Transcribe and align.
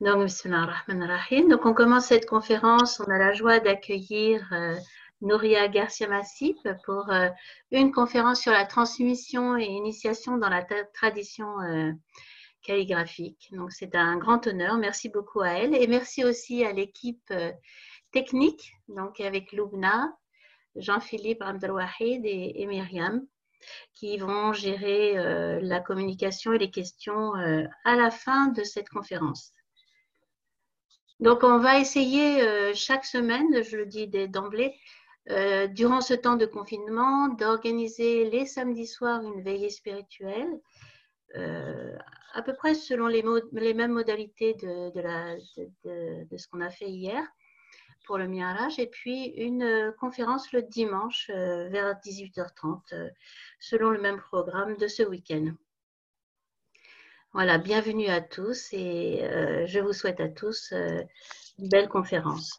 Donc, 0.00 0.28
Donc, 1.48 1.66
on 1.66 1.74
commence 1.74 2.06
cette 2.06 2.26
conférence. 2.26 3.00
On 3.00 3.10
a 3.10 3.18
la 3.18 3.32
joie 3.32 3.58
d'accueillir 3.58 4.46
euh, 4.52 4.76
Nouria 5.22 5.66
Garcia 5.66 6.06
Massif 6.06 6.56
pour 6.84 7.10
euh, 7.10 7.28
une 7.72 7.90
conférence 7.90 8.40
sur 8.40 8.52
la 8.52 8.64
transmission 8.64 9.56
et 9.56 9.64
initiation 9.64 10.38
dans 10.38 10.50
la 10.50 10.64
tradition 10.94 11.60
euh, 11.62 11.90
calligraphique. 12.62 13.48
Donc, 13.50 13.72
c'est 13.72 13.96
un 13.96 14.16
grand 14.18 14.46
honneur. 14.46 14.76
Merci 14.78 15.08
beaucoup 15.08 15.40
à 15.40 15.48
elle 15.48 15.74
et 15.74 15.88
merci 15.88 16.24
aussi 16.24 16.64
à 16.64 16.72
l'équipe 16.72 17.32
technique, 18.12 18.72
donc 18.86 19.20
avec 19.20 19.52
Loubna, 19.52 20.16
Jean-Philippe 20.76 21.42
Abdelwahid 21.42 22.24
et, 22.24 22.62
et, 22.62 22.66
Myriam, 22.66 23.26
qui 23.94 24.16
vont 24.18 24.52
gérer 24.52 25.14
la 25.60 25.80
communication 25.80 26.52
et 26.52 26.58
les 26.58 26.70
questions 26.70 27.32
à 27.84 27.96
la 27.96 28.10
fin 28.12 28.46
de 28.48 28.62
cette 28.62 28.88
conférence. 28.88 29.52
Donc, 31.20 31.42
on 31.42 31.58
va 31.58 31.80
essayer 31.80 32.42
euh, 32.42 32.72
chaque 32.74 33.04
semaine, 33.04 33.62
je 33.64 33.76
le 33.76 33.86
dis 33.86 34.06
d'emblée, 34.28 34.74
euh, 35.30 35.66
durant 35.66 36.00
ce 36.00 36.14
temps 36.14 36.36
de 36.36 36.46
confinement, 36.46 37.28
d'organiser 37.28 38.30
les 38.30 38.46
samedis 38.46 38.86
soirs 38.86 39.22
une 39.22 39.42
veillée 39.42 39.70
spirituelle, 39.70 40.60
euh, 41.36 41.96
à 42.34 42.42
peu 42.42 42.54
près 42.54 42.74
selon 42.74 43.08
les, 43.08 43.22
mêmes 43.74 43.92
modalités 43.92 44.54
de, 44.54 44.92
ce 46.36 46.48
qu'on 46.48 46.60
a 46.60 46.70
fait 46.70 46.88
hier 46.88 47.22
pour 48.06 48.16
le 48.16 48.28
Mi'araj, 48.28 48.78
et 48.78 48.86
puis 48.86 49.26
une 49.36 49.92
conférence 49.98 50.52
le 50.52 50.62
dimanche 50.62 51.28
vers 51.28 51.94
18h30, 51.96 53.10
selon 53.58 53.90
le 53.90 54.00
même 54.00 54.18
programme 54.18 54.76
de 54.76 54.86
ce 54.86 55.02
week-end. 55.02 55.52
Voilà, 57.34 57.58
bienvenue 57.58 58.06
à 58.06 58.22
tous 58.22 58.72
et 58.72 59.22
euh, 59.22 59.66
je 59.66 59.80
vous 59.80 59.92
souhaite 59.92 60.18
à 60.18 60.28
tous 60.28 60.72
euh, 60.72 61.02
une 61.58 61.68
belle 61.68 61.88
conférence. 61.88 62.56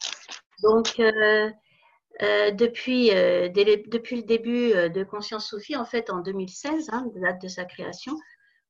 Donc, 0.61 0.99
euh, 0.99 1.49
depuis, 2.51 3.09
depuis, 3.09 4.17
le 4.17 4.23
début 4.23 4.71
de 4.71 5.03
Conscience 5.03 5.49
Sophie, 5.49 5.75
en 5.75 5.85
fait 5.85 6.11
en 6.11 6.19
2016, 6.19 6.89
hein, 6.91 7.07
date 7.15 7.41
de 7.41 7.47
sa 7.47 7.65
création, 7.65 8.13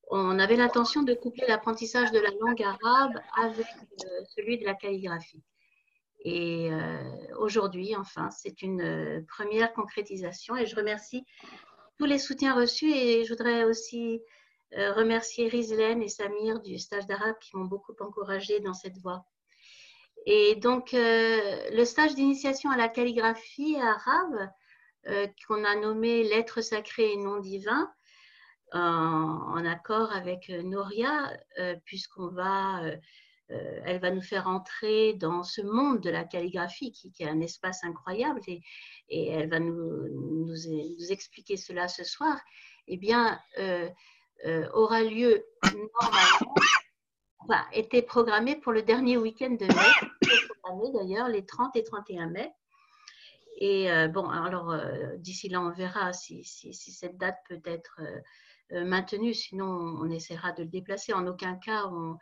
on 0.09 0.39
avait 0.39 0.55
l'intention 0.55 1.03
de 1.03 1.13
coupler 1.13 1.45
l'apprentissage 1.47 2.11
de 2.11 2.19
la 2.19 2.29
langue 2.39 2.63
arabe 2.63 3.19
avec 3.37 3.67
celui 4.35 4.57
de 4.57 4.65
la 4.65 4.75
calligraphie. 4.75 5.43
Et 6.23 6.69
aujourd'hui, 7.37 7.95
enfin, 7.97 8.29
c'est 8.31 8.61
une 8.61 9.25
première 9.27 9.73
concrétisation 9.73 10.55
et 10.55 10.65
je 10.65 10.75
remercie 10.75 11.25
tous 11.97 12.05
les 12.05 12.19
soutiens 12.19 12.53
reçus 12.53 12.91
et 12.91 13.25
je 13.25 13.33
voudrais 13.33 13.65
aussi 13.65 14.21
euh, 14.77 14.93
remercier 14.93 15.47
Rizlen 15.47 16.03
et 16.03 16.09
Samir 16.09 16.61
du 16.61 16.77
stage 16.77 17.07
d'arabe 17.07 17.35
qui 17.41 17.57
m'ont 17.57 17.65
beaucoup 17.65 17.95
encouragé 18.01 18.59
dans 18.59 18.75
cette 18.75 18.97
voie. 18.99 19.25
Et 20.27 20.55
donc, 20.57 20.93
euh, 20.93 21.69
le 21.71 21.85
stage 21.85 22.13
d'initiation 22.13 22.69
à 22.69 22.77
la 22.77 22.87
calligraphie 22.87 23.77
arabe, 23.77 24.49
euh, 25.07 25.25
qu'on 25.47 25.63
a 25.63 25.75
nommé 25.75 26.23
Lettres 26.23 26.61
sacrées 26.61 27.13
et 27.13 27.17
noms 27.17 27.39
divins, 27.39 27.91
en, 28.71 29.65
accord 29.65 30.11
avec 30.11 30.49
Noria, 30.49 31.35
puisqu'on 31.85 32.27
va, 32.27 32.83
elle 33.47 33.99
va 33.99 34.11
nous 34.11 34.21
faire 34.21 34.47
entrer 34.47 35.15
dans 35.15 35.41
ce 35.41 35.63
monde 35.63 36.01
de 36.01 36.11
la 36.11 36.23
calligraphie 36.23 36.91
qui, 36.91 37.11
est 37.19 37.27
un 37.27 37.41
espace 37.41 37.83
incroyable 37.83 38.39
et, 38.45 38.61
elle 39.09 39.49
va 39.49 39.59
nous, 39.59 40.07
nous, 40.09 41.11
expliquer 41.11 41.57
cela 41.57 41.87
ce 41.87 42.03
soir. 42.03 42.39
Eh 42.87 42.97
bien, 42.97 43.41
aura 44.73 45.01
lieu 45.03 45.45
normalement, 45.63 46.55
enfin, 47.39 47.65
était 47.73 48.01
programmé 48.01 48.55
pour 48.55 48.71
le 48.71 48.81
dernier 48.81 49.17
week-end 49.17 49.51
de 49.51 49.65
mai, 49.65 50.91
d'ailleurs, 50.93 51.27
les 51.27 51.45
30 51.45 51.75
et 51.75 51.83
31 51.83 52.27
mai. 52.27 52.51
Et 53.57 53.91
euh, 53.91 54.07
bon, 54.07 54.29
alors 54.29 54.71
euh, 54.71 55.17
d'ici 55.17 55.49
là, 55.49 55.61
on 55.61 55.71
verra 55.71 56.13
si, 56.13 56.43
si, 56.43 56.73
cette 56.73 57.17
date 57.17 57.37
peut 57.49 57.61
être 57.65 57.99
maintenue, 58.71 59.33
sinon 59.33 59.65
on 59.65 60.09
essaiera 60.09 60.51
de 60.51 60.63
le 60.63 60.69
déplacer. 60.69 61.13
En 61.13 61.25
aucun 61.27 61.55
cas, 61.55 61.87
on, 61.87 62.17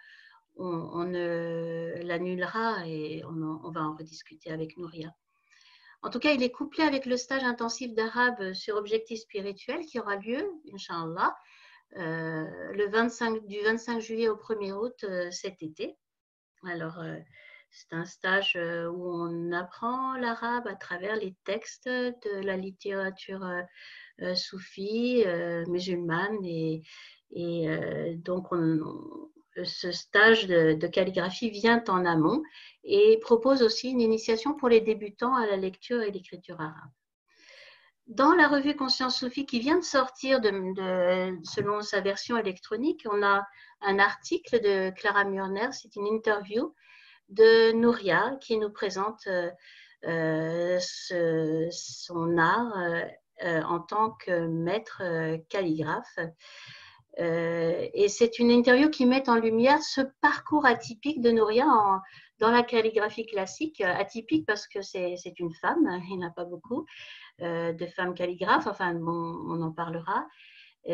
on, 0.57 1.03
ne 1.03 1.93
l'annulera 2.03 2.85
et 2.85 3.23
on, 3.25 3.41
on, 3.63 3.71
va 3.71 3.81
en 3.81 3.95
rediscuter 3.95 4.51
avec 4.51 4.77
Nouria. 4.77 5.13
En 6.03 6.09
tout 6.09 6.19
cas, 6.19 6.31
il 6.31 6.43
est 6.43 6.51
couplé 6.51 6.83
avec 6.83 7.05
le 7.05 7.17
stage 7.17 7.43
intensif 7.43 7.93
d'arabe 7.93 8.53
sur 8.53 8.75
objectifs 8.75 9.21
spirituels 9.21 9.85
qui 9.85 9.99
aura 9.99 10.15
lieu, 10.15 10.49
Inch'Allah, 10.73 11.35
euh, 11.35 11.35
le 11.95 12.89
25, 12.89 13.45
du 13.45 13.59
25 13.61 13.99
juillet 13.99 14.29
au 14.29 14.35
1er 14.35 14.73
août 14.73 15.03
euh, 15.03 15.31
cet 15.31 15.61
été. 15.63 15.97
Alors, 16.63 16.99
euh, 16.99 17.17
c'est 17.69 17.93
un 17.93 18.05
stage 18.05 18.57
où 18.57 19.11
on 19.11 19.51
apprend 19.51 20.15
l'arabe 20.17 20.67
à 20.67 20.75
travers 20.75 21.15
les 21.15 21.35
textes 21.43 21.87
de 21.87 22.41
la 22.41 22.55
littérature 22.55 23.45
soufie, 24.35 25.25
musulmane. 25.67 26.43
Et, 26.45 26.81
donc, 28.15 28.47
ce 29.63 29.91
stage 29.91 30.47
de, 30.47 30.87
calligraphie 30.87 31.49
vient 31.49 31.83
en 31.89 32.05
amont 32.05 32.41
et 32.85 33.19
propose 33.21 33.61
aussi 33.61 33.89
une 33.89 34.01
initiation 34.01 34.53
pour 34.55 34.69
les 34.69 34.81
débutants 34.81 35.35
à 35.35 35.45
la 35.45 35.57
lecture 35.57 36.01
et 36.01 36.11
l'écriture 36.11 36.61
arabe. 36.61 36.91
Dans 38.07 38.33
la 38.33 38.47
revue 38.47 38.73
Conscience 38.73 39.19
Sophie 39.19 39.45
qui 39.45 39.59
vient 39.59 39.79
de 39.79 39.83
sortir 39.83 40.39
selon 40.41 41.81
sa 41.81 41.99
version 41.99 42.37
électronique, 42.37 43.05
on 43.11 43.21
a 43.21 43.45
un 43.81 43.99
article 43.99 44.61
de 44.61 44.91
Clara 44.91 45.25
Murner, 45.25 45.67
c'est 45.73 45.93
une 45.97 46.07
interview 46.07 46.73
de 47.27 47.73
Nouria 47.73 48.37
qui 48.39 48.57
nous 48.57 48.69
présente 48.69 49.27
euh, 49.27 49.51
euh, 50.05 51.67
son 51.69 52.37
art 52.37 52.77
euh, 53.43 53.61
en 53.63 53.79
tant 53.81 54.11
que 54.11 54.47
maître 54.47 55.03
calligraphe. 55.49 56.17
et 57.17 58.07
c'est 58.07 58.39
une 58.39 58.51
interview 58.51 58.89
qui 58.89 59.05
met 59.05 59.27
en 59.27 59.35
lumière 59.35 59.81
ce 59.83 59.99
parcours 60.21 60.65
atypique 60.65 61.19
de 61.19 61.31
Nouria 61.31 61.65
dans 62.39 62.51
la 62.51 62.63
calligraphie 62.63 63.25
classique, 63.25 63.81
atypique 63.81 64.45
parce 64.45 64.67
que 64.67 64.81
c'est 64.81 65.39
une 65.39 65.53
femme, 65.55 66.01
il 66.09 66.17
n'y 66.17 66.23
en 66.23 66.27
a 66.27 66.31
pas 66.31 66.45
beaucoup, 66.45 66.85
de 67.39 67.85
femmes 67.87 68.13
calligraphes, 68.13 68.67
enfin 68.67 68.95
on 68.95 69.61
en 69.61 69.71
parlera. 69.71 70.25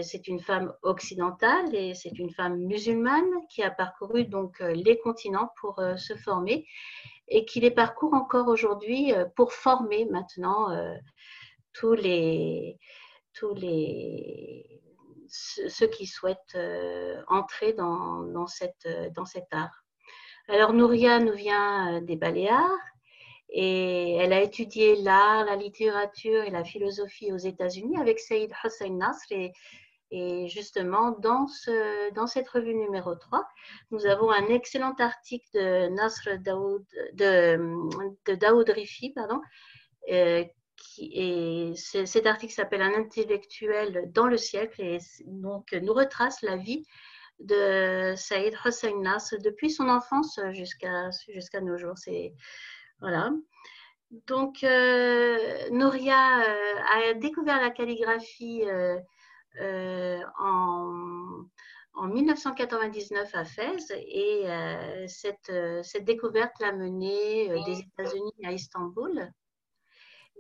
C'est 0.02 0.28
une 0.28 0.40
femme 0.40 0.74
occidentale 0.82 1.76
et 1.76 1.94
c'est 1.94 2.18
une 2.18 2.32
femme 2.32 2.58
musulmane 2.58 3.30
qui 3.50 3.62
a 3.62 3.70
parcouru 3.70 4.26
donc 4.26 4.60
euh, 4.60 4.74
les 4.74 4.98
continents 4.98 5.52
pour 5.62 5.78
euh, 5.78 5.98
se 5.98 6.16
former 6.16 6.66
et 7.28 7.46
qui 7.46 7.60
les 7.60 7.70
parcourt 7.70 8.16
encore 8.16 8.48
aujourd'hui 8.48 9.14
pour 9.36 9.54
former 9.54 10.06
maintenant 10.06 10.68
tous 11.74 11.94
les 11.94 12.80
tous 13.34 13.54
les 13.54 14.82
ceux 15.28 15.88
qui 15.88 16.06
souhaitent 16.06 16.58
entrer 17.28 17.74
dans, 17.74 18.24
dans, 18.24 18.46
cette, 18.46 18.88
dans 19.16 19.26
cet 19.26 19.46
art. 19.52 19.84
Alors 20.50 20.74
Nouria 20.74 21.20
nous 21.20 21.34
vient 21.34 22.02
des 22.02 22.18
Baléares 22.18 22.93
et 23.54 24.16
elle 24.16 24.34
a 24.34 24.42
étudié 24.42 24.96
l'art, 24.96 25.46
la 25.46 25.56
littérature 25.56 26.44
et 26.44 26.50
la 26.50 26.64
philosophie 26.64 27.32
aux 27.32 27.38
États-Unis 27.38 27.98
avec 28.00 28.20
Saïd 28.20 28.52
Hossein 28.64 28.90
Nasr. 28.90 29.32
Et, 30.16 30.48
justement, 30.48 31.12
dans, 31.20 31.48
ce, 31.48 32.14
dans, 32.14 32.28
cette 32.28 32.50
revue 32.50 32.76
numéro 32.76 33.16
3, 33.16 33.48
nous 33.92 34.06
avons 34.06 34.30
un 34.30 34.48
excellent 34.48 34.94
article 35.00 35.48
de 35.54 35.88
Nasr 35.90 36.38
Daoud, 36.40 36.84
de, 37.14 38.72
Rifi, 38.72 39.12
pardon, 39.12 39.40
euh, 40.12 40.44
cet 41.76 42.26
article 42.26 42.54
s'appelle 42.54 42.82
Un 42.82 42.94
intellectuel 42.94 44.12
dans 44.12 44.28
le 44.28 44.38
siècle 44.38 44.82
et 44.82 44.98
donc 45.26 45.72
nous 45.74 45.94
retrace 45.94 46.42
la 46.42 46.58
vie 46.58 46.86
de 47.40 48.14
Saïd 48.16 48.56
Hossein 48.66 49.00
Nasr 49.00 49.38
depuis 49.40 49.72
son 49.72 49.90
enfance 49.90 50.40
jusqu'à 50.52 51.62
nos 51.62 51.78
jours. 51.78 51.96
Voilà. 53.04 53.34
Donc, 54.28 54.64
euh, 54.64 55.70
Nouria 55.72 56.40
euh, 56.40 57.10
a 57.10 57.14
découvert 57.16 57.60
la 57.60 57.70
calligraphie 57.70 58.64
euh, 59.60 60.20
en, 60.40 61.44
1999 62.08 63.36
à 63.36 63.44
Fès 63.44 63.92
et 63.92 64.46
cette, 65.08 65.52
cette, 65.84 66.06
découverte 66.06 66.54
l'a 66.60 66.72
menée 66.72 67.50
des 67.66 67.80
États-Unis 67.80 68.46
à 68.46 68.52
Istanbul. 68.54 69.30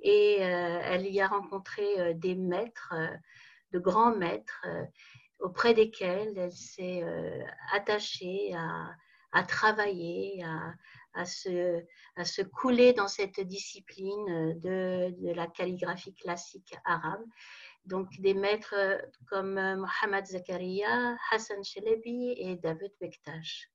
Et 0.01 0.37
elle 0.37 1.05
y 1.07 1.21
a 1.21 1.27
rencontré 1.27 2.15
des 2.15 2.35
maîtres, 2.35 2.95
de 3.71 3.79
grands 3.79 4.15
maîtres, 4.15 4.65
auprès 5.39 5.73
desquels 5.75 6.35
elle 6.37 6.51
s'est 6.51 7.05
attachée 7.71 8.53
à, 8.55 8.89
à 9.31 9.43
travailler, 9.43 10.43
à, 10.43 10.73
à 11.13 11.25
se, 11.25 12.41
couler 12.41 12.93
dans 12.93 13.07
cette 13.07 13.39
discipline 13.39 14.59
de, 14.59 15.11
de, 15.19 15.33
la 15.33 15.47
calligraphie 15.47 16.15
classique 16.15 16.75
arabe. 16.85 17.23
Donc 17.85 18.07
des 18.19 18.33
maîtres 18.33 18.75
comme 19.27 19.53
Mohamed 19.53 20.25
Zakaria, 20.25 21.17
Hassan 21.31 21.63
Shelebi 21.63 22.33
et 22.37 22.55
David 22.55 22.91
Bektash. 22.99 23.69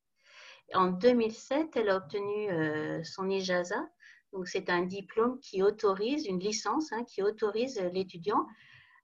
En 0.75 0.89
2007, 0.89 1.77
elle 1.77 1.91
a 1.91 1.97
obtenu 1.97 3.05
son 3.05 3.29
ijaza. 3.29 3.89
Donc, 4.33 4.47
c'est 4.47 4.69
un 4.69 4.83
diplôme 4.83 5.41
qui 5.41 5.63
autorise, 5.63 6.27
une 6.27 6.39
licence 6.39 6.93
hein, 6.93 7.05
qui 7.05 7.23
autorise 7.23 7.81
l'étudiant 7.93 8.47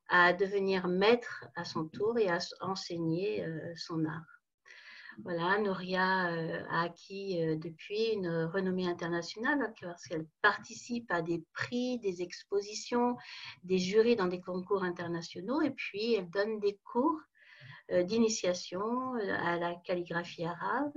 à 0.09 0.35
devenir 0.35 0.87
maître 0.87 1.47
à 1.57 1.65
son 1.65 1.89
tour 1.89 2.19
et 2.19 2.29
à 2.29 2.39
enseigner 2.61 3.47
son 3.77 4.05
art. 4.05 4.34
Voilà, 5.23 5.59
Nouria 5.59 6.33
euh, 6.33 6.65
a 6.69 6.83
acquis 6.83 7.41
euh, 7.41 7.57
depuis 7.57 8.13
une 8.13 8.45
renommée 8.47 8.89
internationale 8.89 9.73
parce 9.81 10.07
qu'elle 10.07 10.27
participe 10.43 11.11
à 11.11 11.23
des 11.23 11.45
prix, 11.53 11.99
des 12.01 12.23
expositions, 12.23 13.17
des 13.63 13.79
jurys 13.79 14.17
dans 14.17 14.27
des 14.27 14.41
concours 14.41 14.83
internationaux 14.83 15.63
et 15.63 15.71
puis 15.71 16.15
elle 16.15 16.31
donne 16.31 16.59
des 16.59 16.79
cours 16.85 17.21
euh, 17.93 18.03
d'initiation 18.03 19.15
à 19.15 19.57
la 19.57 19.75
calligraphie 19.85 20.45
arabe 20.45 20.95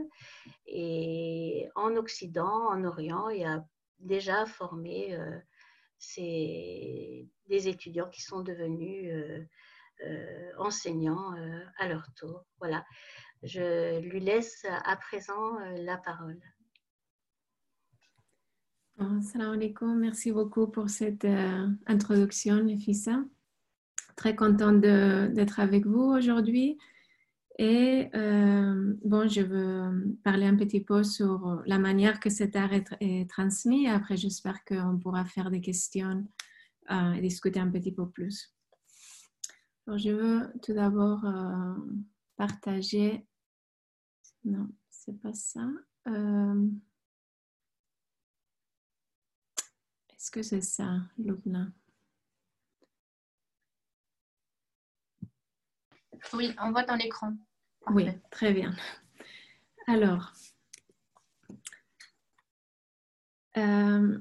et 0.65 1.69
en 1.75 1.95
Occident, 1.95 2.69
en 2.69 2.83
Orient 2.85 3.29
et 3.29 3.45
a 3.45 3.63
déjà 3.99 4.45
formé 4.45 5.17
des 6.17 7.67
étudiants 7.67 8.09
qui 8.09 8.21
sont 8.21 8.41
devenus 8.41 9.11
enseignants 10.59 11.33
à 11.79 11.87
leur 11.87 12.05
tour. 12.15 12.45
Voilà. 12.59 12.85
Je 13.43 13.99
lui 13.99 14.19
laisse 14.19 14.65
à 14.85 14.95
présent 14.95 15.59
euh, 15.59 15.77
la 15.83 15.97
parole. 15.97 16.39
Assalamu 18.99 19.57
alaikum, 19.57 19.99
merci 19.99 20.31
beaucoup 20.31 20.67
pour 20.67 20.89
cette 20.89 21.25
euh, 21.25 21.67
introduction, 21.85 22.63
Nefissa. 22.63 23.23
Très 24.15 24.35
contente 24.35 24.81
d'être 24.81 25.59
avec 25.59 25.85
vous 25.85 26.01
aujourd'hui. 26.01 26.79
Et 27.59 28.09
euh, 28.15 28.95
bon, 29.05 29.27
je 29.27 29.41
veux 29.41 30.17
parler 30.23 30.47
un 30.47 30.55
petit 30.55 30.81
peu 30.81 31.03
sur 31.03 31.61
la 31.67 31.77
manière 31.77 32.19
que 32.19 32.31
cet 32.31 32.55
art 32.55 32.71
est, 32.73 33.29
transmis. 33.29 33.87
Après, 33.87 34.17
j'espère 34.17 34.65
qu'on 34.65 34.97
pourra 34.97 35.25
faire 35.25 35.51
des 35.51 35.61
questions 35.61 36.25
et 36.89 37.21
discuter 37.21 37.59
un 37.59 37.69
petit 37.69 37.91
peu 37.91 38.09
plus. 38.09 38.51
Alors, 39.85 39.99
je 39.99 40.09
veux 40.09 40.51
tout 40.63 40.73
d'abord 40.73 41.23
partager. 42.37 43.25
Non, 44.45 44.69
c'est 44.89 45.19
pas 45.19 45.33
ça. 45.33 45.67
Euh, 46.07 46.69
est-ce 50.15 50.31
que 50.31 50.41
c'est 50.41 50.61
ça, 50.61 51.01
Lubna 51.17 51.67
Oui, 56.33 56.53
on 56.61 56.71
voit 56.71 56.83
dans 56.83 56.95
l'écran. 56.95 57.33
Oui, 57.89 58.07
très 58.31 58.53
bien. 58.53 58.75
Alors, 59.87 60.33
euh, 63.57 64.19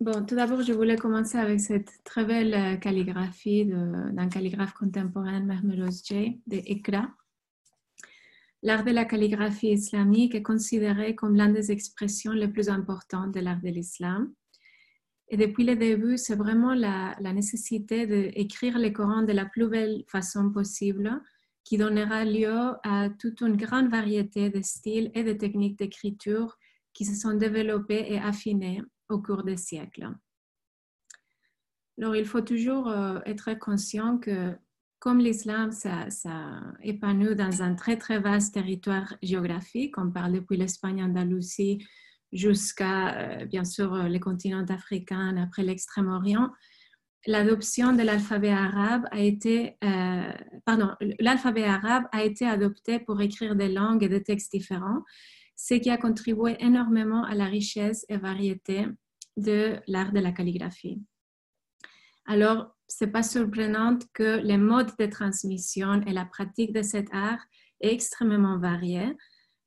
bon, 0.00 0.24
tout 0.24 0.34
d'abord, 0.34 0.62
je 0.62 0.72
voulais 0.72 0.96
commencer 0.96 1.38
avec 1.38 1.60
cette 1.60 1.90
très 2.04 2.24
belle 2.24 2.54
euh, 2.54 2.76
calligraphie 2.76 3.66
d'un 3.66 4.28
calligraphe 4.28 4.74
contemporain, 4.74 5.40
Mermelos 5.40 6.02
J, 6.04 6.40
de 6.46 6.56
Ikra. 6.56 7.08
L'art 8.62 8.84
de 8.84 8.90
la 8.90 9.04
calligraphie 9.04 9.72
islamique 9.72 10.34
est 10.34 10.42
considéré 10.42 11.14
comme 11.14 11.36
l'une 11.36 11.52
des 11.52 11.70
expressions 11.70 12.32
les 12.32 12.48
plus 12.48 12.68
importantes 12.68 13.32
de 13.32 13.40
l'art 13.40 13.60
de 13.60 13.68
l'islam. 13.68 14.32
Et 15.28 15.36
depuis 15.36 15.64
le 15.64 15.76
début, 15.76 16.18
c'est 16.18 16.36
vraiment 16.36 16.74
la, 16.74 17.16
nécessité 17.20 18.06
d'écrire 18.06 18.78
le 18.78 18.90
Coran 18.90 19.22
de 19.22 19.32
la 19.32 19.44
plus 19.44 19.68
belle 19.68 20.04
façon 20.08 20.50
possible 20.50 21.20
qui 21.64 21.78
donnera 21.78 22.24
lieu 22.24 22.72
à 22.84 23.08
toute 23.10 23.40
une 23.40 23.56
grande 23.56 23.88
variété 23.88 24.50
de 24.50 24.62
styles 24.62 25.10
et 25.14 25.24
de 25.24 25.32
techniques 25.32 25.78
d'écriture 25.78 26.56
qui 26.92 27.04
se 27.04 27.14
sont 27.14 27.34
développées 27.34 28.06
et 28.08 28.18
affinées 28.18 28.82
au 29.08 29.20
cours 29.20 29.42
des 29.42 29.56
siècles. 29.56 30.08
Alors, 31.98 32.14
il 32.14 32.26
faut 32.26 32.42
toujours 32.42 32.88
euh, 32.88 33.20
être 33.24 33.54
conscient 33.58 34.18
que 34.18 34.54
comme 34.98 35.18
l'islam, 35.18 35.72
ça, 35.72 36.10
ça 36.10 36.60
épanouit 36.82 37.36
dans 37.36 37.62
un 37.62 37.74
très 37.74 37.96
très 37.96 38.18
vaste 38.18 38.54
territoire 38.54 39.14
géographique, 39.22 39.96
on 39.98 40.10
parle 40.10 40.32
depuis 40.32 40.56
l'Espagne, 40.56 41.02
Andalousie, 41.02 41.86
jusqu'à 42.32 43.16
euh, 43.16 43.44
bien 43.46 43.64
sûr 43.64 43.94
euh, 43.94 44.08
les 44.08 44.20
continents 44.20 44.64
africains, 44.68 45.36
après 45.36 45.62
l'Extrême-Orient, 45.62 46.50
l'adoption 47.26 47.92
de 47.92 48.02
l'alphabet 48.02 48.50
arabe 48.50 49.06
a 49.10 49.18
été, 49.18 49.76
pardon, 50.64 50.92
l'alphabet 51.18 51.64
arabe 51.64 52.04
a 52.12 52.22
été 52.22 52.46
adopté 52.46 53.00
pour 53.00 53.20
écrire 53.20 53.56
des 53.56 53.68
langues 53.68 54.04
et 54.04 54.08
des 54.08 54.22
textes 54.22 54.52
différents, 54.52 55.02
ce 55.56 55.74
qui 55.74 55.90
a 55.90 55.96
contribué 55.96 56.56
énormément 56.60 57.24
à 57.24 57.34
la 57.34 57.46
richesse 57.46 58.04
et 58.08 58.18
variété 58.18 58.86
de 59.36 59.80
l'art 59.86 60.12
de 60.12 60.20
la 60.20 60.32
calligraphie. 60.32 61.02
Alors, 62.26 62.76
c'est 62.86 63.08
pas 63.08 63.22
surprenant 63.22 63.98
que 64.12 64.40
les 64.42 64.58
modes 64.58 64.92
de 64.98 65.06
transmission 65.06 66.02
et 66.02 66.12
la 66.12 66.24
pratique 66.24 66.72
de 66.72 66.82
cet 66.82 67.08
art 67.12 67.44
est 67.80 67.92
extrêmement 67.92 68.58
variée, 68.58 69.16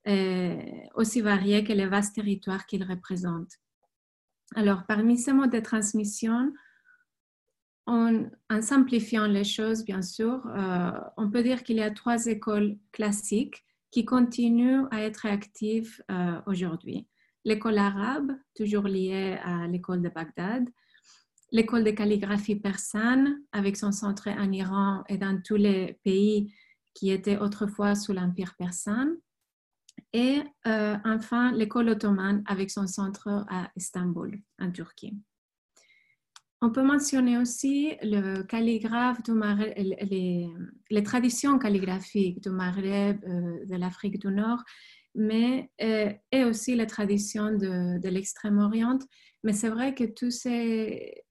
euh, 0.07 0.61
aussi 0.95 1.21
variée 1.21 1.63
que 1.63 1.73
les 1.73 1.87
vastes 1.87 2.15
territoires 2.15 2.65
qu'il 2.65 2.83
représente. 2.83 3.51
Alors, 4.55 4.83
parmi 4.87 5.17
ces 5.17 5.33
modes 5.33 5.51
de 5.51 5.59
transmission, 5.59 6.53
en 7.85 8.61
simplifiant 8.61 9.25
les 9.25 9.43
choses, 9.43 9.83
bien 9.83 10.03
sûr, 10.03 10.45
euh, 10.47 10.91
on 11.17 11.29
peut 11.29 11.41
dire 11.41 11.63
qu'il 11.63 11.77
y 11.77 11.81
a 11.81 11.89
trois 11.89 12.27
écoles 12.27 12.77
classiques 12.91 13.65
qui 13.91 14.05
continuent 14.05 14.85
à 14.91 15.01
être 15.01 15.25
actives 15.25 16.01
euh, 16.11 16.39
aujourd'hui. 16.45 17.07
L'école 17.45 17.77
arabe, 17.77 18.31
toujours 18.55 18.87
liée 18.87 19.37
à 19.43 19.67
l'école 19.67 20.01
de 20.01 20.09
Bagdad, 20.09 20.69
l'école 21.51 21.83
de 21.83 21.91
calligraphie 21.91 22.55
persane 22.57 23.41
avec 23.51 23.77
son 23.77 23.91
centre 23.91 24.27
en 24.27 24.51
Iran 24.51 25.03
et 25.07 25.17
dans 25.17 25.41
tous 25.41 25.55
les 25.55 25.99
pays 26.03 26.53
qui 26.93 27.11
étaient 27.11 27.37
autrefois 27.37 27.95
sous 27.95 28.13
l'Empire 28.13 28.55
persan. 28.57 29.07
Et 30.13 30.41
euh, 30.67 30.97
enfin, 31.05 31.51
l'école 31.51 31.89
ottomane 31.89 32.43
avec 32.45 32.71
son 32.71 32.87
centre 32.87 33.45
à 33.49 33.69
Istanbul, 33.75 34.39
en 34.59 34.71
Turquie. 34.71 35.17
On 36.61 36.71
peut 36.71 36.83
mentionner 36.83 37.37
aussi 37.37 37.95
les, 38.01 38.23
traditions 41.03 41.57
calligraphiques 41.57 42.41
du 42.41 42.49
Maghreb, 42.49 43.23
euh, 43.23 43.65
de 43.65 43.75
l'Afrique 43.77 44.19
du 44.19 44.27
Nord, 44.27 44.61
mais 45.15 45.71
euh, 45.81 46.11
et 46.31 46.43
aussi 46.43 46.75
les 46.75 46.85
traditions 46.85 47.51
de, 47.55 48.07
l'Extrême-Orient 48.07 48.99
mais 49.43 49.53
c'est 49.53 49.69
vrai 49.69 49.95
que 49.95 50.03
toutes 50.03 50.31
ces, 50.31 51.23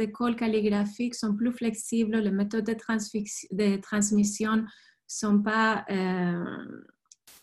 écoles 0.00 0.36
calligraphiques 0.36 1.14
sont 1.14 1.34
plus 1.34 1.52
flexibles, 1.52 2.16
les 2.16 2.30
méthodes 2.30 2.64
de, 2.64 2.72
de 2.72 3.76
transmission 3.76 4.64
sont 5.06 5.42
pas, 5.42 5.84
euh, 5.90 6.44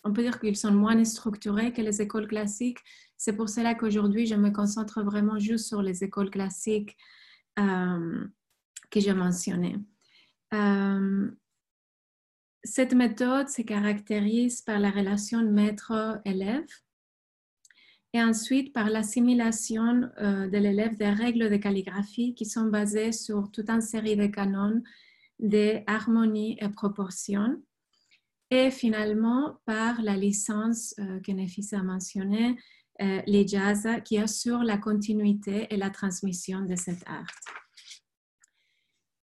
on 0.03 0.11
peut 0.11 0.23
dire 0.23 0.39
qu'ils 0.39 0.57
sont 0.57 0.71
moins 0.71 1.03
structurées 1.03 1.73
que 1.73 1.81
les 1.81 2.01
écoles 2.01 2.27
classiques. 2.27 2.79
C'est 3.17 3.33
pour 3.33 3.49
cela 3.49 3.75
qu'aujourd'hui, 3.75 4.25
je 4.25 4.35
me 4.35 4.49
concentre 4.49 5.03
vraiment 5.03 5.37
juste 5.37 5.67
sur 5.67 5.83
les 5.83 6.03
écoles 6.03 6.31
classiques 6.31 6.97
euh, 7.59 8.27
que 8.89 8.99
j'ai 8.99 9.13
mentionnées. 9.13 9.77
Euh, 10.53 11.29
cette 12.63 12.93
méthode 12.93 13.49
se 13.49 13.61
caractérise 13.61 14.61
par 14.61 14.79
la 14.79 14.89
relation 14.89 15.43
maître-élève 15.43 16.67
et 18.13 18.23
ensuite 18.23 18.73
par 18.73 18.89
l'assimilation 18.89 20.09
euh, 20.19 20.47
de 20.47 20.57
l'élève 20.57 20.97
des 20.97 21.09
règles 21.09 21.49
de 21.49 21.57
calligraphie 21.57 22.33
qui 22.33 22.45
sont 22.45 22.65
basées 22.65 23.11
sur 23.11 23.51
toute 23.51 23.69
une 23.69 23.81
série 23.81 24.15
de 24.15 24.27
canons 24.27 24.81
d'harmonie 25.37 26.57
et 26.59 26.69
proportion. 26.69 27.61
Et 28.49 28.71
finalement, 28.71 29.59
par 29.65 30.01
la 30.01 30.17
licence 30.17 30.95
que 31.23 31.31
Nefis 31.31 31.69
a 31.73 31.83
mentionnée, 31.83 32.57
euh, 33.01 33.21
les 33.25 33.47
jazz 33.47 33.87
qui 34.03 34.17
assure 34.17 34.63
la 34.63 34.77
continuité 34.77 35.67
et 35.69 35.77
la 35.77 35.89
transmission 35.89 36.61
de 36.61 36.75
cet 36.75 37.01
art. 37.07 37.27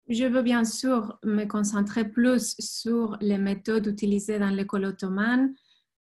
Je 0.10 0.26
veux 0.26 0.42
bien 0.42 0.66
sûr 0.66 1.18
me 1.24 1.46
concentrer 1.46 2.10
plus 2.10 2.56
sur 2.60 3.18
les 3.22 3.38
méthodes 3.38 3.88
utilisées 3.88 4.40
dans 4.40 4.50
l'école 4.50 4.86
ottomane, 4.86 5.54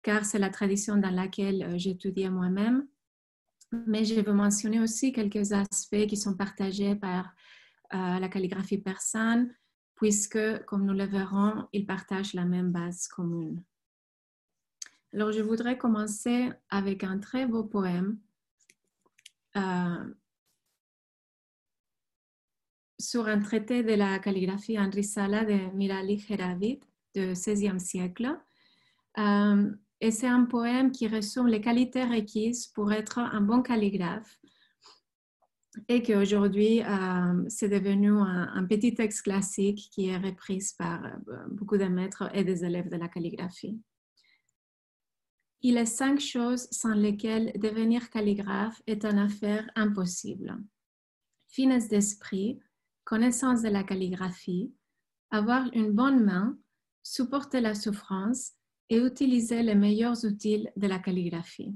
car 0.03 0.25
c'est 0.25 0.39
la 0.39 0.51
tradition 0.51 0.97
dans 0.97 1.11
laquelle 1.11 1.63
euh, 1.63 1.79
j'étudiais 1.79 2.31
moi-même. 2.31 2.87
Mais 3.87 4.05
je 4.05 4.21
veux 4.21 4.33
mentionner 4.33 4.81
aussi 4.81 5.13
quelques 5.13 5.53
aspects 5.53 6.07
qui 6.07 6.17
sont 6.17 6.37
partagés 6.37 6.95
par 6.95 7.35
euh, 7.93 8.19
la 8.19 8.29
calligraphie 8.29 8.79
persane, 8.79 9.55
puisque, 9.97 10.65
comme 10.65 10.87
nous 10.87 10.95
le 10.95 11.05
verrons, 11.05 11.69
ils 11.73 11.87
partagent 11.87 12.35
la 12.35 12.45
même 12.45 12.73
base 12.73 13.07
commune. 13.09 13.63
Alors, 15.15 15.31
je 15.31 15.43
voudrais 15.43 15.79
commencer 15.79 16.51
avec 16.71 17.05
un 17.05 17.19
très 17.19 17.47
beau 17.47 17.63
poème 17.63 18.19
euh, 19.57 20.15
sur 22.99 23.29
un 23.29 23.39
traité 23.39 23.85
de 23.85 23.95
la 23.95 24.19
calligraphie 24.19 24.77
en 24.77 24.91
risala 24.91 25.45
de 25.45 25.73
Mirali 25.77 26.25
Heravid 26.29 26.81
du 27.15 27.33
XVIe 27.33 27.79
siècle. 27.79 28.37
et 30.01 30.11
c'est 30.11 30.27
un 30.27 30.47
poème 30.47 30.91
qui 30.91 31.07
résume 31.07 31.47
les 31.47 31.61
qualités 31.61 32.03
requises 32.03 32.67
pour 32.67 32.93
être 32.93 33.21
un 33.21 33.41
bon 33.41 33.63
calligraphe 33.63 34.37
et 35.89 36.03
qu'aujourd'hui, 36.03 36.83
euh, 36.83 37.45
c'est 37.49 37.69
devenu 37.69 38.11
un, 38.19 38.65
petit 38.65 38.95
texte 38.95 39.23
classique 39.23 39.91
qui 39.93 40.09
est 40.09 40.17
repris 40.17 40.61
par 40.77 41.05
euh, 41.05 41.47
beaucoup 41.51 41.79
de 41.79 41.85
maîtres 41.85 42.29
et 42.35 42.43
des 42.43 42.65
élèves 42.65 42.89
de 42.89 42.97
la 42.97 43.09
calligraphie. 43.09 43.81
Il 45.67 45.79
est 45.79 45.87
cinq 45.87 46.21
choses 46.21 46.69
sans 46.71 46.93
lesquelles 46.93 47.51
devenir 47.59 48.11
calligraphe 48.11 48.83
est 48.87 49.07
une 49.07 49.19
affaire 49.19 49.67
impossible. 49.75 50.63
Finesse 51.49 51.89
d'esprit, 51.89 52.61
connaissance 53.05 53.63
de 53.63 53.71
la 53.71 53.83
calligraphie, 53.83 54.75
avoir 55.31 55.73
une 55.73 55.93
bonne 55.93 56.23
main, 56.23 56.59
supporter 57.03 57.63
la 57.63 57.75
souffrance 57.75 58.53
et 58.91 58.99
utiliser 58.99 59.63
les 59.63 59.75
meilleurs 59.75 60.23
outils 60.27 60.69
de 60.77 60.87
la 60.87 60.99
calligraphie. 60.99 61.75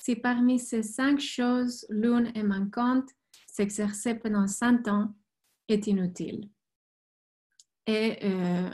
Si 0.00 0.14
parmi 0.14 0.60
ces 0.60 0.84
cinq 0.84 1.18
choses 1.18 1.84
l'une 1.90 2.30
est 2.36 2.44
manquante, 2.44 3.10
s'exercer 3.48 4.14
pendant 4.14 4.46
100 4.46 4.86
ans 4.86 5.12
est 5.66 5.88
inutile. 5.88 6.48
Et 7.88 8.18
euh, 8.22 8.68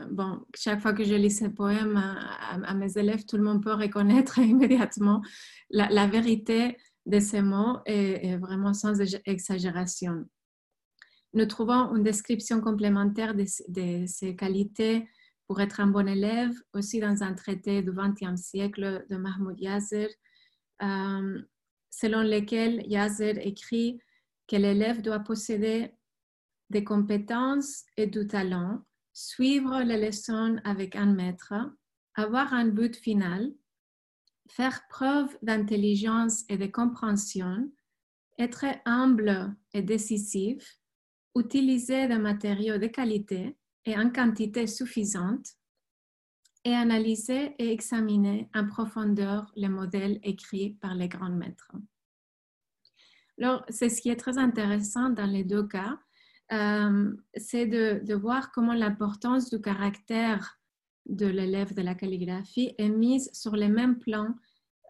chaque 0.56 0.80
fois 0.80 0.92
que 0.92 1.04
je 1.04 1.14
lis 1.14 1.30
ce 1.30 1.44
poème 1.44 1.96
à, 1.96 2.74
mes 2.74 2.98
élèves, 2.98 3.24
tout 3.24 3.36
le 3.36 3.44
monde 3.44 3.62
peut 3.62 3.72
reconnaître 3.72 4.38
immédiatement 4.40 5.22
la, 5.70 6.06
vérité 6.08 6.76
de 7.06 7.20
ces 7.20 7.40
mots 7.40 7.78
et, 7.86 8.36
vraiment 8.38 8.74
sans 8.74 9.00
exagération. 9.24 10.24
Nous 11.32 11.46
trouvons 11.46 11.94
une 11.94 12.02
description 12.02 12.60
complémentaire 12.60 13.36
de, 13.36 13.44
de, 13.68 14.04
ces 14.06 14.34
qualités 14.34 15.08
pour 15.46 15.60
être 15.60 15.78
un 15.78 15.86
bon 15.86 16.08
élève 16.08 16.52
aussi 16.72 16.98
dans 16.98 17.22
un 17.22 17.34
traité 17.34 17.82
du 17.82 17.92
XXe 17.92 18.40
siècle 18.40 19.06
de 19.08 19.16
Mahmoud 19.16 19.60
Yazir, 19.60 20.08
euh, 20.82 21.40
selon 21.88 22.22
lequel 22.22 22.82
Yazir 22.90 23.38
écrit 23.38 24.00
que 24.48 24.56
l'élève 24.56 25.02
doit 25.02 25.20
posséder 25.20 25.92
des 26.70 26.82
compétences 26.82 27.84
et 27.96 28.08
du 28.08 28.26
talent, 28.26 28.82
suivre 29.14 29.80
les 29.82 30.06
leçons 30.06 30.60
avec 30.64 30.96
un 30.96 31.14
maître, 31.14 31.54
avoir 32.14 32.52
un 32.52 32.66
but 32.66 32.96
final, 32.96 33.54
faire 34.50 34.86
preuve 34.88 35.34
d'intelligence 35.40 36.44
et 36.48 36.58
de 36.58 36.66
compréhension, 36.66 37.72
être 38.38 38.66
humble 38.84 39.56
et 39.72 39.82
décisif, 39.82 40.78
utiliser 41.36 42.08
des 42.08 42.18
matériaux 42.18 42.78
de 42.78 42.88
qualité 42.88 43.56
et 43.84 43.96
en 43.96 44.10
quantité 44.10 44.66
suffisante, 44.66 45.46
et 46.64 46.74
analyser 46.74 47.54
et 47.58 47.72
examiner 47.72 48.48
en 48.54 48.66
profondeur 48.66 49.52
les 49.54 49.68
modèles 49.68 50.18
écrits 50.22 50.70
par 50.80 50.94
les 50.94 51.08
grands 51.08 51.30
maîtres. 51.30 51.70
Alors, 53.38 53.64
c'est 53.68 53.90
ce 53.90 54.00
qui 54.00 54.08
est 54.08 54.16
très 54.16 54.38
intéressant 54.38 55.10
dans 55.10 55.26
les 55.26 55.44
deux 55.44 55.66
cas, 55.66 55.98
euh, 56.52 57.12
c'est 57.36 57.66
de, 57.66 58.14
voir 58.14 58.52
comment 58.52 58.74
l'importance 58.74 59.50
du 59.50 59.60
caractère 59.60 60.58
de 61.06 61.26
l'élève 61.26 61.74
de 61.74 61.82
la 61.82 61.94
calligraphie 61.94 62.74
est 62.78 62.88
mise 62.88 63.30
sur 63.32 63.56
les 63.56 63.68
mêmes 63.68 63.98
plans 63.98 64.34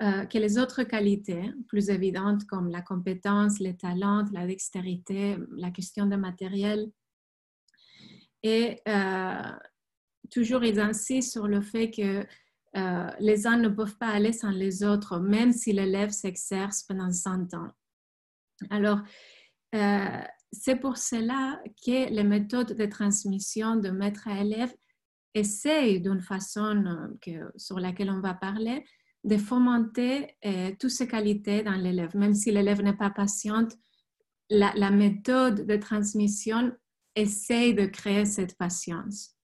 euh, 0.02 0.26
que 0.26 0.38
les 0.38 0.58
autres 0.58 0.82
qualités 0.82 1.52
plus 1.68 1.90
évidentes 1.90 2.44
comme 2.46 2.68
la 2.70 2.82
compétence, 2.82 3.60
les 3.60 3.76
talents, 3.76 4.24
la 4.32 4.46
dextérité, 4.46 5.36
la 5.56 5.70
question 5.70 6.06
de 6.06 6.16
matériel. 6.16 6.90
Et 8.42 8.80
euh, 8.88 9.52
toujours, 10.30 10.64
ils 10.64 10.80
insistent 10.80 11.32
sur 11.32 11.46
le 11.46 11.60
fait 11.60 11.90
que 11.90 12.26
les 13.20 13.46
uns 13.46 13.56
ne 13.56 13.68
peuvent 13.68 13.96
pas 13.98 14.08
aller 14.08 14.32
sans 14.32 14.50
les 14.50 14.82
autres, 14.82 15.20
même 15.20 15.52
si 15.52 15.72
l'élève 15.72 16.10
s'exerce 16.10 16.82
pendant 16.82 17.12
100 17.12 17.54
ans. 17.54 17.70
Alors, 18.68 18.98
c'est 20.54 20.76
pour 20.76 20.96
cela 20.96 21.60
que 21.84 22.10
les 22.10 22.24
méthodes 22.24 22.76
de 22.76 22.86
transmission 22.86 23.76
de 23.76 23.90
maître 23.90 24.28
à 24.28 24.40
élève 24.40 24.74
essayent 25.34 26.00
d'une 26.00 26.20
façon 26.20 26.84
euh, 27.28 27.50
sur 27.56 27.80
laquelle 27.80 28.10
on 28.10 28.20
va 28.20 28.34
parler 28.34 28.84
de 29.24 29.36
fomenter 29.36 30.36
euh, 30.44 30.72
toutes 30.78 30.90
ces 30.90 31.08
qualités 31.08 31.62
dans 31.62 31.74
l'élève. 31.74 32.14
Même 32.14 32.34
si 32.34 32.52
l'élève 32.52 32.82
n'est 32.82 32.96
pas 32.96 33.10
patiente, 33.10 33.76
la, 34.50 34.90
méthode 34.90 35.66
de 35.66 35.76
transmission 35.76 36.72
essaye 37.16 37.74
de 37.74 37.86
créer 37.86 38.26
cette 38.26 38.56
patience. 38.56 39.34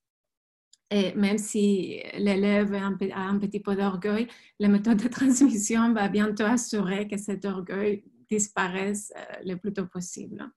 Et 0.91 1.15
même 1.15 1.39
si 1.39 2.03
l'élève 2.19 2.75
a 2.75 3.21
un 3.21 3.39
petit 3.39 3.61
peu 3.61 3.75
d'orgueil, 3.75 4.29
la 4.59 4.69
méthode 4.69 5.03
de 5.03 5.09
transmission 5.09 5.93
va 5.93 6.09
bientôt 6.09 6.45
assurer 6.45 7.09
que 7.09 7.17
cet 7.17 7.45
orgueil 7.45 8.05
disparaissent 8.29 9.13
euh, 9.17 9.37
le 9.45 9.57
plus 9.57 9.73
tôt 9.73 9.87
possible. 9.87 10.51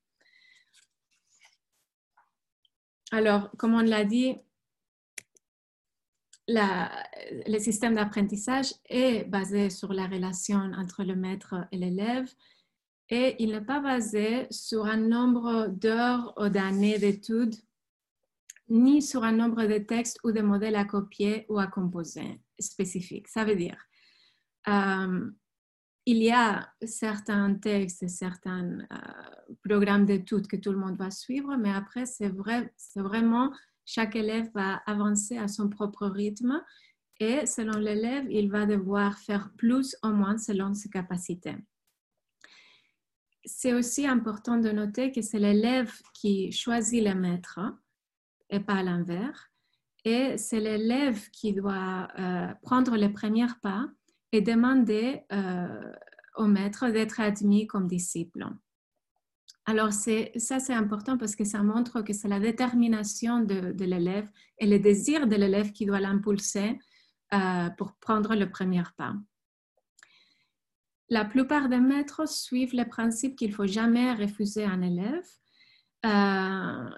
Alors, 3.13 3.51
comme 3.57 3.75
on 3.75 3.81
l'a 3.81 4.05
dit, 4.05 4.35
le 6.47 7.59
système 7.59 7.93
d'apprentissage 7.93 8.73
est 8.89 9.25
basé 9.25 9.69
sur 9.69 9.93
la 9.93 10.07
relation 10.07 10.57
entre 10.57 11.03
le 11.03 11.15
maître 11.15 11.67
et 11.71 11.77
l'élève 11.77 12.27
et 13.09 13.35
il 13.37 13.51
n'est 13.51 13.61
pas 13.61 13.81
basé 13.81 14.47
sur 14.49 14.85
un 14.85 14.97
nombre 14.97 15.67
d'heures 15.67 16.33
ou 16.37 16.49
d'années 16.49 16.97
d'études, 16.97 17.53
ni 18.67 18.99
sur 19.03 19.23
un 19.23 19.33
nombre 19.33 19.63
de 19.65 19.77
textes 19.77 20.17
ou 20.23 20.31
de 20.31 20.41
modèles 20.41 20.75
à 20.75 20.85
copier 20.85 21.45
ou 21.49 21.59
à 21.59 21.67
composer 21.67 22.41
spécifiques. 22.57 23.27
Ça 23.27 23.45
veut 23.45 23.55
dire, 23.55 23.77
euh, 24.69 25.29
il 26.05 26.17
y 26.17 26.31
a 26.31 26.69
certains 26.85 27.55
textes 27.55 28.03
et 28.03 28.07
certains 28.09 28.79
euh, 28.79 29.53
programmes 29.67 30.05
d'études 30.05 30.47
que 30.47 30.57
tout 30.57 30.71
le 30.71 30.77
monde 30.77 30.97
va 30.97 31.11
suivre, 31.11 31.55
mais 31.57 31.71
après, 31.71 32.05
c'est 32.05 32.29
vrai, 32.29 32.73
vraiment 32.95 33.51
chaque 33.85 34.15
élève 34.15 34.49
va 34.53 34.75
avancer 34.85 35.37
à 35.37 35.47
son 35.47 35.69
propre 35.69 36.07
rythme 36.07 36.61
et 37.19 37.45
selon 37.45 37.79
l'élève, 37.79 38.25
il 38.29 38.49
va 38.49 38.65
devoir 38.65 39.17
faire 39.17 39.51
plus 39.57 39.95
ou 40.03 40.09
moins 40.09 40.37
selon 40.37 40.73
ses 40.73 40.89
capacités. 40.89 41.55
C'est 43.45 43.73
aussi 43.73 44.05
important 44.07 44.57
de 44.57 44.71
noter 44.71 45.11
que 45.11 45.21
c'est 45.21 45.39
l'élève 45.39 45.93
qui 46.13 46.51
choisit 46.51 47.03
le 47.03 47.13
maître 47.13 47.59
et 48.49 48.59
pas 48.59 48.83
l'inverse. 48.83 49.39
Et 50.05 50.37
c'est 50.37 50.59
l'élève 50.59 51.29
qui 51.29 51.53
doit 51.53 52.09
euh, 52.19 52.53
prendre 52.61 52.95
les 52.97 53.09
premiers 53.09 53.47
pas 53.61 53.87
et 54.33 54.41
demander 54.41 55.21
euh, 55.31 55.93
au 56.35 56.47
maître 56.47 56.89
d'être 56.89 57.19
admis 57.19 57.67
comme 57.67 57.87
disciple. 57.87 58.45
Alors, 59.65 59.93
ça, 59.93 60.59
c'est 60.59 60.73
important 60.73 61.17
parce 61.17 61.35
que 61.37 61.45
ça 61.45 61.63
montre 61.63 62.01
que 62.01 62.11
c'est 62.11 62.27
la 62.27 62.39
détermination 62.39 63.39
de, 63.39 63.73
l'élève 63.85 64.29
et 64.57 64.67
le 64.67 64.79
désir 64.79 65.27
de 65.27 65.35
l'élève 65.35 65.71
qui 65.71 65.85
doit 65.85 66.01
l'impulser 66.01 66.77
euh, 67.33 67.69
pour 67.77 67.93
prendre 67.93 68.35
le 68.35 68.49
premier 68.49 68.83
pas. 68.97 69.13
La 71.09 71.23
plupart 71.23 71.69
des 71.69 71.79
maîtres 71.79 72.27
suivent 72.27 72.75
le 72.75 72.85
principe 72.85 73.37
qu'il 73.37 73.51
ne 73.51 73.55
faut 73.55 73.67
jamais 73.67 74.13
refuser 74.13 74.65
un 74.65 74.81
élève. 74.81 75.27
Euh, 76.05 76.89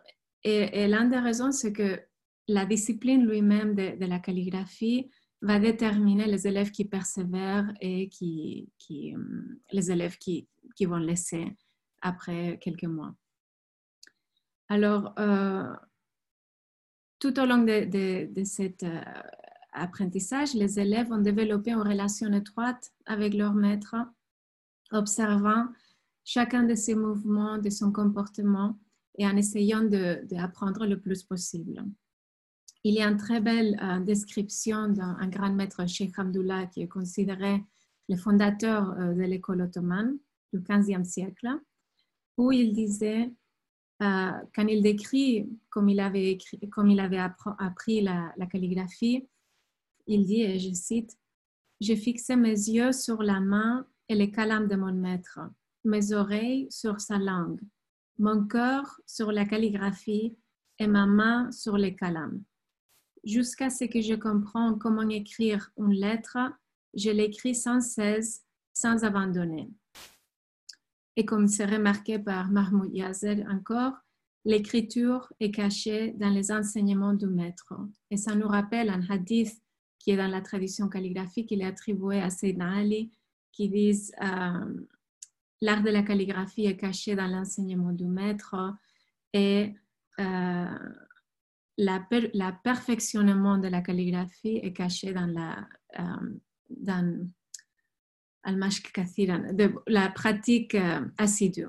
et, 0.44 0.88
l'une 0.88 1.10
des 1.10 1.20
raisons, 1.20 1.52
c'est 1.52 1.74
que 1.74 2.00
la 2.48 2.66
discipline 2.66 3.28
lui-même 3.28 3.76
de, 3.76 4.06
la 4.06 4.20
calligraphie 4.20 5.12
va 5.46 5.60
déterminer 5.60 6.26
les 6.26 6.48
élèves 6.48 6.72
qui 6.72 6.86
persévèrent 6.86 7.72
et 7.80 8.10
qui, 8.10 8.68
euh, 8.92 9.60
les 9.72 9.92
élèves 9.92 10.18
qui, 10.18 10.48
vont 10.82 10.98
laisser 10.98 11.56
après 12.02 12.58
quelques 12.60 12.86
mois. 12.86 13.14
Alors, 14.70 15.14
euh, 15.20 15.72
tout 17.20 17.40
au 17.40 17.46
long 17.46 17.60
de, 17.60 18.44
cet 18.44 18.84
euh, 18.84 19.02
apprentissage, 19.72 20.56
les 20.56 20.80
élèves 20.80 21.10
vont 21.10 21.22
développer 21.22 21.72
une 21.72 21.88
relation 21.88 22.34
étroite 22.34 22.92
avec 23.06 23.36
leur 23.36 23.54
maître, 23.54 23.96
observant 24.92 25.68
chacun 26.24 26.64
de 26.64 26.74
ses 26.74 26.96
mouvements, 26.96 27.60
de 27.60 27.70
son 27.70 27.92
comportement 27.92 28.80
et 29.18 29.28
en 29.28 29.38
essayant 29.38 29.84
d'apprendre 29.84 30.88
le 30.88 31.00
plus 31.00 31.22
possible. 31.24 31.86
Il 32.88 32.94
y 32.94 33.02
a 33.02 33.08
une 33.10 33.18
très 33.18 33.42
belle 33.42 33.80
euh, 33.82 34.00
description 34.00 34.90
d'un 34.90 35.28
grand 35.28 35.52
maître, 35.52 35.88
Sheikh 35.88 36.20
Abdullah, 36.20 36.68
qui 36.68 36.84
est 36.84 36.88
considéré 36.88 37.64
le 38.08 38.16
fondateur 38.16 38.92
euh, 38.92 39.16
de 39.16 39.24
l'école 39.24 39.64
ottomane 39.64 40.20
du 40.54 40.60
XVe 40.60 41.04
siècle, 41.04 41.50
où 42.38 42.52
il 42.52 42.74
disait, 42.74 43.34
euh, 44.04 44.32
quand 44.54 44.68
il 44.68 44.84
décrit 44.84 45.50
comme 45.72 45.90
il 45.90 46.00
avait, 46.00 46.34
écrit, 46.34 46.60
comme 46.70 46.92
il 46.92 47.00
avait 47.00 47.18
appris 47.18 48.02
la, 48.02 48.32
la, 48.38 48.46
calligraphie, 48.46 49.28
il 50.06 50.24
dit, 50.24 50.44
et 50.44 50.60
je 50.60 50.72
cite, 50.72 51.18
J'ai 51.82 51.96
fixé 51.96 52.36
mes 52.36 52.52
yeux 52.52 52.92
sur 52.92 53.24
la 53.24 53.40
main 53.40 53.88
et 54.10 54.14
les 54.14 54.30
calames 54.30 54.68
de 54.68 54.76
mon 54.76 54.94
maître, 54.94 55.40
mes 55.86 56.14
oreilles 56.14 56.68
sur 56.70 57.02
sa 57.02 57.18
langue, 57.18 57.62
mon 58.20 58.46
cœur 58.46 59.02
sur 59.08 59.32
la 59.32 59.46
calligraphie 59.46 60.38
et 60.78 60.86
ma 60.86 61.08
main 61.08 61.52
sur 61.52 61.80
les 61.80 61.96
calames 61.96 62.44
jusqu'à 63.26 63.70
ce 63.70 63.86
que 63.86 64.02
je 64.02 64.14
comprenne 64.14 64.78
comment 64.80 65.08
écrire 65.10 65.72
une 65.78 65.94
lettre, 65.94 66.38
je 66.94 67.10
l'écris 67.10 67.56
sans 67.56 67.82
cesse, 67.82 68.44
sans 68.74 69.04
abandonner. 69.04 69.70
Et 71.18 71.26
comme 71.26 71.48
c'est 71.48 71.66
remarqué 71.66 72.20
par 72.20 72.50
Mahmoud 72.52 72.94
Yazer 72.94 73.46
encore, 73.50 73.94
l'écriture 74.44 75.32
est 75.40 75.52
cachée 75.52 76.14
dans 76.14 76.30
les 76.30 76.52
enseignements 76.52 77.14
du 77.14 77.28
maître. 77.28 77.74
Et 78.12 78.18
ça 78.18 78.36
nous 78.36 78.48
rappelle 78.48 78.90
un 78.90 79.02
hadith 79.10 79.62
qui 79.98 80.12
est 80.12 80.18
dans 80.18 80.28
la 80.28 80.42
tradition 80.42 80.88
calligraphique, 80.88 81.50
il 81.52 81.62
est 81.62 81.66
attribué 81.66 82.22
à 82.22 82.30
Sayyidina 82.30 82.78
Ali, 82.78 83.12
qui 83.52 83.70
dit 83.70 84.12
euh, 84.22 84.86
l'art 85.62 85.82
de 85.82 85.90
la 85.90 86.04
calligraphie 86.04 86.66
est 86.66 86.78
caché 86.78 87.16
dans 87.16 87.28
l'enseignement 87.28 87.92
du 87.92 88.06
maître 88.06 88.56
et 89.34 89.74
euh, 90.20 90.66
la, 91.78 92.52
perfectionnement 92.64 93.58
de 93.58 93.68
la 93.68 93.82
calligraphie 93.82 94.60
est 94.62 94.74
caché 94.74 95.14
dans 95.14 95.28
la, 95.28 95.68
euh, 96.00 96.34
dans 96.70 97.28
la 99.88 100.10
pratique 100.10 100.76
euh, 100.76 101.06
assidue. 101.18 101.68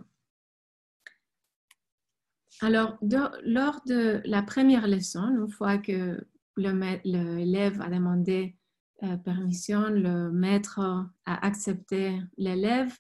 Alors, 2.63 2.99
lors 3.03 3.83
de 3.87 4.23
la 4.25 4.43
première 4.43 4.87
leçon, 4.87 5.29
une 5.29 5.49
fois 5.49 5.77
que 5.77 6.27
l'élève 6.57 7.81
a 7.83 7.91
demandé 7.91 8.57
euh, 9.03 9.17
permission, 9.19 9.91
le 9.91 10.31
maître 10.31 10.81
a 10.81 11.47
accepté 11.47 12.19
l'élève, 12.39 12.97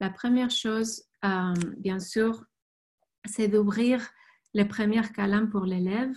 la 0.00 0.10
première 0.10 0.50
chose, 0.50 1.04
bien 1.78 2.00
sûr, 2.00 2.44
c'est 3.24 3.48
d'ouvrir 3.48 4.06
le 4.54 4.64
premier 4.64 5.02
calame 5.14 5.50
pour 5.50 5.64
l'élève, 5.64 6.14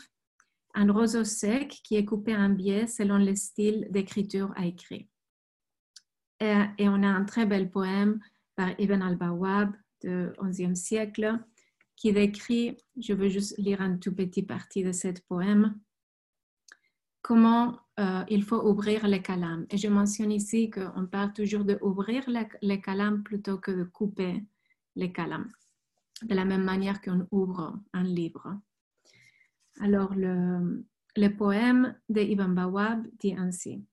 un 0.74 0.92
roseau 0.92 1.24
sec 1.24 1.82
qui 1.84 1.96
est 1.96 2.06
coupé 2.06 2.36
en 2.36 2.50
biais 2.50 2.88
selon 2.88 3.18
le 3.18 3.36
style 3.36 3.88
d'écriture 3.90 4.52
à 4.56 4.66
écrire. 4.66 5.06
Et, 6.40 6.88
on 6.88 7.04
a 7.04 7.08
un 7.08 7.26
très 7.26 7.46
bel 7.46 7.70
poème 7.70 8.20
par 8.56 8.72
Ibn 8.80 9.02
al-Bawab 9.02 9.76
du 10.02 10.30
XIe 10.42 10.76
siècle 10.76 11.38
qui 11.98 12.14
décrit, 12.14 12.78
je 12.98 13.14
veux 13.14 13.28
juste 13.28 13.58
lire 13.58 13.82
un 13.82 13.98
tout 13.98 14.16
petit 14.16 14.44
parti 14.44 14.84
de 14.84 14.94
ce 14.94 15.10
poème, 15.28 15.78
comment 17.22 17.78
euh, 18.00 18.24
il 18.30 18.44
faut 18.44 18.62
ouvrir 18.66 19.06
les 19.06 19.22
calames. 19.22 19.66
Et 19.70 19.78
je 19.78 19.90
mentionne 19.90 20.32
ici 20.32 20.70
qu'on 20.70 21.08
parle 21.08 21.34
toujours 21.34 21.66
d'ouvrir 21.66 22.24
les, 22.62 22.82
calames 22.82 23.24
plutôt 23.24 23.58
que 23.58 23.72
de 23.72 23.84
couper 23.84 24.46
les 24.96 25.12
calames, 25.12 25.50
de 26.24 26.34
la 26.34 26.46
même 26.46 26.64
manière 26.64 27.02
qu'on 27.02 27.28
ouvre 27.32 27.78
un 27.92 28.04
livre. 28.04 28.58
Alors, 29.80 30.14
le, 30.14 30.84
poème 31.38 31.98
de 32.10 32.22
Ibn 32.22 32.54
Bawab 32.54 33.08
dit 33.20 33.34
ainsi. 33.34 33.84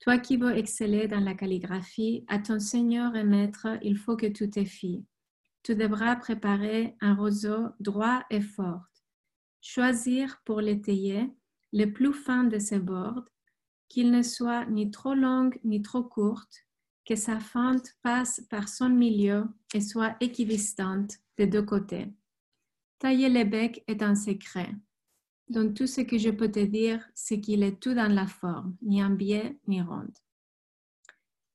Toi 0.00 0.18
qui 0.18 0.36
veux 0.36 0.56
exceller 0.56 1.08
dans 1.08 1.20
la 1.20 1.34
calligraphie, 1.34 2.24
à 2.28 2.38
ton 2.38 2.58
Seigneur 2.58 3.14
et 3.16 3.24
Maître, 3.24 3.68
il 3.82 3.96
faut 3.96 4.16
que 4.16 4.26
tu 4.26 4.50
t'effies. 4.50 5.04
Tu 5.62 5.74
devras 5.76 6.16
préparer 6.16 6.96
un 7.00 7.14
roseau 7.14 7.68
droit 7.80 8.24
et 8.28 8.40
fort. 8.40 8.84
Choisir 9.62 10.42
pour 10.44 10.60
l'étayer 10.60 11.30
le 11.72 11.86
plus 11.86 12.12
fin 12.12 12.44
de 12.44 12.58
ses 12.58 12.80
bords, 12.80 13.24
qu'il 13.88 14.10
ne 14.10 14.22
soit 14.22 14.66
ni 14.66 14.90
trop 14.90 15.14
long 15.14 15.50
ni 15.62 15.80
trop 15.80 16.02
courte, 16.02 16.66
que 17.06 17.14
sa 17.14 17.38
fente 17.38 17.88
passe 18.02 18.40
par 18.50 18.68
son 18.68 18.88
milieu 18.88 19.46
et 19.74 19.80
soit 19.80 20.16
équidistante 20.20 21.18
des 21.36 21.46
deux 21.46 21.62
côtés. 21.62 22.12
Tailler 22.98 23.28
les 23.28 23.44
becs 23.44 23.82
est 23.86 24.02
un 24.02 24.14
secret. 24.14 24.74
Donc 25.48 25.74
tout 25.74 25.86
ce 25.86 26.00
que 26.00 26.18
je 26.18 26.30
peux 26.30 26.50
te 26.50 26.64
dire, 26.64 27.04
c'est 27.14 27.40
qu'il 27.40 27.62
est 27.62 27.80
tout 27.80 27.94
dans 27.94 28.12
la 28.12 28.26
forme, 28.26 28.76
ni 28.82 29.04
en 29.04 29.10
biais 29.10 29.58
ni 29.66 29.82
ronde. 29.82 30.16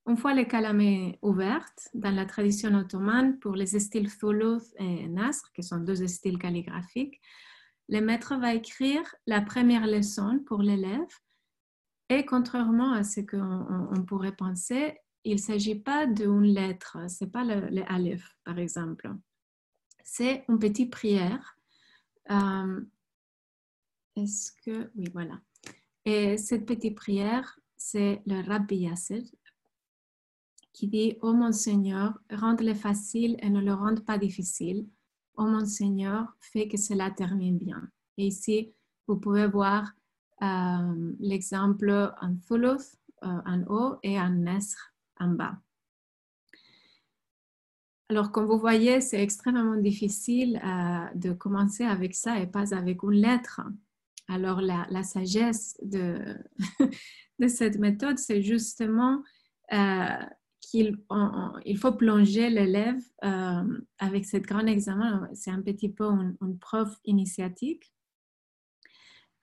Une 0.07 0.17
fois 0.17 0.33
le 0.33 0.43
calamé 0.45 1.19
ouvert, 1.21 1.65
dans 1.93 2.11
la 2.11 2.25
tradition 2.25 2.73
ottomane, 2.73 3.39
pour 3.39 3.55
les 3.55 3.67
styles 3.67 4.15
Thuluth 4.15 4.73
et 4.77 5.07
Nasr, 5.07 5.51
qui 5.53 5.63
sont 5.63 5.79
deux 5.79 6.07
styles 6.07 6.37
calligraphiques, 6.39 7.19
le 7.89 8.01
maître 8.01 8.35
va 8.37 8.53
écrire 8.53 9.03
la 9.25 9.41
première 9.41 9.87
leçon 9.87 10.39
pour 10.45 10.61
l'élève 10.61 11.07
et 12.09 12.25
contrairement 12.25 12.93
à 12.93 13.03
ce 13.03 13.21
qu'on 13.21 14.03
pourrait 14.05 14.35
penser, 14.35 14.97
il 15.23 15.33
ne 15.33 15.39
s'agit 15.39 15.79
pas 15.79 16.07
d'une 16.07 16.43
lettre, 16.43 16.97
ce 17.07 17.23
n'est 17.23 17.29
pas 17.29 17.43
le, 17.43 17.67
le, 17.69 17.83
Aleph 17.91 18.35
par 18.43 18.57
exemple. 18.57 19.11
C'est 20.03 20.43
une 20.49 20.57
petite 20.57 20.91
prière 20.91 21.55
euh, 22.31 22.81
est-ce 24.23 24.51
que. 24.63 24.91
Oui, 24.95 25.05
voilà. 25.13 25.39
Et 26.05 26.37
cette 26.37 26.65
petite 26.65 26.95
prière, 26.95 27.59
c'est 27.77 28.21
le 28.25 28.41
Rabbi 28.47 28.77
Yasser 28.77 29.23
qui 30.73 30.87
dit 30.87 31.17
Ô 31.21 31.29
oh 31.29 31.33
mon 31.33 31.51
Seigneur, 31.51 32.17
rends-le 32.31 32.73
facile 32.73 33.35
et 33.39 33.49
ne 33.49 33.59
le 33.59 33.73
rende 33.73 34.05
pas 34.05 34.17
difficile. 34.17 34.87
Ô 35.35 35.43
oh 35.43 35.45
mon 35.45 35.65
Seigneur, 35.65 36.37
fais 36.39 36.67
que 36.67 36.77
cela 36.77 37.11
termine 37.11 37.57
bien. 37.57 37.89
Et 38.17 38.27
ici, 38.27 38.73
vous 39.07 39.17
pouvez 39.17 39.47
voir 39.47 39.91
euh, 40.41 41.13
l'exemple 41.19 42.13
en 42.21 42.35
Thuluth 42.47 42.95
euh, 43.23 43.41
en 43.45 43.61
haut 43.67 43.97
et 44.03 44.17
en 44.19 44.29
Nesr 44.29 44.77
en 45.19 45.29
bas. 45.29 45.57
Alors, 48.07 48.31
comme 48.31 48.45
vous 48.45 48.57
voyez, 48.57 49.01
c'est 49.01 49.21
extrêmement 49.21 49.75
difficile 49.75 50.61
euh, 50.63 51.13
de 51.15 51.33
commencer 51.33 51.83
avec 51.83 52.15
ça 52.15 52.39
et 52.39 52.47
pas 52.47 52.73
avec 52.73 53.03
une 53.03 53.11
lettre. 53.11 53.61
Alors, 54.29 54.61
la, 54.61 55.03
sagesse 55.03 55.75
de, 55.83 56.21
cette 57.47 57.79
méthode, 57.79 58.19
c'est 58.19 58.43
justement 58.43 59.23
euh, 59.73 60.05
qu'il 60.61 60.97
il 61.65 61.77
faut 61.77 61.93
plonger 61.93 62.49
l'élève 62.49 63.01
euh, 63.25 63.81
avec 63.97 64.25
ce 64.25 64.37
grand 64.37 64.67
examen. 64.67 65.27
C'est 65.33 65.49
un 65.51 65.61
petit 65.61 65.89
peu 65.89 66.05
une, 66.05 66.59
preuve 66.59 66.95
initiatique. 67.05 67.91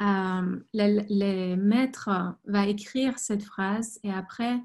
Euh, 0.02 0.60
le, 0.72 1.56
maître 1.56 2.36
va 2.44 2.66
écrire 2.68 3.18
cette 3.18 3.42
phrase 3.42 3.98
et 4.04 4.12
après, 4.12 4.60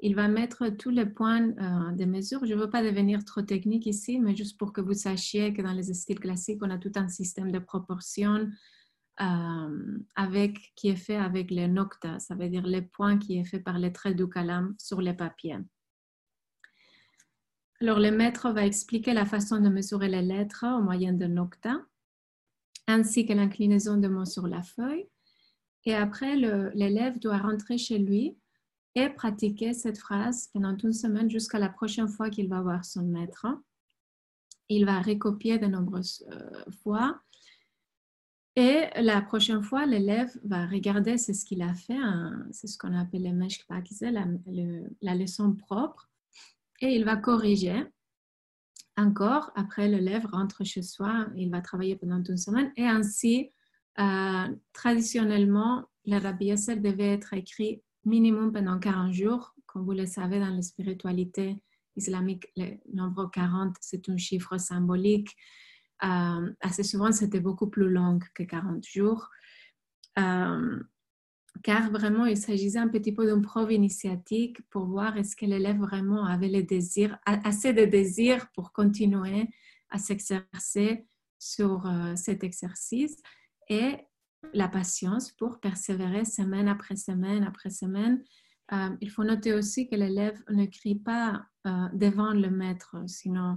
il 0.00 0.14
va 0.14 0.28
mettre 0.28 0.68
tous 0.68 0.90
les 0.90 1.06
points 1.06 1.40
de 1.40 2.04
mesure. 2.04 2.44
Je 2.44 2.52
ne 2.52 2.60
veux 2.60 2.68
pas 2.68 2.82
devenir 2.82 3.24
trop 3.24 3.40
technique 3.40 3.86
ici, 3.86 4.18
mais 4.18 4.36
juste 4.36 4.58
pour 4.58 4.74
que 4.74 4.82
vous 4.82 4.92
sachiez 4.92 5.54
que 5.54 5.62
dans 5.62 5.72
les 5.72 5.94
styles 5.94 6.20
classiques, 6.20 6.60
on 6.60 6.68
a 6.68 6.76
tout 6.76 6.92
un 6.96 7.08
système 7.08 7.50
de 7.50 7.60
proportions, 7.60 8.50
euh, 9.20 9.98
avec, 10.16 10.72
qui 10.74 10.88
est 10.88 10.96
fait 10.96 11.16
avec 11.16 11.50
les 11.50 11.68
nocta, 11.68 12.18
ça 12.18 12.34
veut 12.34 12.48
dire 12.48 12.66
les 12.66 12.82
points 12.82 13.18
qui 13.18 13.38
est 13.38 13.44
fait 13.44 13.60
par 13.60 13.78
les 13.78 13.92
traits 13.92 14.16
du 14.16 14.28
calame 14.28 14.74
sur 14.78 15.00
les 15.00 15.14
papiers. 15.14 15.58
Alors, 17.80 18.00
le 18.00 18.10
maître 18.10 18.50
va 18.50 18.66
expliquer 18.66 19.12
la 19.12 19.24
façon 19.24 19.60
de 19.60 19.68
mesurer 19.68 20.08
les 20.08 20.22
lettres 20.22 20.64
au 20.66 20.82
moyen 20.82 21.12
de 21.12 21.26
nocta, 21.26 21.80
ainsi 22.86 23.26
que 23.26 23.32
l'inclinaison 23.32 23.98
de 23.98 24.08
mots 24.08 24.24
sur 24.24 24.46
la 24.46 24.62
feuille. 24.62 25.08
Et 25.84 25.94
après, 25.94 26.34
l'élève 26.74 27.18
doit 27.20 27.38
rentrer 27.38 27.78
chez 27.78 27.98
lui 27.98 28.36
et 28.94 29.10
pratiquer 29.10 29.74
cette 29.74 29.98
phrase 29.98 30.48
pendant 30.52 30.76
une 30.76 30.92
semaine 30.92 31.30
jusqu'à 31.30 31.58
la 31.58 31.68
prochaine 31.68 32.08
fois 32.08 32.30
qu'il 32.30 32.48
va 32.48 32.62
voir 32.62 32.84
son 32.84 33.02
maître. 33.02 33.46
Il 34.68 34.86
va 34.86 35.00
recopier 35.02 35.58
de 35.58 35.66
nombreuses 35.66 36.24
euh, 36.30 36.70
fois 36.82 37.20
et 38.56 38.86
la 39.00 39.20
prochaine 39.20 39.62
fois, 39.62 39.84
l'élève 39.84 40.30
va 40.44 40.66
regarder 40.66 41.18
ce 41.18 41.44
qu'il 41.44 41.62
a 41.62 41.74
fait, 41.74 41.96
hein, 41.96 42.46
c'est 42.52 42.68
ce 42.68 42.78
qu'on 42.78 42.94
appelle 42.94 43.24
le 43.24 44.10
la, 44.10 44.26
la 45.02 45.14
leçon 45.14 45.54
propre, 45.54 46.08
et 46.80 46.94
il 46.94 47.04
va 47.04 47.16
corriger 47.16 47.84
encore. 48.96 49.50
Après, 49.56 49.88
l'élève 49.88 50.26
rentre 50.26 50.64
chez 50.64 50.82
soi, 50.82 51.26
il 51.36 51.50
va 51.50 51.60
travailler 51.60 51.96
pendant 51.96 52.22
une 52.22 52.36
semaine, 52.36 52.72
et 52.76 52.86
ainsi, 52.86 53.50
euh, 53.98 54.48
traditionnellement, 54.72 55.84
le 56.06 56.18
Rabbi 56.18 56.46
Yasser 56.46 56.76
devait 56.76 57.12
être 57.12 57.34
écrit 57.34 57.82
minimum 58.04 58.52
pendant 58.52 58.78
40 58.78 59.12
jours. 59.12 59.54
Comme 59.66 59.84
vous 59.84 59.92
le 59.92 60.06
savez, 60.06 60.38
dans 60.38 60.54
la 60.54 60.62
spiritualité 60.62 61.56
islamique, 61.96 62.46
le 62.56 62.76
nombre 62.92 63.30
40, 63.32 63.76
c'est 63.80 64.08
un 64.08 64.16
chiffre 64.16 64.58
symbolique 64.58 65.34
euh, 66.02 66.52
assez 66.60 66.82
souvent, 66.82 67.12
c'était 67.12 67.40
beaucoup 67.40 67.68
plus 67.68 67.88
long 67.88 68.18
que 68.34 68.42
40 68.42 68.84
jours, 68.86 69.30
euh, 70.18 70.82
car 71.62 71.90
vraiment, 71.90 72.26
il 72.26 72.36
s'agissait 72.36 72.78
un 72.78 72.88
petit 72.88 73.12
peu 73.12 73.32
d'une 73.32 73.42
preuve 73.42 73.72
initiatique 73.72 74.58
pour 74.70 74.86
voir 74.86 75.16
est-ce 75.16 75.36
que 75.36 75.46
l'élève 75.46 75.78
vraiment 75.78 76.24
avait 76.26 76.48
le 76.48 76.62
désir, 76.62 77.16
assez 77.24 77.72
de 77.72 77.84
désir 77.84 78.48
pour 78.54 78.72
continuer 78.72 79.48
à 79.90 79.98
s'exercer 79.98 81.06
sur 81.38 81.86
euh, 81.86 82.16
cet 82.16 82.42
exercice 82.42 83.16
et 83.68 83.96
la 84.52 84.68
patience 84.68 85.30
pour 85.32 85.60
persévérer 85.60 86.24
semaine 86.24 86.68
après 86.68 86.96
semaine 86.96 87.44
après 87.44 87.70
semaine. 87.70 88.22
il 89.00 89.10
faut 89.10 89.24
noter 89.24 89.54
aussi 89.54 89.88
que 89.88 89.94
l'élève 89.94 90.38
ne 90.50 90.66
crie 90.66 90.96
pas 90.96 91.46
devant 91.94 92.34
le 92.34 92.50
maître, 92.50 92.96
sinon 93.06 93.56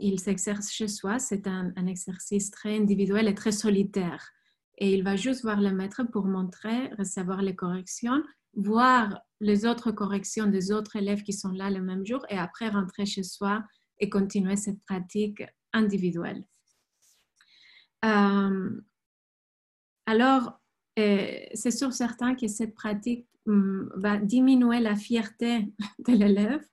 il 0.00 0.20
s'exerce 0.20 0.70
chez 0.70 0.88
soi. 0.88 1.18
C'est 1.18 1.46
un, 1.46 1.72
exercice 1.86 2.50
très 2.50 2.76
individuel 2.76 3.28
et 3.28 3.34
très 3.34 3.52
solitaire. 3.52 4.30
Et 4.78 4.94
il 4.94 5.02
va 5.02 5.16
juste 5.16 5.42
voir 5.42 5.60
le 5.60 5.72
maître 5.72 6.02
pour 6.12 6.26
montrer, 6.26 6.88
recevoir 6.98 7.42
les 7.42 7.56
corrections 7.56 8.22
voir 8.54 9.20
les 9.40 9.64
autres 9.64 9.92
corrections 9.92 10.46
des 10.46 10.72
autres 10.72 10.96
élèves 10.96 11.22
qui 11.22 11.32
sont 11.32 11.52
là 11.52 11.70
le 11.70 11.80
même 11.80 12.04
jour 12.04 12.24
et 12.28 12.38
après 12.38 12.68
rentrer 12.68 13.06
chez 13.06 13.22
soi 13.22 13.62
et 14.00 14.08
continuer 14.08 14.56
cette 14.56 14.82
pratique 14.84 15.42
individuelle. 15.72 16.44
Euh, 18.04 18.80
alors, 20.06 20.60
euh, 20.98 21.38
c'est 21.54 21.70
sûr 21.70 21.92
certain 21.92 22.34
que 22.34 22.48
cette 22.48 22.74
pratique 22.74 23.28
hum, 23.46 23.90
va 23.96 24.16
diminuer 24.16 24.80
la 24.80 24.96
fierté 24.96 25.72
de 26.06 26.12
l'élève 26.12 26.64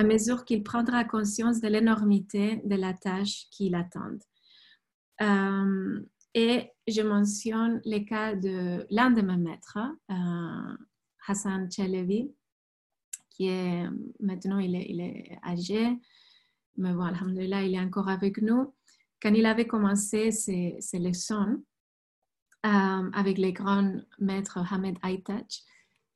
à 0.00 0.02
mesure 0.02 0.46
qu'il 0.46 0.62
prendra 0.62 1.04
conscience 1.04 1.60
de 1.60 1.68
l'énormité 1.68 2.62
de 2.64 2.74
la 2.74 2.94
tâche 2.94 3.48
qui 3.50 3.68
l'attend. 3.68 4.16
Euh, 5.20 6.00
et 6.32 6.70
je 6.88 7.02
mentionne 7.02 7.82
le 7.84 7.98
cas 7.98 8.34
de 8.34 8.86
l'un 8.88 9.10
de 9.10 9.20
mes 9.20 9.36
maîtres, 9.36 9.78
euh, 10.10 10.76
Hassan 11.26 11.70
Chelevi, 11.70 12.32
qui 13.28 13.48
est 13.48 13.84
maintenant 14.20 14.58
il 14.58 14.74
est, 14.74 15.38
âgé, 15.44 15.98
mais 16.78 16.94
bon, 16.94 17.02
alhamdulillah, 17.02 17.64
il 17.64 17.74
est 17.74 17.80
encore 17.80 18.08
avec 18.08 18.40
nous. 18.40 18.72
Quand 19.20 19.34
il 19.34 19.44
avait 19.44 19.66
commencé 19.66 20.30
ses, 20.30 20.78
leçons 20.94 21.62
euh, 22.64 23.10
avec 23.12 23.36
les 23.36 23.52
grands 23.52 24.00
maîtres 24.18 24.60
Hamed 24.72 24.96
Aitaj, 25.04 25.62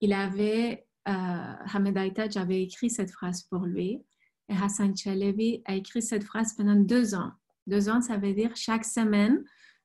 il 0.01 0.15
avait 0.15 0.87
Hamed 1.07 1.97
Aitaj 1.97 2.37
avait 2.37 2.63
écrit 2.63 2.91
cette 2.91 3.11
phrase 3.11 3.43
pour 3.43 3.67
lui 3.67 4.03
et 4.49 4.55
Hassan 4.55 4.97
Chalevi 4.97 5.63
a 5.65 5.75
écrit 5.75 6.03
cette 6.03 6.25
phrase 6.25 6.55
pendant 6.55 6.77
deux 6.77 7.15
ans. 7.15 7.33
Deux 7.67 7.89
ans, 7.89 8.01
ça 8.01 8.17
veut 8.17 8.35
dire 8.35 8.55
chaque 8.57 8.85
semaine, 8.85 9.43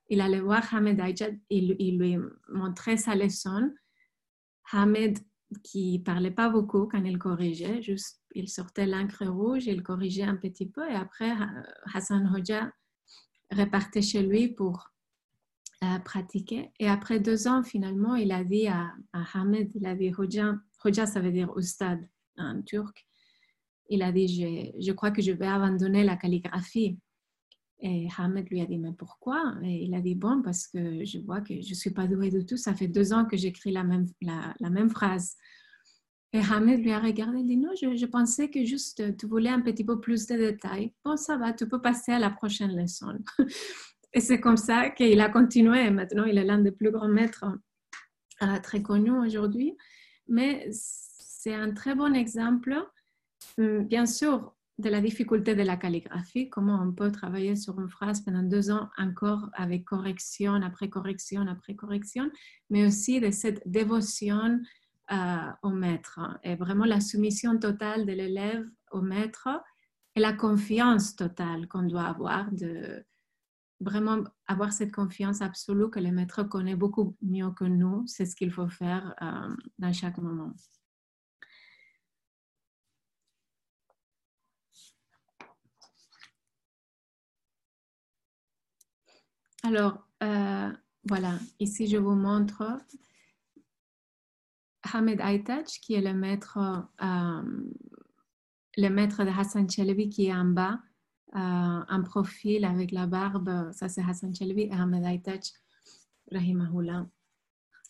il 0.10 0.22
allait 0.22 0.42
voir 0.42 0.74
Hamed 0.74 1.02
il, 1.50 1.76
il 1.80 2.00
lui 2.00 2.18
montrait 2.50 2.98
sa 2.98 3.16
leçon. 3.16 3.72
Hamed, 4.72 5.18
qui 5.64 6.00
parlait 6.00 6.32
pas 6.32 6.50
beaucoup 6.50 6.86
quand 6.86 7.04
il 7.04 7.18
corrigeait, 7.18 7.82
juste 7.82 8.22
il 8.36 8.50
sortait 8.50 8.86
l'encre 8.86 9.26
rouge, 9.26 9.66
il 9.66 9.82
corrigeait 9.82 10.24
un 10.24 10.36
petit 10.36 10.68
peu 10.68 10.88
et 10.88 10.94
après 10.94 11.32
Hassan 11.94 12.32
Hoja 12.36 12.72
repartait 13.52 14.04
chez 14.04 14.22
lui 14.22 14.50
pour 14.50 14.92
euh, 15.84 16.00
pratiquer. 16.00 16.72
Et 16.80 16.88
après 16.88 17.20
deux 17.20 17.48
ans, 17.48 17.64
finalement, 17.64 18.16
il 18.16 18.32
a 18.32 18.44
dit 18.44 18.68
à, 18.68 18.94
à 19.14 19.24
Hamed, 19.34 19.72
il 19.74 19.88
a 19.88 19.96
dit 19.96 20.14
Hoja, 20.16 20.54
Hoja, 20.84 21.06
ça 21.06 21.20
veut 21.20 21.32
dire 21.32 21.52
Ustad 21.58 22.00
en 22.38 22.62
turc. 22.62 23.06
Il 23.90 24.04
a 24.04 24.12
dit, 24.12 24.74
je, 24.80 24.92
crois 24.92 25.12
que 25.12 25.22
je 25.22 25.32
vais 25.32 25.48
abandonner 25.48 26.04
la 26.04 26.16
calligraphie. 26.16 26.98
Et 27.82 28.08
Hamed 28.18 28.48
lui 28.50 28.62
a 28.62 28.66
dit, 28.66 28.78
mais 28.78 28.92
pourquoi? 28.92 29.56
Et 29.64 29.86
il 29.86 29.96
a 29.96 30.02
dit, 30.02 30.16
bon, 30.16 30.42
parce 30.44 30.68
que 30.68 31.04
je 31.06 31.20
vois 31.20 31.42
que 31.42 31.60
je 31.62 31.70
ne 31.70 31.76
suis 31.76 31.92
pas 31.92 32.08
douée 32.08 32.30
du 32.30 32.46
tout. 32.46 32.58
Ça 32.58 32.76
fait 32.76 32.88
deux 32.88 33.14
ans 33.14 33.26
que 33.26 33.36
j'écris 33.36 33.72
la 33.72 33.84
même, 33.84 34.06
la, 34.22 34.70
même 34.70 34.90
phrase. 34.90 35.36
Et 36.34 36.40
Hamed 36.40 36.82
lui 36.82 36.92
a 36.92 37.00
regardé 37.00 37.40
et 37.40 37.44
dit, 37.44 37.58
non, 37.58 37.72
je, 37.82 37.96
je, 37.96 38.06
pensais 38.06 38.50
que 38.50 38.64
juste 38.64 39.18
tu 39.18 39.26
voulais 39.26 39.50
un 39.50 39.62
petit 39.62 39.84
peu 39.84 40.00
plus 40.00 40.28
de 40.28 40.36
détails. 40.36 40.94
Bon, 41.04 41.18
ça 41.18 41.38
va, 41.38 41.54
tu 41.54 41.68
peux 41.68 41.82
passer 41.82 42.12
à 42.12 42.20
la 42.20 42.30
prochaine 42.30 42.76
leçon. 42.80 43.18
et 44.14 44.20
c'est 44.20 44.40
comme 44.40 44.58
ça 44.58 44.92
qu'il 44.92 45.20
a 45.20 45.30
continué. 45.30 45.90
Maintenant, 45.90 46.26
il 46.26 46.38
est 46.38 46.46
l'un 46.46 46.60
des 46.60 46.72
plus 46.72 46.92
grands 46.92 47.08
maîtres 47.08 47.46
euh, 48.44 48.60
très 48.62 48.84
connus 48.84 49.18
aujourd'hui 49.18 49.76
mais 50.30 50.70
c'est 50.72 51.54
un 51.54 51.72
très 51.72 51.96
bon 51.96 52.14
exemple, 52.14 52.76
hum, 53.58 53.86
bien 53.86 54.06
sûr, 54.06 54.56
de 54.80 54.90
la 54.90 55.02
difficulté 55.02 55.56
de 55.56 55.64
la 55.64 55.76
calligraphie, 55.76 56.50
comment 56.50 56.82
on 56.82 56.94
peut 56.94 57.12
travailler 57.12 57.58
sur 57.58 57.80
une 57.82 57.90
phrase 57.90 58.22
pendant 58.22 58.44
deux 58.44 58.72
ans 58.72 58.90
encore 58.98 59.50
avec 59.54 59.84
correction 59.84 60.54
après 60.54 60.90
correction 60.90 61.46
après 61.48 61.76
correction, 61.76 62.32
mais 62.70 62.86
aussi 62.88 63.20
de 63.20 63.30
cette 63.30 63.62
dévotion 63.66 64.62
euh, 65.12 65.52
au 65.64 65.70
maître 65.72 66.22
et 66.44 66.56
vraiment 66.56 66.86
la 66.86 67.02
soumission 67.02 67.60
totale 67.60 68.06
de 68.06 68.14
l'élève 68.14 68.66
au 68.92 69.02
maître 69.02 69.50
et 70.16 70.22
la 70.22 70.32
confiance 70.32 71.16
totale 71.16 71.68
qu'on 71.68 71.84
doit 71.84 72.06
avoir 72.06 72.50
de, 72.52 73.04
vraiment 73.80 74.24
avoir 74.48 74.74
cette 74.74 74.92
confiance 74.92 75.42
absolue 75.42 75.90
que 75.90 76.00
le 76.00 76.12
maître 76.12 76.44
connaît 76.44 76.76
beaucoup 76.76 77.16
mieux 77.22 77.52
que 77.52 77.66
nous, 77.66 78.06
c'est 78.08 78.26
ce 78.26 78.36
qu'il 78.36 78.52
faut 78.52 78.68
faire 78.68 79.16
euh, 79.22 79.56
dans 79.78 79.94
chaque 79.94 80.18
moment. 80.18 80.54
Alors, 89.64 90.08
euh, 90.24 90.72
voilà, 91.04 91.38
ici 91.60 91.88
je 91.88 91.98
vous 91.98 92.16
montre 92.16 92.78
Hamed 94.94 95.20
Aitaj, 95.22 95.66
qui 95.82 95.94
est 95.94 96.02
le 96.02 96.14
maître, 96.14 96.58
euh, 97.02 97.42
le 98.78 98.90
maître 98.90 99.24
de 99.24 99.30
Hassan 99.30 99.70
Chelevi, 99.70 100.10
qui 100.10 100.28
est 100.28 100.34
en 100.34 100.46
bas 100.46 100.80
un 101.34 102.02
profil 102.02 102.66
avec 102.66 102.92
la 102.92 103.06
barbe, 103.08 103.72
ça 103.72 103.90
c'est 103.90 104.02
Hassan 104.02 104.34
Chelvi 104.34 104.64
et 104.64 104.72
Ahmed 104.72 105.04
Aitaj, 105.06 105.42
Rahimahullah, 106.32 107.08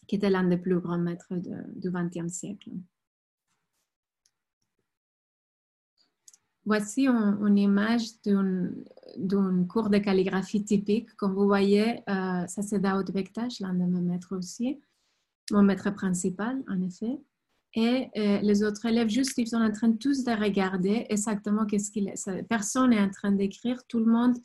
qui 0.07 0.15
était 0.15 0.29
l'un 0.29 0.43
des 0.43 0.57
plus 0.57 0.79
grands 0.79 0.97
maîtres 0.97 1.33
du 1.35 1.91
XXe 1.91 2.31
siècle. 2.31 2.71
Voici 6.65 7.07
une, 7.07 7.39
une 7.47 7.57
image 7.57 8.21
d'un 9.17 9.65
cours 9.65 9.89
de 9.89 9.97
calligraphie 9.97 10.63
typique. 10.63 11.15
Comme 11.15 11.33
vous 11.33 11.47
voyez, 11.47 12.01
euh, 12.07 12.45
ça 12.45 12.61
c'est 12.61 12.79
Daoud 12.79 13.11
Bektash, 13.11 13.59
l'un 13.59 13.73
de 13.73 13.85
mes 13.85 14.01
maîtres 14.01 14.37
aussi, 14.37 14.79
mon 15.51 15.63
maître 15.63 15.89
principal 15.89 16.61
en 16.67 16.79
effet. 16.81 17.19
Et 17.75 18.09
euh, 18.17 18.39
les 18.41 18.63
autres 18.63 18.85
élèves, 18.87 19.09
juste, 19.09 19.37
ils 19.37 19.47
sont 19.47 19.57
en 19.57 19.71
train 19.71 19.91
tous 19.91 20.23
de 20.23 20.31
regarder 20.31 21.05
exactement 21.09 21.65
qu'est-ce 21.65 21.91
qu'il. 21.91 22.11
Personne 22.49 22.89
n'est 22.89 23.01
en 23.01 23.09
train 23.09 23.31
d'écrire. 23.31 23.85
Tout 23.87 23.99
le 23.99 24.11
monde 24.11 24.37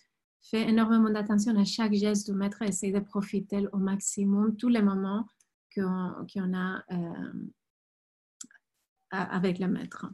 fait 0.43 0.69
énormément 0.69 1.09
d'attention 1.09 1.57
à 1.57 1.65
chaque 1.65 1.95
geste 1.95 2.31
du 2.31 2.37
maître 2.37 2.61
et 2.61 2.69
essaie 2.69 2.93
de 2.93 3.01
profiter 3.01 3.67
au 3.73 3.79
maximum 3.79 4.57
tous 4.57 4.69
les 4.69 4.83
moments 4.83 5.27
qu'on 5.75 6.55
a 6.55 6.85
euh, 6.93 7.33
avec 9.11 9.59
le 9.59 9.69
maître. 9.69 10.07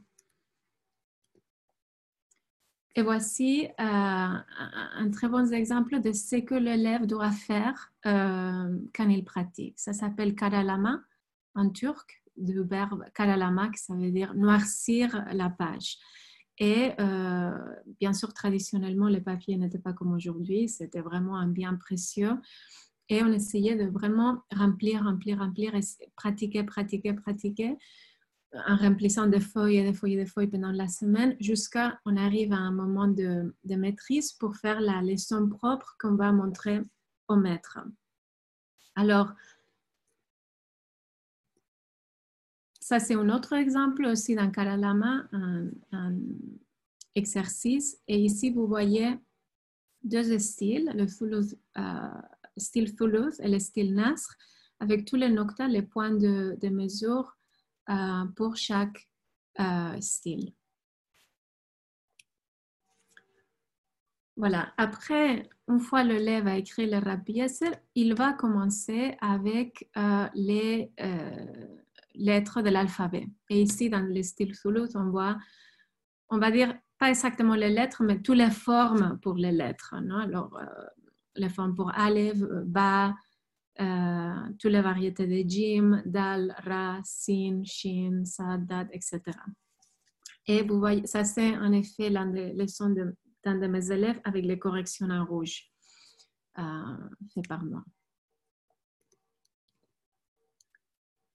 Et 2.94 3.02
voici 3.02 3.66
euh, 3.66 3.72
un 3.78 5.10
très 5.10 5.28
bon 5.28 5.52
exemple 5.52 6.00
de 6.00 6.12
ce 6.12 6.36
que 6.36 6.54
l'élève 6.54 7.06
doit 7.06 7.30
faire 7.32 7.92
quand 8.04 9.08
il 9.08 9.24
pratique. 9.24 9.78
Ça 9.78 9.92
s'appelle 9.92 10.34
karalama 10.36 11.00
en 11.54 11.70
turc 11.70 12.19
du 12.36 12.62
verbe 12.62 13.04
karalamak, 13.14 13.76
ça 13.76 13.94
veut 13.94 14.10
dire 14.10 14.34
noircir 14.34 15.24
la 15.32 15.50
page. 15.50 15.98
Et 16.58 16.92
euh, 17.00 17.50
bien 18.00 18.12
sûr, 18.12 18.34
traditionnellement, 18.34 19.08
les 19.08 19.22
papiers 19.22 19.56
n'étaient 19.56 19.78
pas 19.78 19.94
comme 19.94 20.12
aujourd'hui, 20.12 20.68
c'était 20.68 21.00
vraiment 21.00 21.36
un 21.36 21.48
bien 21.48 21.74
précieux. 21.74 22.34
Et 23.08 23.22
on 23.22 23.32
essayait 23.32 23.76
de 23.76 23.90
vraiment 23.90 24.42
remplir, 24.54 25.02
remplir, 25.02 25.38
remplir, 25.38 25.72
pratiquer, 26.16 26.62
pratiquer, 26.64 27.14
pratiquer, 27.14 27.76
en 28.66 28.76
remplissant 28.76 29.26
des 29.26 29.40
feuilles 29.40 29.78
et 29.78 29.84
des 29.84 29.94
feuilles 29.94 30.14
et 30.14 30.24
des 30.24 30.26
feuilles 30.26 30.48
pendant 30.48 30.72
la 30.72 30.88
semaine, 30.88 31.36
jusqu'à 31.40 31.98
on 32.04 32.16
arrive 32.16 32.52
à 32.52 32.58
un 32.58 32.72
moment 32.72 33.08
de, 33.08 33.54
de 33.64 33.74
maîtrise 33.76 34.32
pour 34.32 34.56
faire 34.56 34.80
la 34.80 35.02
leçon 35.02 35.48
propre 35.48 35.96
qu'on 35.98 36.16
va 36.16 36.32
montrer 36.32 36.80
au 37.28 37.36
maître. 37.36 37.78
Alors, 38.96 39.32
Ça, 42.90 42.98
c'est 42.98 43.14
un 43.14 43.30
autre 43.30 43.52
exemple 43.52 44.04
aussi 44.04 44.34
dans 44.34 44.50
Karalama, 44.50 45.28
un, 45.30 45.70
exercice. 47.14 47.96
Et 48.08 48.18
ici, 48.18 48.50
vous 48.50 48.66
voyez 48.66 49.16
deux 50.02 50.36
styles, 50.40 50.90
le 50.96 51.06
euh, 51.78 52.08
style 52.56 52.96
Toulouse 52.96 53.38
et 53.38 53.48
le 53.48 53.60
style 53.60 53.94
Nasr, 53.94 54.34
avec 54.80 55.04
tous 55.04 55.14
les 55.14 55.28
noctas, 55.28 55.68
les 55.68 55.82
points 55.82 56.10
de, 56.10 56.68
mesure 56.68 57.38
euh, 57.90 58.24
pour 58.34 58.56
chaque 58.56 59.08
euh, 59.60 60.00
style. 60.00 60.52
Voilà. 64.34 64.74
Après, 64.76 65.48
une 65.68 65.78
fois 65.78 66.02
l'élève 66.02 66.48
a 66.48 66.58
écrit 66.58 66.90
le 66.90 66.98
Rabbi 66.98 67.40
il 67.94 68.14
va 68.14 68.32
commencer 68.32 69.16
avec 69.20 69.88
les 70.34 70.90
lettres 72.20 72.62
de 72.62 72.70
l'alphabet. 72.70 73.26
Et 73.48 73.62
ici, 73.62 73.90
dans 73.90 74.00
le 74.00 74.22
style 74.22 74.56
Toulouse, 74.58 74.94
on 74.94 75.10
voit, 75.10 75.36
on 76.28 76.38
va 76.38 76.50
dire, 76.50 76.74
pas 76.98 77.08
exactement 77.08 77.54
les 77.54 77.70
lettres, 77.70 78.02
mais 78.02 78.20
toutes 78.20 78.36
les 78.36 78.50
formes 78.50 79.18
pour 79.22 79.34
les 79.34 79.52
lettres. 79.52 79.94
Non? 80.02 80.18
Alors, 80.18 80.56
euh, 80.56 80.64
les 81.36 81.48
formes 81.48 81.74
pour 81.74 81.90
Aleph, 81.94 82.38
Ba, 82.66 83.14
euh, 83.80 84.34
toutes 84.58 84.72
les 84.72 84.82
variétés 84.82 85.26
de 85.26 85.48
Jim, 85.48 86.02
Dal, 86.04 86.54
Ra, 86.64 87.00
Sin, 87.02 87.62
Shin, 87.64 88.24
Sad, 88.24 88.66
Dad, 88.66 88.88
etc. 88.92 89.20
Et 90.46 90.62
vous 90.62 90.78
voyez, 90.78 91.06
ça 91.06 91.24
c'est 91.24 91.56
en 91.56 91.72
effet 91.72 92.10
l'un 92.10 92.26
des 92.26 92.52
leçons 92.52 92.90
d'un 92.90 93.14
de, 93.54 93.60
de, 93.60 93.66
mes 93.66 93.90
élèves 93.90 94.20
avec 94.24 94.44
les 94.44 94.58
corrections 94.58 95.08
en 95.08 95.24
rouge 95.24 95.70
euh, 96.58 96.62
fait 97.32 97.46
par 97.48 97.64
moi. 97.64 97.84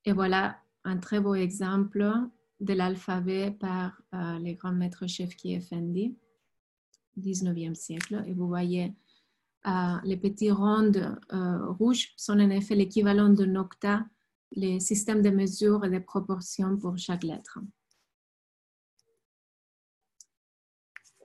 Et 0.04 0.12
voilà 0.13 0.62
un 0.86 0.98
très 0.98 1.19
beau 1.19 1.36
exemple 1.36 2.08
de 2.62 2.74
l'alphabet 2.74 3.52
par 3.52 4.02
les 4.39 4.56
grands 4.56 4.71
maîtres 4.71 5.08
chefs 5.08 5.36
qui 5.36 5.54
Effendi, 5.54 6.15
19e 7.19 7.76
siècle. 7.76 8.24
Et 8.28 8.34
vous 8.34 8.48
voyez, 8.48 8.93
les 10.04 10.17
petits 10.17 10.52
ronds 10.52 11.17
rouges 11.78 12.13
sont 12.15 12.39
en 12.39 12.50
effet 12.50 12.76
l'équivalent 12.76 13.30
de 13.30 13.45
nocta, 13.45 14.06
les 14.52 14.80
systèmes 14.80 15.21
de 15.21 15.30
mesure 15.30 15.84
et 15.84 15.89
de 15.89 16.00
proportions 16.00 16.78
pour 16.78 16.98
chaque 16.98 17.24
lettre. 17.24 17.60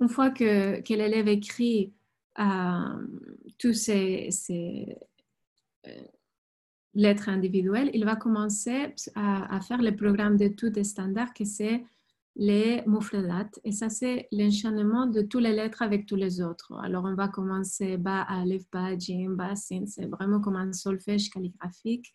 Une 0.00 0.08
fois 0.08 0.30
que, 0.30 0.82
l'élève 0.88 1.28
écrit 1.28 1.92
euh, 2.38 3.06
tous 3.58 3.74
ces, 3.74 4.30
euh, 5.86 6.04
lettres 6.94 7.28
individuelles, 7.28 7.90
il 7.94 8.04
va 8.04 8.16
commencer 8.16 8.94
à, 9.14 9.60
faire 9.60 9.82
le 9.82 9.94
programme 9.94 10.36
d'études 10.36 10.82
standard 10.84 11.32
que 11.34 11.44
c'est 11.44 11.84
les 12.36 12.82
mufradat. 12.86 13.50
Et 13.64 13.72
ça, 13.72 13.88
c'est 13.88 14.28
l'enchaînement 14.32 15.06
de 15.06 15.22
toutes 15.22 15.42
les 15.42 15.52
lettres 15.52 15.82
avec 15.82 16.06
tous 16.06 16.16
les 16.16 16.40
autres. 16.40 16.72
Alors, 16.82 17.04
on 17.04 17.14
va 17.14 17.28
commencer 17.28 17.96
ba, 17.96 18.22
alif, 18.22 18.62
ba, 18.72 18.96
jim, 18.96 19.30
ba, 19.30 19.56
sin. 19.56 19.86
C'est 19.86 20.06
vraiment 20.06 20.40
comme 20.40 20.56
un 20.56 20.72
solfège 20.72 21.30
calligraphique. 21.30 22.12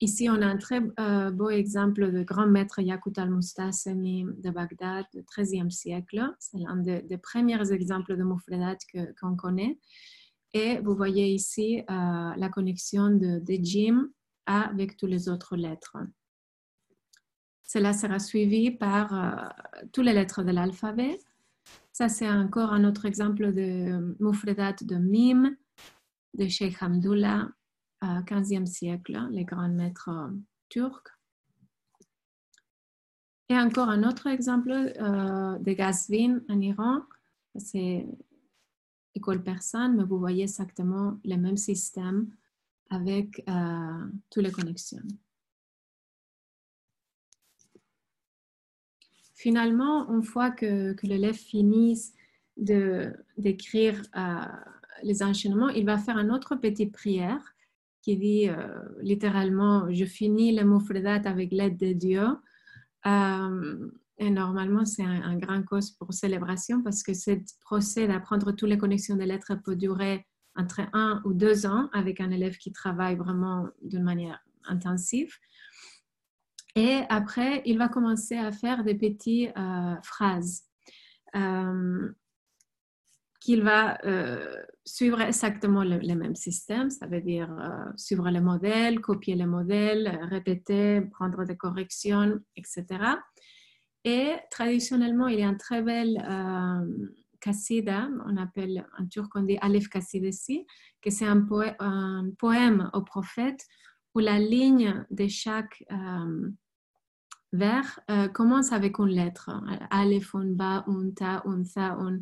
Ici, 0.00 0.28
on 0.28 0.42
a 0.42 0.46
un 0.46 0.56
très 0.56 0.80
euh, 0.98 1.30
beau 1.30 1.48
exemple 1.48 2.10
de 2.10 2.24
grand 2.24 2.48
maître 2.48 2.80
Yakut 2.80 3.12
al-Mustasemi 3.16 4.26
de 4.36 4.50
Bagdad 4.50 5.06
du 5.14 5.22
XIIIe 5.22 5.70
siècle. 5.70 6.28
C'est 6.40 6.58
l'un 6.58 6.76
des, 6.76 7.18
premiers 7.18 7.72
exemples 7.72 8.16
de 8.16 8.24
Moufredat 8.24 8.78
qu'on 9.20 9.36
connaît. 9.36 9.78
Et 10.54 10.78
vous 10.80 10.94
voyez 10.94 11.32
ici 11.32 11.80
euh, 11.80 11.84
la 12.36 12.48
connexion 12.50 13.10
de, 13.10 13.38
de 13.38 13.58
Jim 13.64 14.08
avec 14.46 14.96
toutes 14.96 15.10
les 15.10 15.28
autres 15.28 15.56
lettres. 15.56 15.96
Cela 17.62 17.92
sera 17.92 18.18
suivi 18.18 18.70
par 18.70 19.14
euh, 19.14 19.86
toutes 19.92 20.04
les 20.04 20.12
lettres 20.12 20.42
de 20.42 20.50
l'alphabet. 20.50 21.18
Ça, 21.92 22.08
c'est 22.08 22.28
encore 22.28 22.72
un 22.72 22.84
autre 22.84 23.06
exemple 23.06 23.52
de 23.52 24.16
Moufredat 24.20 24.76
de 24.82 24.96
Mim, 24.96 25.56
de 26.34 26.48
Sheikh 26.48 26.82
Hamdullah, 26.82 27.48
15e 28.02 28.66
siècle, 28.66 29.28
les 29.30 29.44
grands 29.44 29.68
maîtres 29.68 30.10
euh, 30.10 30.30
turcs. 30.68 31.08
Et 33.48 33.58
encore 33.58 33.88
un 33.88 34.02
autre 34.02 34.26
exemple 34.26 34.70
euh, 34.70 35.58
de 35.58 35.72
Gazvin 35.72 36.40
en 36.48 36.60
Iran, 36.60 37.02
c'est 37.56 38.06
école 39.14 39.42
persane, 39.42 39.96
mais 39.96 40.04
vous 40.04 40.18
voyez 40.18 40.42
exactement 40.42 41.18
le 41.24 41.36
même 41.36 41.56
système 41.56 42.28
avec 42.90 43.42
euh, 43.48 44.06
toutes 44.30 44.42
les 44.42 44.52
connexions. 44.52 45.02
Finalement, 49.34 50.08
une 50.12 50.22
fois 50.22 50.50
que, 50.50 50.92
que 50.92 51.06
l'élève 51.06 51.34
finisse 51.34 52.14
d'écrire 52.56 54.00
les 55.02 55.22
enchaînements, 55.22 55.70
il 55.70 55.84
va 55.84 55.98
faire 55.98 56.18
une 56.18 56.30
autre 56.30 56.54
petite 56.54 56.92
prière 56.92 57.54
qui 58.02 58.16
dit 58.16 58.48
euh, 58.48 58.56
littéralement 59.00 59.90
Je 59.90 60.04
finis 60.04 60.54
le 60.54 60.64
mot 60.64 60.80
avec 61.24 61.52
l'aide 61.52 61.76
de 61.78 61.92
Dieu. 61.92 62.26
Euh, 64.22 64.26
et 64.26 64.30
normalement, 64.30 64.84
c'est 64.84 65.04
un, 65.04 65.36
grand 65.36 65.62
cause 65.62 65.90
pour 65.90 66.12
célébration 66.12 66.82
parce 66.82 67.02
que 67.02 67.14
ce 67.14 67.32
procès 67.60 68.06
d'apprendre 68.06 68.52
toutes 68.52 68.68
les 68.68 68.78
connexions 68.78 69.16
de 69.16 69.24
lettres 69.24 69.54
peut 69.64 69.76
durer 69.76 70.26
entre 70.56 70.82
un 70.92 71.22
ou 71.24 71.32
deux 71.32 71.66
ans 71.66 71.88
avec 71.92 72.20
un 72.20 72.30
élève 72.30 72.56
qui 72.56 72.72
travaille 72.72 73.16
vraiment 73.16 73.68
d'une 73.82 74.02
manière 74.02 74.40
intensive. 74.64 75.32
Et 76.74 77.00
après, 77.08 77.62
il 77.66 77.78
va 77.78 77.88
commencer 77.88 78.36
à 78.36 78.52
faire 78.52 78.84
des 78.84 78.94
petites 78.94 79.52
euh, 79.56 79.94
phrases 80.02 80.62
qu'il 83.42 83.62
va 83.62 83.98
euh, 84.04 84.62
suivre 84.84 85.20
exactement 85.20 85.82
le, 85.82 86.14
même 86.14 86.36
système, 86.36 86.90
ça 86.90 87.06
veut 87.06 87.20
dire 87.20 87.50
euh, 87.58 87.90
suivre 87.96 88.30
le 88.30 88.40
modèle, 88.40 89.00
copier 89.00 89.34
le 89.34 89.46
modèle, 89.46 90.20
répéter, 90.30 91.00
prendre 91.00 91.44
des 91.44 91.56
corrections, 91.56 92.40
etc. 92.56 92.84
Et 94.04 94.32
traditionnellement, 94.50 95.28
il 95.28 95.38
y 95.38 95.42
a 95.42 95.48
un 95.48 95.54
très 95.54 95.82
bel 95.82 96.18
euh, 96.28 97.08
on 98.24 98.36
appelle 98.36 98.86
en 98.98 99.06
turc, 99.06 99.32
on 99.34 99.42
dit 99.42 99.58
Alef 99.60 99.88
Kassidesi, 99.88 100.64
que 101.00 101.10
c'est 101.10 101.26
un, 101.26 101.44
poème 102.38 102.90
au 102.92 103.02
prophète 103.02 103.66
où 104.14 104.20
la 104.20 104.38
ligne 104.38 105.04
de 105.10 105.26
chaque 105.26 105.82
euh, 105.90 106.50
vers 107.52 107.98
commence 108.32 108.72
avec 108.72 108.98
une 108.98 109.08
lettre. 109.08 109.50
Alef, 109.90 110.34
un, 110.36 110.52
ba, 110.52 110.84
un, 110.86 111.10
ta, 111.10 111.42
un, 111.44 111.64
sa, 111.64 111.94
un. 111.94 112.20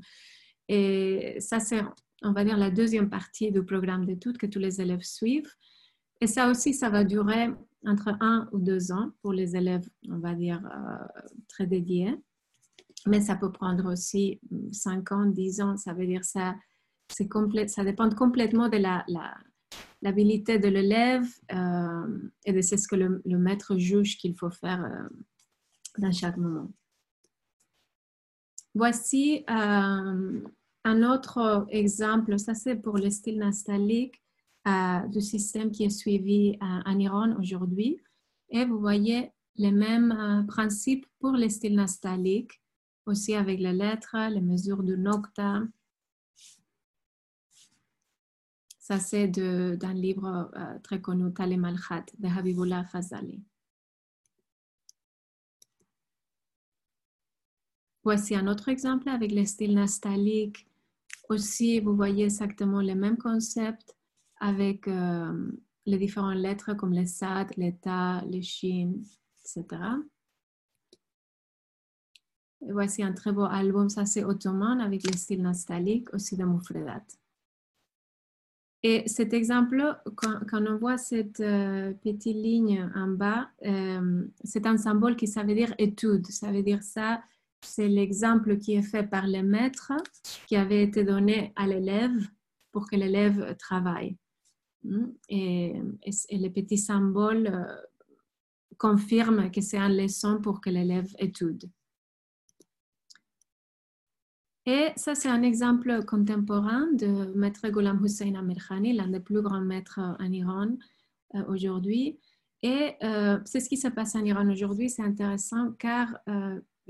Et 0.69 1.37
ça, 1.41 1.61
c'est, 1.61 1.83
on 2.23 2.33
va 2.33 2.45
dire, 2.45 2.57
la 2.57 2.71
deuxième 2.71 3.11
partie 3.11 3.53
du 3.53 3.63
programme 3.63 4.07
d'études 4.07 4.39
que 4.39 4.47
tous 4.47 4.59
les 4.59 4.81
élèves 4.81 5.03
suivent. 5.03 5.53
Et 6.21 6.27
ça 6.27 6.49
aussi, 6.49 6.73
ça 6.73 6.89
va 6.91 7.05
durer 7.05 7.51
entre 7.87 8.17
un 8.21 8.49
ou 8.53 8.59
deux 8.59 8.93
ans 8.93 9.11
pour 9.23 9.33
les 9.33 9.57
élèves, 9.57 9.89
on 10.09 10.19
va 10.19 10.35
dire, 10.35 10.61
euh, 10.65 11.23
très 11.49 11.67
dédiés. 11.67 12.15
Mais 13.07 13.21
ça 13.21 13.37
peut 13.37 13.51
prendre 13.51 13.91
aussi 13.91 14.41
cinq 14.73 15.13
ans, 15.13 15.25
dix 15.25 15.61
ans. 15.61 15.77
Ça 15.77 15.95
veut 15.95 16.07
dire 16.07 16.25
ça, 16.25 16.55
ça 17.09 17.85
dépend 17.85 18.11
complètement 18.11 18.69
de 18.69 18.77
la, 18.77 19.07
l'habilité 20.03 20.59
de 20.59 20.69
l'élève 20.69 21.27
euh, 21.53 22.19
et 22.45 22.53
de 22.53 22.61
ce 22.61 22.87
que 22.87 22.97
le, 22.97 23.39
maître 23.39 23.79
juge 23.79 24.19
qu'il 24.19 24.37
faut 24.37 24.51
faire 24.51 24.85
euh, 24.85 25.09
dans 25.99 26.13
chaque 26.13 26.37
moment. 26.37 26.71
Voici 28.75 29.45
un 29.49 31.03
autre 31.03 31.67
exemple, 31.71 32.39
ça 32.39 32.55
c'est 32.55 32.77
pour 32.77 32.99
le 32.99 33.11
style 33.11 33.39
nastalique 33.39 34.23
du 34.67 35.21
système 35.21 35.71
qui 35.71 35.85
est 35.85 35.91
suivi 35.91 36.57
euh, 36.63 36.81
en 36.85 36.99
Iran 36.99 37.35
aujourd'hui. 37.39 38.01
Et 38.51 38.65
vous 38.65 38.79
voyez 38.79 39.31
les 39.57 39.73
mêmes 39.73 40.13
euh, 40.13 40.43
principes 40.45 41.07
pour 41.19 41.33
le 41.33 41.49
style 41.49 41.75
nastalique, 41.75 42.61
aussi 43.07 43.35
avec 43.35 43.59
les 43.59 43.73
lettres, 43.73 44.17
les 44.31 44.41
mesures 44.41 44.83
de 44.83 44.97
nocta. 44.97 45.63
Ça 48.79 48.99
c'est 48.99 49.29
d'un 49.29 49.95
livre 49.95 50.51
très 50.83 51.01
connu, 51.01 51.33
Talem 51.33 51.65
al-Khat, 51.65 52.07
de 52.19 52.27
Habibullah 52.27 52.85
Fazali. 52.85 53.41
Voici 58.03 58.35
un 58.35 58.49
autre 58.49 58.69
exemple 58.69 59.09
avec 59.09 59.31
le 59.31 59.45
style 59.45 59.75
nastalique 59.75 60.67
aussi, 61.31 61.79
vous 61.79 61.95
voyez 61.95 62.25
exactement 62.25 62.83
le 62.83 62.95
même 62.95 63.17
concept 63.17 63.97
avec 64.41 64.89
euh, 64.89 65.53
les 65.87 65.99
différentes 65.99 66.37
lettres 66.37 66.75
comme 66.75 66.93
les 66.93 67.07
SAD, 67.07 67.53
les 67.57 67.77
TA, 67.77 68.23
les 68.27 68.43
SHIN, 68.43 68.95
etc. 69.41 69.83
Et 72.63 72.73
voici 72.73 73.03
un 73.03 73.13
très 73.13 73.33
beau 73.33 73.45
album, 73.45 73.89
ça 73.89 74.05
c'est 74.05 74.25
ottoman 74.25 74.81
avec 74.81 75.07
le 75.07 75.17
style 75.17 75.43
nostalgique 75.43 76.13
aussi 76.13 76.37
de 76.37 76.45
Moufredat. 76.45 77.05
Et 78.83 79.07
cet 79.07 79.35
exemple, 79.35 80.01
quand, 80.17 80.41
on 80.53 80.79
voit 80.79 80.97
cette 80.97 81.41
euh, 81.41 81.93
petite 81.93 82.25
ligne 82.37 82.91
en 82.95 83.09
bas, 83.09 83.51
euh, 83.67 84.27
c'est 84.43 84.67
un 84.67 84.79
symbole 84.79 85.17
qui 85.17 85.27
ça 85.27 85.43
veut 85.43 85.55
dire 85.55 85.75
étude. 85.77 86.27
Ça 86.29 86.51
veut 86.51 86.63
dire 86.63 86.83
ça, 86.83 87.23
c'est 87.63 87.89
l'exemple 87.89 88.57
qui 88.57 88.75
est 88.75 88.83
fait 88.83 89.03
par 89.03 89.27
le 89.27 89.43
maître 89.43 89.93
qui 90.47 90.57
avait 90.57 90.83
été 90.83 91.05
donné 91.05 91.53
à 91.57 91.67
l'élève 91.67 92.27
pour 92.73 92.89
que 92.89 92.97
l'élève 92.97 93.55
travaille. 93.59 94.17
Hmm? 94.85 95.13
Et, 95.29 95.75
les 96.31 96.51
petits 96.51 96.79
symboles 96.79 97.47
euh, 97.47 97.77
confirment 98.79 99.51
que 99.51 99.61
c'est 99.61 99.79
une 99.79 99.97
leçon 99.97 100.41
pour 100.41 100.61
que 100.61 100.71
l'élève 100.71 101.09
étudie. 101.19 101.71
Et 104.67 104.89
ça, 104.97 105.15
c'est 105.15 105.29
un 105.29 105.43
exemple 105.43 106.05
contemporain 106.05 106.87
de 106.93 107.33
Maître 107.35 107.69
Ghulam 107.69 108.05
Hussein 108.05 108.35
Amirkhani, 108.35 108.93
l'un 108.93 109.09
des 109.09 109.21
plus 109.21 109.43
grands 109.43 109.61
maîtres 109.61 110.01
en 110.19 110.33
Iran 110.33 110.77
euh, 111.35 111.45
aujourd'hui. 111.49 112.19
Et 112.63 112.95
euh, 113.03 113.39
c'est 113.47 113.61
ce 113.61 113.69
qui 113.69 113.79
se 113.79 113.89
passe 113.89 114.15
en 114.15 114.25
Iran 114.25 114.49
aujourd'hui. 114.51 114.91
C'est 114.91 115.03
intéressant 115.03 115.73
car 115.73 116.19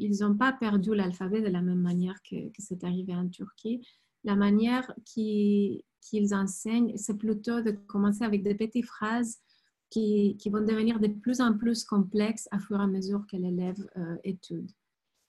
ils 0.01 0.21
n'ont 0.21 0.37
pas 0.37 0.53
perdu 0.53 0.95
l'alphabet 0.95 1.43
de 1.43 1.49
la 1.49 1.63
même 1.63 1.81
manière 1.81 2.21
que, 2.29 2.37
c'est 2.59 2.85
arrivé 2.85 3.15
en 3.15 3.29
Turquie. 3.29 3.87
La 4.25 4.35
manière 4.35 4.93
qu'ils 6.01 6.35
enseignent, 6.35 6.97
c'est 6.97 7.17
plutôt 7.17 7.61
de 7.61 7.71
commencer 7.71 8.25
avec 8.25 8.43
des 8.43 8.55
petites 8.55 8.87
phrases 8.87 9.39
qui, 9.91 10.37
vont 10.47 10.65
devenir 10.65 11.01
de 11.01 11.09
plus 11.09 11.41
en 11.41 11.57
plus 11.57 11.85
complexes 11.85 12.49
à 12.51 12.59
fur 12.59 12.79
et 12.79 12.83
à 12.83 12.87
mesure 12.87 13.27
que 13.31 13.37
l'élève 13.37 13.89
euh, 13.97 14.17
étudie. 14.25 14.77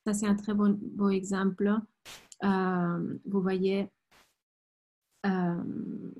Ça, 0.05 0.13
c'est 0.13 0.27
un 0.27 0.35
très 0.35 0.53
bon, 0.53 1.09
exemple. 1.09 1.71
Euh, 2.43 3.17
vous 3.25 3.41
voyez, 3.41 3.89
euh, 5.25 5.63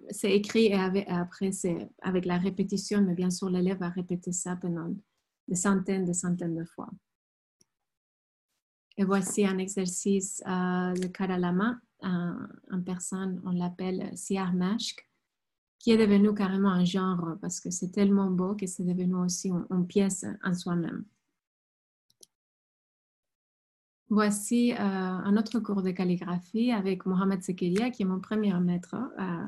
c'est 0.10 0.32
écrit 0.32 0.68
et, 0.68 0.76
avec, 0.76 1.08
après, 1.08 1.52
c'est 1.52 1.90
avec 2.02 2.26
la 2.26 2.38
répétition, 2.38 3.02
mais 3.02 3.16
bien 3.16 3.32
sûr, 3.32 3.50
l'élève 3.50 3.80
va 3.80 3.90
répéter 3.90 4.32
ça 4.32 4.56
pendant 4.56 4.94
des 5.48 5.56
centaines, 5.56 6.06
des 6.06 6.14
centaines 6.14 6.56
de 6.56 6.66
fois. 6.66 6.90
Et 8.98 9.04
voici 9.04 9.46
un 9.46 9.58
exercice 9.58 10.44
euh, 10.46 10.94
de 10.94 11.08
Karalama, 11.08 11.80
un, 12.02 12.48
en 12.72 12.82
personne, 12.82 13.42
on 13.46 13.52
l'appelle 13.52 14.12
Siarmashk, 14.16 15.08
qui 15.80 15.92
est 15.92 15.98
devenu 15.98 16.34
carrément 16.34 16.70
un 16.70 16.86
genre 16.86 17.36
parce 17.42 17.60
que 17.60 17.72
c'est 17.72 17.92
tellement 17.92 18.30
beau 18.30 18.56
que 18.56 18.68
c'est 18.68 18.84
devenu 18.84 19.16
aussi 19.16 19.50
une, 19.50 19.88
pièce 19.88 20.26
en 20.44 20.54
soi-même. 20.54 21.06
Voici 24.10 24.74
euh, 24.74 24.78
un 24.78 25.38
autre 25.38 25.60
cours 25.60 25.82
de 25.82 25.92
calligraphie 25.92 26.72
avec 26.72 27.06
Mohamed 27.06 27.42
Sekeria, 27.42 27.90
qui 27.90 28.04
est 28.04 28.06
mon 28.06 28.20
premier 28.20 28.54
maître. 28.60 28.96
Euh, 28.96 29.48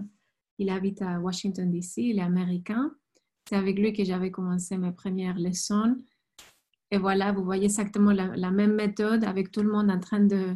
il 0.57 0.69
habite 0.69 1.01
à 1.01 1.19
Washington, 1.19 1.69
D.C., 1.69 2.01
il 2.01 2.19
est 2.19 2.23
américain. 2.23 2.95
C'est 3.47 3.55
avec 3.55 3.77
lui 3.77 3.91
que 3.91 4.03
j'avais 4.03 4.31
commencé 4.31 4.77
mes 4.77 4.91
premières 4.91 5.37
leçons. 5.37 5.97
Et 6.91 6.97
voilà, 6.97 7.31
vous 7.31 7.43
voyez 7.43 7.65
exactement 7.65 8.11
la, 8.11 8.51
même 8.51 8.75
méthode 8.75 9.23
avec 9.23 9.51
tout 9.51 9.61
le 9.61 9.71
monde 9.71 9.89
en 9.89 9.99
train 9.99 10.21
de 10.21 10.55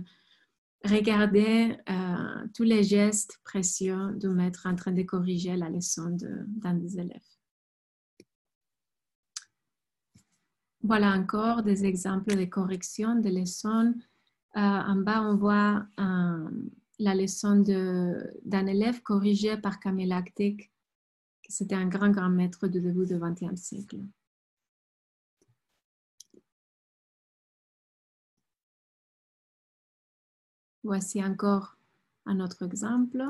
regarder 0.83 1.75
euh, 1.89 2.47
tous 2.53 2.63
les 2.63 2.83
gestes 2.83 3.39
précieux 3.43 4.13
du 4.15 4.29
maître 4.29 4.65
en 4.65 4.75
train 4.75 4.91
de 4.91 5.03
corriger 5.03 5.55
la 5.55 5.69
leçon 5.69 6.17
d'un 6.19 6.73
des 6.75 6.99
élèves. 6.99 7.21
Voilà 10.81 11.11
encore 11.13 11.63
des 11.63 11.85
exemples 11.85 12.35
de 12.35 12.45
correction 12.45 13.15
de 13.15 13.29
leçons. 13.29 13.93
Euh, 14.55 14.59
en 14.59 14.95
bas, 14.97 15.21
on 15.23 15.35
voit 15.35 15.85
euh, 15.99 16.49
la 16.99 17.15
leçon 17.15 17.57
d'un 17.57 18.67
élève 18.67 19.01
corrigé 19.01 19.57
par 19.57 19.79
Camille 19.79 20.07
Lactic. 20.07 20.71
C'était 21.49 21.75
un 21.75 21.87
grand, 21.87 22.09
grand 22.09 22.29
maître 22.29 22.67
du 22.67 22.81
début 22.81 23.05
du 23.05 23.17
XXe 23.17 23.59
siècle. 23.59 23.99
Voici 30.87 31.21
encore 31.21 31.75
un 32.25 32.39
autre 32.39 32.63
exemple. 32.63 33.21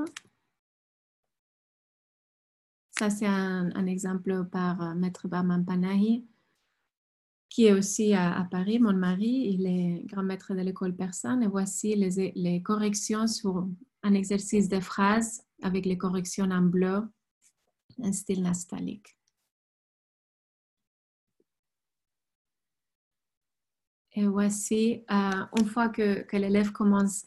Ça, 2.92 3.10
c'est 3.10 3.26
un, 3.26 3.88
exemple 3.88 4.46
par 4.52 4.80
euh, 4.80 4.94
Maître 4.94 5.28
Barman 5.28 5.66
Panahi, 5.66 6.24
qui 7.50 7.66
est 7.66 7.74
aussi 7.74 8.14
à, 8.14 8.48
Paris, 8.52 8.78
mon 8.78 8.94
mari. 8.94 9.56
Il 9.56 9.66
est 9.66 10.06
grand 10.06 10.22
maître 10.22 10.54
de 10.54 10.62
l'école 10.62 10.96
persane. 10.96 11.42
Et 11.42 11.48
voici 11.48 11.96
les, 11.96 12.62
corrections 12.62 13.26
sur 13.26 13.68
un 14.04 14.14
exercice 14.14 14.70
de 14.70 14.80
phrases 14.80 15.44
avec 15.64 15.88
les 15.88 15.98
corrections 15.98 16.52
en 16.52 16.62
bleu, 16.62 17.10
en 18.04 18.14
style 18.14 18.44
nastalique. 18.44 19.18
Et 24.12 24.28
voici, 24.28 25.04
euh, 25.10 25.46
une 25.58 25.66
fois 25.66 25.90
que, 25.90 26.22
que 26.22 26.38
l'élève 26.38 26.72
commence 26.72 27.26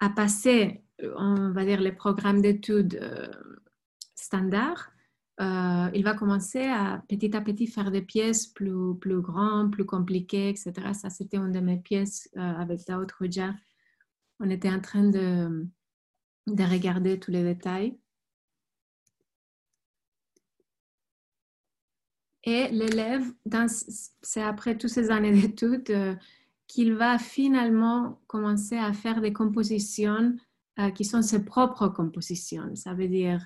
à 0.00 0.08
passer, 0.08 0.82
on 1.16 1.52
va 1.52 1.64
dire, 1.64 1.80
les 1.80 1.92
programmes 1.92 2.40
d'études 2.40 2.98
euh, 3.00 3.28
standards, 4.14 4.90
euh, 5.40 5.90
il 5.94 6.04
va 6.04 6.14
commencer 6.14 6.64
à 6.64 7.02
petit 7.08 7.34
à 7.34 7.40
petit 7.40 7.66
faire 7.66 7.90
des 7.90 8.02
pièces 8.02 8.46
plus, 8.46 8.98
plus 8.98 9.20
grandes, 9.22 9.72
plus 9.72 9.86
compliquées, 9.86 10.50
etc. 10.50 10.72
Ça, 10.92 11.08
c'était 11.08 11.38
une 11.38 11.52
de 11.52 11.60
mes 11.60 11.78
pièces 11.78 12.28
euh, 12.36 12.40
avec 12.40 12.86
d'autres 12.86 13.16
Ruja. 13.20 13.54
On 14.38 14.50
était 14.50 14.70
en 14.70 14.80
train 14.80 15.04
de, 15.08 15.66
de 16.46 16.64
regarder 16.64 17.18
tous 17.18 17.30
les 17.30 17.42
détails. 17.42 17.98
Et 22.44 22.68
l'élève, 22.68 23.24
c'est 24.22 24.42
après 24.42 24.76
toutes 24.76 24.90
ces 24.90 25.10
années 25.10 25.32
d'études, 25.32 26.18
qu'il 26.70 26.94
va 26.94 27.18
finalement 27.18 28.20
commencer 28.28 28.76
à 28.76 28.92
faire 28.92 29.20
des 29.20 29.32
compositions 29.32 30.36
euh, 30.78 30.92
qui 30.92 31.04
sont 31.04 31.20
ses 31.20 31.44
propres 31.44 31.88
compositions. 31.88 32.76
Ça 32.76 32.94
veut 32.94 33.08
dire, 33.08 33.44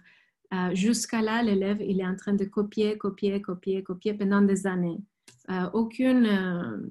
euh, 0.52 0.74
jusqu'à 0.74 1.22
là, 1.22 1.42
l'élève, 1.42 1.80
il 1.80 2.02
est 2.02 2.06
en 2.06 2.16
train 2.16 2.34
de 2.34 2.44
copier, 2.44 2.98
copier, 2.98 3.40
copier, 3.40 3.82
copier 3.82 4.12
pendant 4.12 4.42
des 4.42 4.66
années. 4.66 4.98
Euh, 5.50 5.70
aucun 5.72 6.84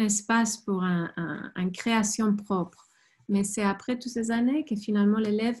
espace 0.00 0.56
pour 0.56 0.82
une 0.82 1.72
création 1.72 2.34
propre. 2.34 2.88
Mais 3.28 3.44
c'est 3.44 3.62
après 3.62 3.96
toutes 3.96 4.10
ces 4.10 4.32
années 4.32 4.64
que 4.64 4.74
finalement 4.74 5.18
l'élève, 5.18 5.60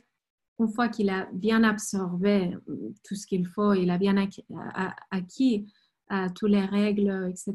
une 0.58 0.68
fois 0.68 0.88
qu'il 0.88 1.08
a 1.08 1.28
bien 1.32 1.62
absorbé 1.62 2.56
tout 3.04 3.14
ce 3.14 3.28
qu'il 3.28 3.46
faut, 3.46 3.74
il 3.74 3.90
a 3.90 3.98
bien 3.98 4.16
acquis 5.12 5.72
à 6.08 6.30
toutes 6.30 6.50
les 6.50 6.64
règles, 6.64 7.30
etc., 7.30 7.54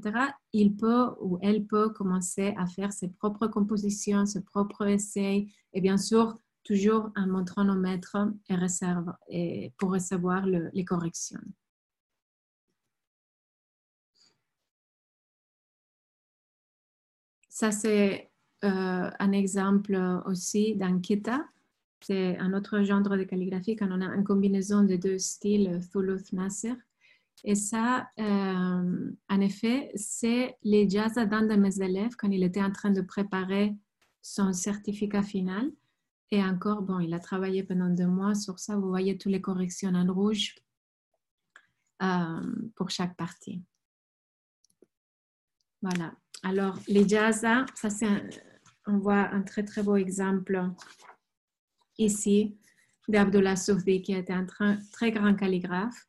il 0.53 0.75
peut 0.75 1.09
ou 1.21 1.39
elle 1.41 1.65
peut 1.65 1.89
commencer 1.89 2.53
à 2.57 2.67
faire 2.67 2.93
ses 2.93 3.09
propres 3.09 3.47
compositions, 3.47 4.25
ses 4.25 4.43
propres 4.43 4.87
essais, 4.87 5.47
et 5.73 5.81
bien 5.81 5.97
sûr, 5.97 6.37
toujours 6.63 7.11
en 7.15 7.27
montrant 7.27 7.67
au 7.67 7.75
maître 7.75 8.17
et, 9.29 9.73
pour 9.77 9.91
recevoir 9.91 10.45
les 10.45 10.85
corrections. 10.85 11.41
Ça, 17.53 17.71
c'est 17.71 18.31
euh, 18.63 19.11
un 19.19 19.31
exemple 19.31 19.95
aussi 20.25 20.75
d'Ankita. 20.75 21.45
C'est 22.01 22.35
un 22.39 22.51
autre 22.53 22.81
genre 22.81 23.01
de 23.01 23.23
calligraphie 23.23 23.75
quand 23.75 23.89
on 23.91 24.01
a 24.01 24.05
une 24.15 24.23
combinaison 24.23 24.81
de 24.83 24.95
deux 24.95 25.19
styles, 25.19 25.79
Thuluth-Nasser. 25.91 26.73
Et 27.43 27.55
ça, 27.55 28.07
euh, 28.19 29.11
en 29.29 29.41
effet, 29.41 29.91
c'est 29.95 30.57
les 30.63 30.89
jazz 30.89 31.15
d'un 31.15 31.45
de 31.45 31.55
mes 31.55 31.81
élèves 31.81 32.15
quand 32.17 32.29
il 32.29 32.43
était 32.43 32.63
en 32.63 32.71
train 32.71 32.91
de 32.91 33.01
préparer 33.01 33.75
son 34.21 34.53
certificat 34.53 35.23
final. 35.23 35.69
Et 36.31 36.41
encore, 36.41 36.81
bon, 36.81 36.99
il 36.99 37.13
a 37.13 37.19
travaillé 37.19 37.63
pendant 37.63 37.89
deux 37.89 38.07
mois 38.07 38.33
sur 38.33 38.59
ça. 38.59 38.77
Vous 38.77 38.87
voyez 38.87 39.17
toutes 39.17 39.33
les 39.33 39.41
corrections 39.41 39.93
en 39.93 40.11
rouge 40.11 40.55
euh, 42.01 42.71
pour 42.75 42.89
chaque 42.89 43.15
partie. 43.17 43.61
Voilà. 45.81 46.13
Alors, 46.43 46.79
les 46.87 47.07
jazz, 47.07 47.41
ça 47.41 47.89
c'est, 47.89 48.07
on 48.87 48.97
voit 48.99 49.29
un 49.33 49.41
très 49.41 49.63
très 49.63 49.83
beau 49.83 49.97
exemple 49.97 50.71
ici 51.97 52.57
d'Abdullah 53.09 53.57
Soufdi 53.57 54.01
qui 54.01 54.13
était 54.13 54.33
un 54.33 54.45
très 54.91 55.11
grand 55.11 55.35
calligraphe 55.35 56.07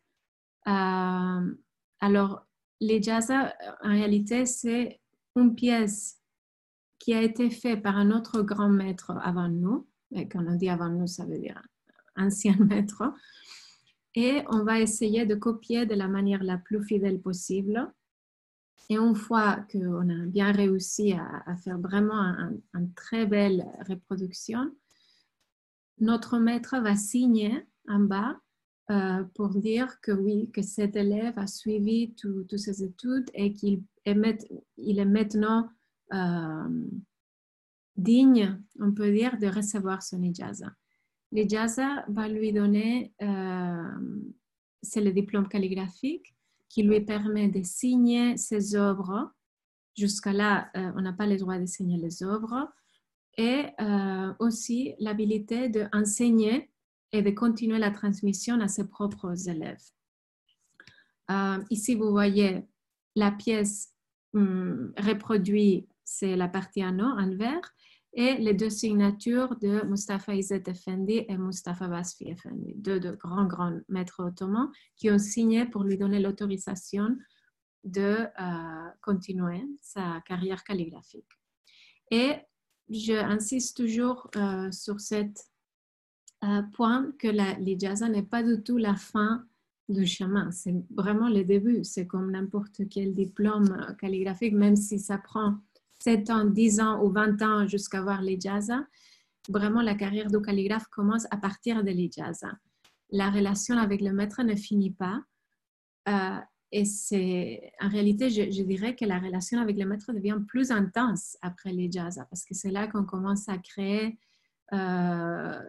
alors, 0.64 2.46
les 2.80 3.02
jazza, 3.02 3.54
en 3.82 3.90
réalité, 3.90 4.46
c'est 4.46 5.00
une 5.36 5.54
pièce 5.54 6.20
qui 6.98 7.14
a 7.14 7.22
été 7.22 7.50
faite 7.50 7.82
par 7.82 7.96
un 7.96 8.10
autre 8.10 8.42
grand 8.42 8.68
maître 8.68 9.12
avant 9.22 9.48
nous. 9.48 9.86
Et 10.12 10.28
quand 10.28 10.44
on 10.46 10.54
dit 10.54 10.68
avant 10.68 10.88
nous, 10.88 11.06
ça 11.06 11.24
veut 11.24 11.38
dire 11.38 11.60
ancien 12.16 12.56
maître. 12.60 13.02
Et 14.14 14.42
on 14.48 14.64
va 14.64 14.80
essayer 14.80 15.26
de 15.26 15.34
copier 15.34 15.86
de 15.86 15.94
la 15.94 16.08
manière 16.08 16.42
la 16.42 16.56
plus 16.56 16.82
fidèle 16.84 17.20
possible. 17.20 17.92
Et 18.88 18.96
une 18.96 19.16
fois 19.16 19.66
qu'on 19.72 20.08
a 20.08 20.26
bien 20.26 20.52
réussi 20.52 21.14
à, 21.14 21.56
faire 21.56 21.78
vraiment 21.78 22.22
une 22.74 22.92
très 22.94 23.26
belle 23.26 23.66
reproduction, 23.88 24.70
notre 25.98 26.38
maître 26.38 26.76
va 26.80 26.94
signer 26.94 27.66
en 27.88 28.00
bas 28.00 28.38
euh, 28.90 29.24
pour 29.34 29.48
dire 29.48 29.98
que 30.02 30.12
oui, 30.12 30.50
que 30.52 30.60
cet 30.60 30.94
élève 30.94 31.38
a 31.38 31.46
suivi 31.46 32.14
toutes 32.16 32.58
ses 32.58 32.84
études 32.84 33.30
et 33.32 33.54
qu'il 33.54 33.82
est, 34.04 34.14
maintenant 35.06 35.70
euh, 36.12 36.86
digne, 37.96 38.60
on 38.80 38.92
peut 38.92 39.10
dire, 39.10 39.38
de 39.38 39.46
recevoir 39.46 40.02
son 40.02 40.22
ijaza. 40.22 40.70
L'ijaza 41.32 42.04
va 42.08 42.28
lui 42.28 42.52
donner, 42.52 43.14
euh, 43.22 44.28
c'est 44.82 45.00
le 45.00 45.12
diplôme 45.12 45.48
calligraphique 45.48 46.34
qui 46.68 46.82
lui 46.82 47.00
permet 47.00 47.48
de 47.48 47.62
signer 47.62 48.36
ses 48.36 48.76
œuvres. 48.76 49.32
Jusqu'à 49.96 50.34
là, 50.34 50.70
on 50.74 51.00
n'a 51.00 51.14
pas 51.14 51.26
le 51.26 51.38
droit 51.38 51.58
de 51.58 51.66
signer 51.66 51.96
les 51.96 52.22
œuvres. 52.22 52.68
Et 53.38 53.64
aussi 54.40 54.94
l'habilité 54.98 55.68
d'enseigner 55.68 56.70
et 57.14 57.22
de 57.22 57.30
continuer 57.30 57.78
la 57.78 57.92
transmission 57.92 58.60
à 58.60 58.66
ses 58.66 58.88
propres 58.88 59.48
élèves. 59.48 59.86
Euh, 61.30 61.62
ici, 61.70 61.94
vous 61.94 62.10
voyez 62.10 62.66
la 63.14 63.30
pièce 63.30 63.92
hum, 64.32 64.92
reproduite, 64.98 65.88
c'est 66.04 66.34
la 66.34 66.48
partie 66.48 66.84
en, 66.84 66.98
en 66.98 67.36
vert, 67.36 67.72
et 68.14 68.34
les 68.38 68.52
deux 68.52 68.70
signatures 68.70 69.56
de 69.56 69.86
Mustafa 69.86 70.34
Izzet 70.34 70.64
Effendi 70.66 71.24
et 71.28 71.38
Mustafa 71.38 71.86
Basfi 71.86 72.28
Effendi, 72.28 72.74
deux, 72.76 72.98
de 72.98 73.12
grands, 73.12 73.46
grands 73.46 73.78
maîtres 73.88 74.24
ottomans 74.24 74.70
qui 74.96 75.08
ont 75.08 75.18
signé 75.18 75.66
pour 75.66 75.84
lui 75.84 75.96
donner 75.96 76.18
l'autorisation 76.18 77.16
de 77.84 78.26
euh, 78.40 78.90
continuer 79.02 79.62
sa 79.80 80.20
carrière 80.26 80.64
calligraphique. 80.64 81.30
Et 82.10 82.34
j'insiste 82.88 83.76
toujours 83.76 84.28
euh, 84.34 84.70
sur 84.72 85.00
cette 85.00 85.44
point 86.72 87.12
que 87.18 87.28
l'ijaza 87.60 88.08
n'est 88.08 88.22
pas 88.22 88.42
du 88.42 88.62
tout 88.62 88.76
la 88.76 88.94
fin 88.94 89.44
du 89.88 90.06
chemin. 90.06 90.50
C'est 90.50 90.74
vraiment 90.90 91.28
le 91.28 91.44
début. 91.44 91.84
C'est 91.84 92.06
comme 92.06 92.30
n'importe 92.30 92.88
quel 92.90 93.14
diplôme 93.14 93.94
calligraphique, 93.98 94.54
même 94.54 94.76
si 94.76 94.98
ça 94.98 95.18
prend 95.18 95.58
7 96.00 96.30
ans, 96.30 96.44
10 96.44 96.80
ans 96.80 97.02
ou 97.02 97.10
20 97.10 97.42
ans 97.42 97.66
jusqu'à 97.66 97.98
avoir 97.98 98.22
l'ijaza. 98.22 98.86
Vraiment, 99.48 99.82
la 99.82 99.94
carrière 99.94 100.30
de 100.30 100.38
calligraphe 100.38 100.86
commence 100.88 101.26
à 101.30 101.36
partir 101.36 101.84
de 101.84 101.90
l'ijaza. 101.90 102.52
La 103.10 103.30
relation 103.30 103.76
avec 103.76 104.00
le 104.00 104.12
maître 104.12 104.42
ne 104.42 104.54
finit 104.54 104.92
pas. 104.92 105.22
Euh, 106.08 106.38
et 106.72 106.84
c'est, 106.84 107.72
en 107.80 107.88
réalité, 107.88 108.30
je, 108.30 108.62
dirais 108.62 108.96
que 108.96 109.04
la 109.04 109.18
relation 109.18 109.60
avec 109.60 109.78
le 109.78 109.86
maître 109.86 110.12
devient 110.12 110.38
plus 110.48 110.70
intense 110.70 111.36
après 111.40 111.72
l'ijaza 111.72 112.24
parce 112.24 112.44
que 112.44 112.54
c'est 112.54 112.70
là 112.70 112.88
qu'on 112.88 113.04
commence 113.04 113.48
à 113.48 113.58
créer 113.58 114.18
euh, 114.72 115.60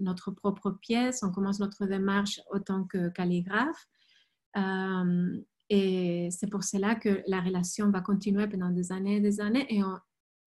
notre 0.00 0.30
propre 0.30 0.70
pièce, 0.70 1.22
on 1.22 1.30
commence 1.30 1.60
notre 1.60 1.86
démarche 1.86 2.40
autant 2.50 2.84
que 2.84 3.08
calligraphe. 3.10 3.86
Euh, 4.56 5.40
et 5.68 6.28
c'est 6.32 6.48
pour 6.48 6.64
cela 6.64 6.96
que 6.96 7.22
la 7.26 7.40
relation 7.40 7.90
va 7.90 8.00
continuer 8.00 8.48
pendant 8.48 8.70
des 8.70 8.90
années 8.90 9.16
et 9.16 9.20
des 9.20 9.40
années. 9.40 9.66
Et 9.68 9.84
on, 9.84 9.98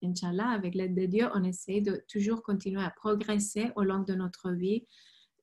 Inch'Allah, 0.02 0.50
avec 0.50 0.74
l'aide 0.74 0.94
de 0.94 1.06
Dieu, 1.06 1.28
on 1.34 1.42
essaie 1.44 1.80
de 1.80 2.04
toujours 2.08 2.42
continuer 2.42 2.82
à 2.82 2.90
progresser 2.90 3.70
au 3.76 3.82
long 3.82 4.00
de 4.00 4.14
notre 4.14 4.50
vie. 4.52 4.86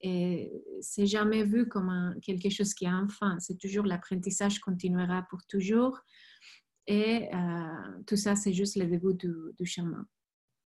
Et 0.00 0.52
c'est 0.80 1.06
jamais 1.06 1.44
vu 1.44 1.68
comme 1.68 2.14
quelque 2.22 2.50
chose 2.50 2.74
qui 2.74 2.86
a 2.86 2.92
un 2.92 3.08
fin. 3.08 3.38
C'est 3.38 3.58
toujours 3.58 3.84
l'apprentissage 3.84 4.58
continuera 4.58 5.22
pour 5.30 5.44
toujours. 5.46 5.98
Et 6.86 7.28
euh, 7.32 8.02
tout 8.06 8.16
ça, 8.16 8.34
c'est 8.34 8.52
juste 8.52 8.76
le 8.76 8.86
début 8.86 9.14
du, 9.14 9.32
du, 9.58 9.64
chemin. 9.64 10.04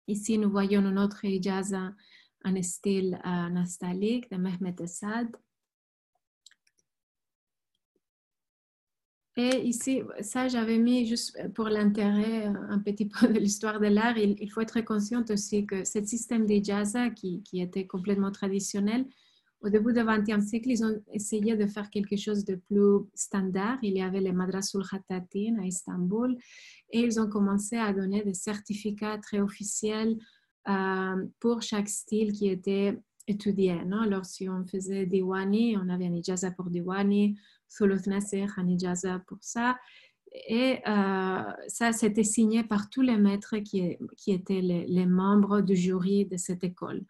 Ici, 0.08 0.38
nous 0.38 0.52
voyons 0.52 0.82
notre 0.82 1.26
ijaza 1.26 1.92
en 2.44 3.50
nostalgique 3.50 4.30
de 4.32 4.38
Mehmet 4.38 4.82
Assad. 4.82 5.28
Et 9.36 9.66
ici, 9.66 10.02
ça, 10.22 10.48
j'avais 10.48 10.78
mis 10.78 11.08
juste 11.08 11.36
pour 11.56 11.68
l'intérêt 11.68 12.46
un 12.46 12.80
petit 12.80 13.06
peu 13.20 13.28
de 13.28 13.40
l'histoire 13.40 13.80
de 13.80 13.88
l'art. 13.88 14.18
Il, 14.18 14.52
faut 14.52 14.62
être 14.62 14.82
conscient 14.82 15.24
aussi 15.30 15.66
que 15.66 15.84
ce 15.84 16.04
système 16.04 16.46
d'ijaza 16.46 17.10
qui, 17.10 17.42
qui 17.42 17.60
était 17.60 17.88
complètement 17.88 18.32
traditionnel, 18.32 19.08
au 19.64 19.70
début 19.70 19.94
du 19.94 20.04
XXe 20.04 20.46
siècle, 20.46 20.70
ils 20.72 20.84
ont 20.84 21.02
essayé 21.14 21.56
de 21.56 21.66
faire 21.68 21.90
quelque 21.90 22.18
chose 22.18 22.44
de 22.44 22.56
plus 22.56 23.08
standard. 23.16 23.80
Il 23.82 23.94
y 23.94 24.02
avait 24.02 24.20
les 24.20 24.34
Madrasul 24.34 24.84
Khatatin 24.86 25.58
à 25.62 25.66
Istanbul 25.66 26.38
et 26.92 27.00
ils 27.00 27.18
ont 27.20 27.30
commencé 27.30 27.78
à 27.78 27.94
donner 27.94 28.24
des 28.24 28.34
certificats 28.34 29.18
très 29.20 29.40
officiels 29.40 30.18
euh, 30.70 31.26
pour 31.40 31.62
chaque 31.62 31.90
style 31.90 32.32
qui 32.32 32.48
était 32.48 32.98
étudié. 33.28 33.80
Alors, 34.02 34.26
si 34.26 34.50
on 34.50 34.66
faisait 34.66 35.06
Diwani, 35.06 35.78
on 35.78 35.90
avait 35.90 36.08
un 36.08 36.14
ijaza 36.14 36.52
pour 36.52 36.70
Diwani, 36.70 37.38
Thuluth 37.76 38.08
Nasir, 38.08 38.54
un 38.58 38.68
ijaza 38.68 39.20
pour 39.28 39.40
ça. 39.42 39.78
Et 40.48 40.80
euh, 40.88 41.44
ça, 41.68 41.92
c'était 41.92 42.24
signé 42.24 42.64
par 42.64 42.90
tous 42.90 43.02
les 43.02 43.18
maîtres 43.18 43.58
qui, 43.58 43.98
étaient 44.28 44.62
les, 44.62 45.06
membres 45.06 45.62
du 45.62 45.76
jury 45.76 46.26
de 46.26 46.38
cette 46.38 46.64
école. 46.64 47.04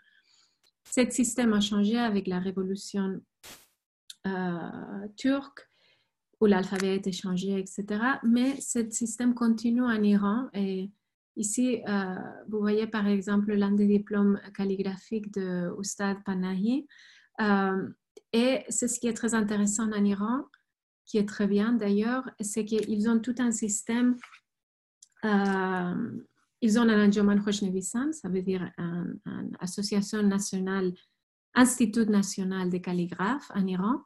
Ce 0.84 1.10
système 1.10 1.54
a 1.54 1.62
changé 1.62 1.97
avec 1.97 2.28
la 2.28 2.39
révolution 2.39 3.22
euh, 4.28 5.08
turque, 5.16 5.68
où 6.41 6.45
l'alphabet 6.45 6.89
a 6.89 6.95
été 6.95 7.14
changé, 7.14 7.58
etc. 7.58 7.86
Mais 8.24 8.60
ce 8.60 8.89
système 8.91 9.34
continue 9.34 9.84
en 9.84 10.04
Iran 10.04 10.49
et 10.54 10.91
Ici, 11.36 11.81
euh, 11.88 12.15
vous 12.47 12.59
voyez 12.59 12.86
par 12.86 13.07
exemple 13.07 13.53
l'un 13.53 13.71
des 13.71 13.88
diplômes 13.88 14.39
calligraphiques 14.55 15.34
de 15.34 15.71
Panahi. 16.25 16.88
Euh, 17.41 17.89
et 18.31 18.63
c'est 18.69 18.88
ce 18.88 18.99
qui 18.99 19.07
est 19.07 19.13
très 19.13 19.34
intéressant 19.34 19.91
en 19.91 20.05
Iran, 20.05 20.45
qui 21.05 21.17
est 21.17 21.27
très 21.27 21.47
bien 21.47 21.73
d'ailleurs, 21.73 22.29
c'est 22.39 22.65
qu'ils 22.65 23.09
ont 23.09 23.19
tout 23.19 23.36
un 23.39 23.51
système. 23.51 24.15
Euh, 25.25 26.21
ils 26.61 26.79
ont 26.79 26.84
un 26.84 27.07
Anjuman 27.07 27.41
Khoshnevisan, 27.43 28.13
ça 28.13 28.29
veut 28.29 28.41
dire 28.41 28.71
une 28.77 29.57
association 29.59 30.21
nationale, 30.23 30.93
Institut 31.55 32.09
national 32.09 32.71
des 32.71 32.81
calligraphes 32.81 33.51
en 33.53 33.67
Iran, 33.67 34.01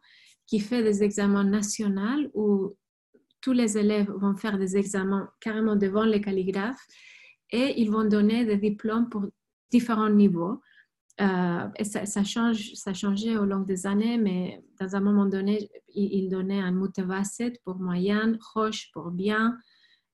qui 0.47 0.59
fait 0.59 0.83
des 0.83 1.03
examens 1.03 1.45
nationaux 1.45 2.29
où 2.33 2.75
tous 3.41 3.53
les 3.53 3.77
élèves 3.77 4.11
vont 4.11 4.35
faire 4.35 4.57
des 4.57 4.75
examens 4.75 5.29
carrément 5.39 5.75
devant 5.75 6.03
les 6.03 6.19
calligraphes 6.19 6.85
et 7.51 7.79
ils 7.81 7.91
vont 7.91 8.05
donner 8.05 8.45
des 8.45 8.57
diplômes 8.57 9.09
pour 9.09 9.25
différents 9.71 10.09
niveaux. 10.09 10.61
Euh, 11.19 11.67
et 11.77 11.83
ça, 11.83 12.23
change, 12.23 12.73
ça 12.75 12.93
changé 12.93 13.37
au 13.37 13.45
long 13.45 13.61
des 13.61 13.87
années, 13.87 14.17
mais 14.17 14.63
dans 14.79 14.95
un 14.95 14.99
moment 14.99 15.25
donné, 15.25 15.69
ils 15.89 16.29
donnaient 16.29 16.59
un 16.59 16.71
mutavaset 16.71 17.53
pour 17.63 17.79
moyen, 17.79 18.37
roche 18.53 18.91
pour 18.93 19.09
bien, 19.09 19.57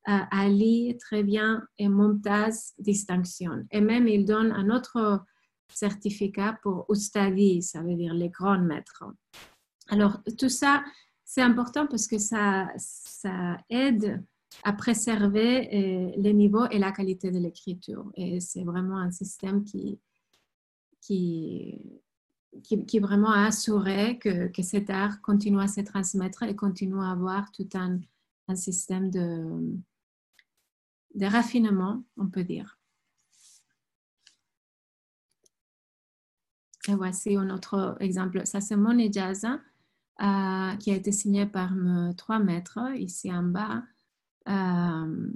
euh, 0.09 0.19
Ali 0.31 0.97
très 0.97 1.23
bien 1.23 1.63
et 1.77 1.89
Momtaz 1.89 2.73
distinction. 2.77 3.65
Et 3.71 3.81
même 3.81 4.07
ils 4.07 4.25
donnent 4.25 4.51
un 4.51 4.69
autre 4.69 5.23
certificat 5.67 6.57
pour 6.61 6.85
Ustadi, 6.89 7.61
ça 7.61 7.81
veut 7.81 7.95
dire 7.95 8.13
les 8.13 8.29
grands 8.29 8.59
maîtres. 8.59 9.05
Alors 9.89 10.19
tout 10.37 10.49
ça, 10.49 10.83
c'est 11.23 11.41
important 11.41 11.87
parce 11.87 12.07
que 12.07 12.17
ça, 12.17 12.67
ça 12.77 13.57
aide 13.69 14.23
à 14.63 14.73
préserver 14.73 15.69
euh, 15.73 16.11
les 16.17 16.33
niveaux 16.33 16.65
et 16.69 16.79
la 16.79 16.91
qualité 16.91 17.31
de 17.31 17.39
l'écriture. 17.39 18.11
Et 18.15 18.39
c'est 18.39 18.63
vraiment 18.63 18.97
un 18.97 19.11
système 19.11 19.63
qui, 19.63 19.99
qui, 21.01 21.79
qui, 22.63 22.99
vraiment 22.99 23.31
a 23.31 23.47
assuré 23.47 24.19
que, 24.19 24.47
que, 24.47 24.61
cet 24.61 24.89
art 24.89 25.21
continue 25.21 25.61
à 25.61 25.67
se 25.67 25.81
transmettre 25.81 26.43
et 26.43 26.55
continue 26.55 27.01
à 27.01 27.11
avoir 27.11 27.51
tout 27.51 27.69
un, 27.73 27.99
un 28.47 28.55
système 28.55 29.09
de, 29.09 29.77
de 31.15 31.25
raffinement, 31.25 32.03
on 32.17 32.27
peut 32.27 32.43
dire. 32.43 32.77
Et 36.87 36.95
voici 36.95 37.35
un 37.35 37.49
autre 37.49 37.95
exemple. 38.01 38.45
Ça, 38.45 38.59
c'est 38.59 38.75
mon 38.75 38.97
ijaza 38.97 39.59
euh, 40.21 40.75
qui 40.77 40.91
a 40.91 40.95
été 40.95 41.11
signé 41.11 41.45
par 41.45 41.71
trois 42.17 42.39
maîtres 42.39 42.79
ici 42.95 43.31
en 43.31 43.43
bas. 43.43 43.83
Euh, 44.47 45.31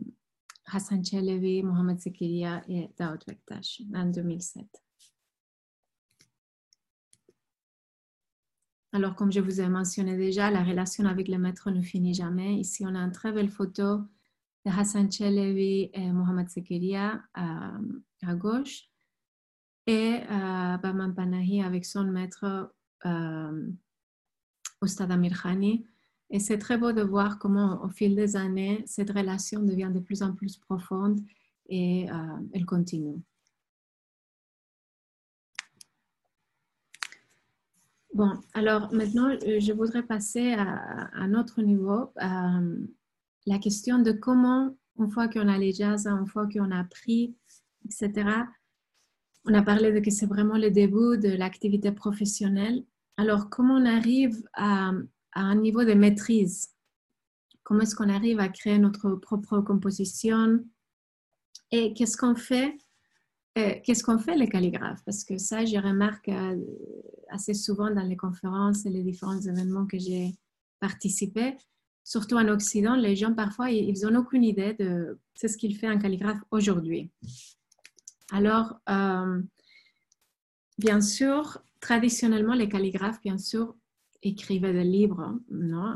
Hassan 0.66 1.03
Chelevi, 1.03 1.64
Mohamed 1.64 1.99
Zekiria 1.99 2.62
et 2.68 2.89
Daoud 2.97 3.24
Bektash 3.26 3.82
en 3.95 4.05
2007. 4.05 4.66
Alors, 8.93 9.16
comme 9.16 9.32
je 9.32 9.39
vous 9.39 9.62
ai 9.62 9.70
mentionné 9.70 10.18
déjà, 10.18 10.49
la 10.49 10.64
relation 10.64 11.05
avec 11.05 11.28
le 11.28 11.38
maître 11.38 11.72
ne 11.72 11.82
finit 11.82 12.14
jamais. 12.14 12.55
Ici, 12.55 12.84
on 12.86 12.95
a 12.95 12.99
une 12.99 13.12
très 13.12 13.32
belle 13.32 13.49
photo 13.49 13.99
de 14.66 14.72
Hassan 14.72 15.12
Chelevi 15.12 15.89
et 15.93 16.12
Mohamed 16.12 16.49
Zekiria 16.49 17.22
à, 17.34 17.78
gauche 18.36 18.89
et 19.86 20.22
euh, 20.30 20.78
Baman 20.78 21.14
Panahi 21.14 21.62
avec 21.62 21.86
son 21.86 22.05
maître 22.05 22.74
euh, 23.05 23.72
Ustad 24.82 25.12
et 26.30 26.39
c'est 26.39 26.57
très 26.57 26.78
beau 26.78 26.91
de 26.91 27.01
voir 27.01 27.39
comment, 27.39 27.84
au 27.84 27.89
fil 27.89 28.15
des 28.15 28.36
années, 28.36 28.84
cette 28.86 29.11
relation 29.11 29.61
devient 29.61 29.91
de 29.93 29.99
plus 29.99 30.21
en 30.21 30.34
plus 30.34 30.57
profonde 30.57 31.19
et 31.69 32.09
euh, 32.11 32.15
elle 32.53 32.65
continue. 32.65 33.21
Bon, 38.13 38.32
alors 38.53 38.91
maintenant, 38.93 39.30
euh, 39.30 39.59
je 39.59 39.71
voudrais 39.73 40.03
passer 40.03 40.53
à, 40.53 41.09
un 41.13 41.34
autre 41.34 41.61
niveau, 41.61 42.11
euh, 42.21 42.88
la 43.45 43.59
question 43.59 43.99
de 43.99 44.11
comment, 44.11 44.75
une 44.97 45.09
fois 45.09 45.28
qu'on 45.28 45.47
a 45.47 45.57
les 45.57 45.71
jazz, 45.71 46.07
une 46.07 46.25
fois 46.25 46.47
qu'on 46.47 46.71
a 46.71 46.80
appris, 46.80 47.36
etc., 47.86 48.30
on 49.45 49.53
a 49.53 49.61
parlé 49.61 49.93
de 49.93 49.99
que 49.99 50.11
c'est 50.11 50.25
vraiment 50.25 50.57
le 50.57 50.71
début 50.71 51.17
de 51.17 51.30
l'activité 51.38 51.91
professionnelle. 51.93 52.84
Alors, 53.15 53.49
comment 53.49 53.75
on 53.75 53.86
arrive 53.86 54.43
à, 54.53 54.91
à 55.38 55.42
un 55.42 55.56
niveau 55.56 55.84
de 55.84 55.94
maîtrise. 55.94 56.74
Comment 57.64 57.82
est-ce 57.82 57.96
qu'on 57.96 58.10
arrive 58.10 58.40
à 58.40 58.50
créer 58.50 58.80
notre 58.80 59.12
propre 59.16 59.62
composition? 59.62 60.66
Et 61.72 61.94
qu'est-ce 61.94 62.18
qu'on 62.18 62.36
fait? 62.36 62.76
Euh, 63.60 63.76
Qu'est-ce 63.84 64.04
qu'on 64.04 64.18
fait 64.18 64.36
les 64.36 64.50
calligraphes? 64.50 65.04
Parce 65.06 65.24
que 65.24 65.38
ça, 65.38 65.64
je 65.64 65.78
remarque 65.78 66.30
euh, 66.30 66.60
assez 67.30 67.54
souvent 67.54 67.92
dans 67.92 68.02
les 68.02 68.18
conférences 68.18 68.86
et 68.88 68.90
les 68.90 69.04
différents 69.04 69.40
événements 69.40 69.86
que 69.86 70.00
j'ai 70.00 70.36
participé. 70.80 71.56
Surtout 72.04 72.38
en 72.38 72.48
Occident, 72.48 72.96
les 72.96 73.16
gens 73.16 73.34
parfois, 73.36 73.70
ils 73.70 74.00
n'ont 74.02 74.22
aucune 74.22 74.44
idée 74.44 74.74
de 74.74 75.20
ce 75.36 75.56
qu'il 75.56 75.76
fait 75.78 75.88
un 75.88 76.00
calligraphe 76.00 76.42
aujourd'hui. 76.50 77.12
Alors, 78.32 78.80
euh, 78.90 79.40
bien 80.80 81.00
sûr, 81.00 81.62
traditionnellement, 81.80 82.56
les 82.56 82.70
calligraphes, 82.70 83.22
bien 83.22 83.38
sûr, 83.38 83.76
écrivait 84.30 84.73
des 84.73 84.84
livres, 84.84 85.39
non 85.49 85.95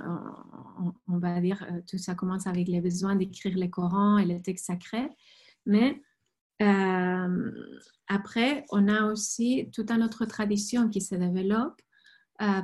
on, 1.07 1.17
va 1.17 1.39
dire, 1.39 1.63
euh, 1.69 1.81
tout 1.87 1.97
ça 1.97 2.15
commence 2.15 2.47
avec 2.47 2.67
les 2.67 2.81
besoins 2.81 3.15
d'écrire 3.15 3.55
les 3.55 3.69
Corans 3.69 4.17
et 4.17 4.25
les 4.25 4.41
textes 4.41 4.65
sacrés, 4.65 5.09
mais 5.65 6.01
euh, 6.61 7.51
après, 8.07 8.65
on 8.71 8.87
a 8.87 9.11
aussi 9.11 9.69
toute 9.73 9.91
une 9.91 10.03
autre 10.03 10.25
tradition 10.25 10.89
qui 10.89 11.01
se 11.01 11.15
développe 11.15 11.81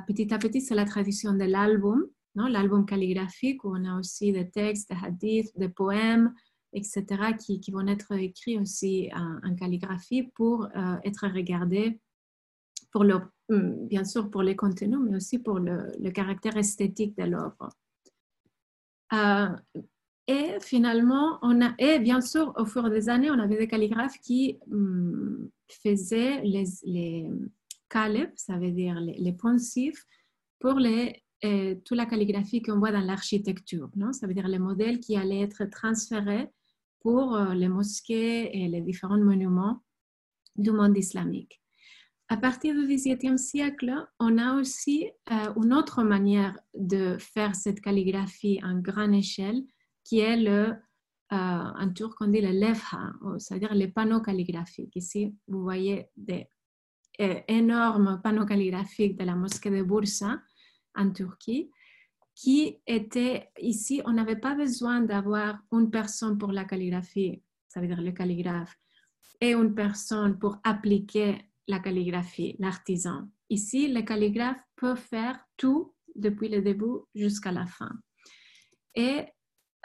petit 0.08 0.34
à 0.34 0.38
petit, 0.38 0.60
c'est 0.60 0.74
la 0.74 0.84
tradition 0.84 1.32
de 1.32 1.44
l'album, 1.44 2.04
l'album 2.34 2.86
calligraphique 2.86 3.64
où 3.64 3.76
on 3.76 3.84
a 3.84 3.98
aussi 3.98 4.32
des 4.32 4.50
textes, 4.50 4.90
des 4.90 4.96
hadiths, 5.02 5.56
des 5.56 5.68
poèmes, 5.68 6.34
etc., 6.72 7.04
qui, 7.38 7.70
vont 7.70 7.86
être 7.86 8.12
écrits 8.12 8.58
aussi 8.58 9.10
en, 9.14 9.54
calligraphie 9.54 10.24
pour 10.34 10.64
euh, 10.64 10.96
être 11.04 11.26
regardés, 11.28 12.00
pour 12.92 13.04
le, 13.04 13.20
bien 13.48 14.04
sûr 14.04 14.30
pour 14.30 14.42
les 14.42 14.56
contenus, 14.56 14.98
mais 15.02 15.16
aussi 15.16 15.38
pour 15.38 15.58
le, 15.58 16.10
caractère 16.10 16.56
esthétique 16.56 17.16
de 17.16 17.24
l'œuvre. 17.24 17.70
Euh, 19.14 19.48
et 20.26 20.60
finalement, 20.60 21.38
on 21.40 21.62
a, 21.62 21.74
et 21.78 21.98
bien 21.98 22.20
sûr, 22.20 22.52
au 22.56 22.66
fur 22.66 22.90
des 22.90 23.08
années, 23.08 23.30
on 23.30 23.38
avait 23.38 23.56
des 23.56 23.68
calligraphes 23.68 24.18
qui 24.20 24.58
mm, 24.66 25.46
faisaient 25.82 26.42
les, 26.42 26.64
les 26.84 27.30
ça 28.36 28.58
veut 28.58 28.70
dire 28.70 29.00
les, 29.00 29.14
les 29.14 29.32
poncifs, 29.32 30.04
pour 30.58 30.74
les 30.74 31.22
euh, 31.44 31.76
toute 31.84 31.96
la 31.96 32.06
calligraphie 32.06 32.62
qu'on 32.62 32.80
voit 32.80 32.90
dans 32.90 33.00
l'architecture. 33.00 33.88
Ça 34.12 34.26
veut 34.26 34.34
dire 34.34 34.48
les 34.48 34.58
modèles 34.58 34.98
qui 34.98 35.16
allaient 35.16 35.42
être 35.42 35.64
transférés 35.66 36.48
pour 37.00 37.36
euh, 37.36 37.54
les 37.54 37.68
mosquées 37.68 38.56
et 38.56 38.66
les 38.66 38.80
différents 38.80 39.18
monuments 39.18 39.84
du 40.56 40.72
monde 40.72 40.96
islamique. 40.98 41.57
À 42.30 42.36
partir 42.36 42.74
du 42.74 42.86
XVIIe 42.86 43.38
siècle, 43.38 44.06
on 44.20 44.36
a 44.36 44.60
aussi 44.60 45.10
euh, 45.32 45.54
une 45.56 45.72
autre 45.72 46.02
manière 46.02 46.58
de 46.74 47.16
faire 47.18 47.54
cette 47.54 47.80
calligraphie 47.80 48.60
en 48.62 48.78
grande 48.80 49.14
échelle, 49.14 49.62
qui 50.04 50.20
est 50.20 50.36
le, 50.36 50.74
en 51.30 51.90
turc 51.94 52.20
on 52.20 52.26
dit 52.26 52.42
le 52.42 52.52
levha, 52.52 53.12
c'est-à-dire 53.38 53.72
les 53.72 53.88
panneaux 53.88 54.20
calligraphiques. 54.20 54.94
Ici, 54.96 55.34
vous 55.46 55.62
voyez 55.62 56.06
des 56.16 56.48
énormes 57.18 58.20
panneaux 58.22 58.46
calligraphiques 58.46 59.16
de 59.16 59.24
la 59.24 59.34
mosquée 59.34 59.70
de 59.70 59.82
Bursa 59.82 60.38
en 60.94 61.10
Turquie, 61.10 61.70
qui 62.34 62.78
était 62.86 63.48
ici, 63.58 64.02
on 64.04 64.12
n'avait 64.12 64.36
pas 64.36 64.54
besoin 64.54 65.00
d'avoir 65.00 65.60
une 65.72 65.90
personne 65.90 66.36
pour 66.36 66.52
la 66.52 66.64
calligraphie, 66.64 67.42
ça 67.68 67.80
veut 67.80 67.86
dire 67.86 68.02
le 68.02 68.12
calligraphe, 68.12 68.78
et 69.40 69.54
une 69.54 69.74
personne 69.74 70.38
pour 70.38 70.58
appliquer 70.62 71.47
la 71.68 71.78
calligraphie, 71.78 72.56
l'artisan. 72.58 73.28
Ici, 73.50 73.88
le 73.88 74.02
calligraphe 74.02 74.60
peut 74.74 74.96
faire 74.96 75.38
tout 75.56 75.94
depuis 76.14 76.48
le 76.48 76.62
début 76.62 76.98
jusqu'à 77.14 77.52
la 77.52 77.66
fin. 77.66 77.92
Et 78.94 79.26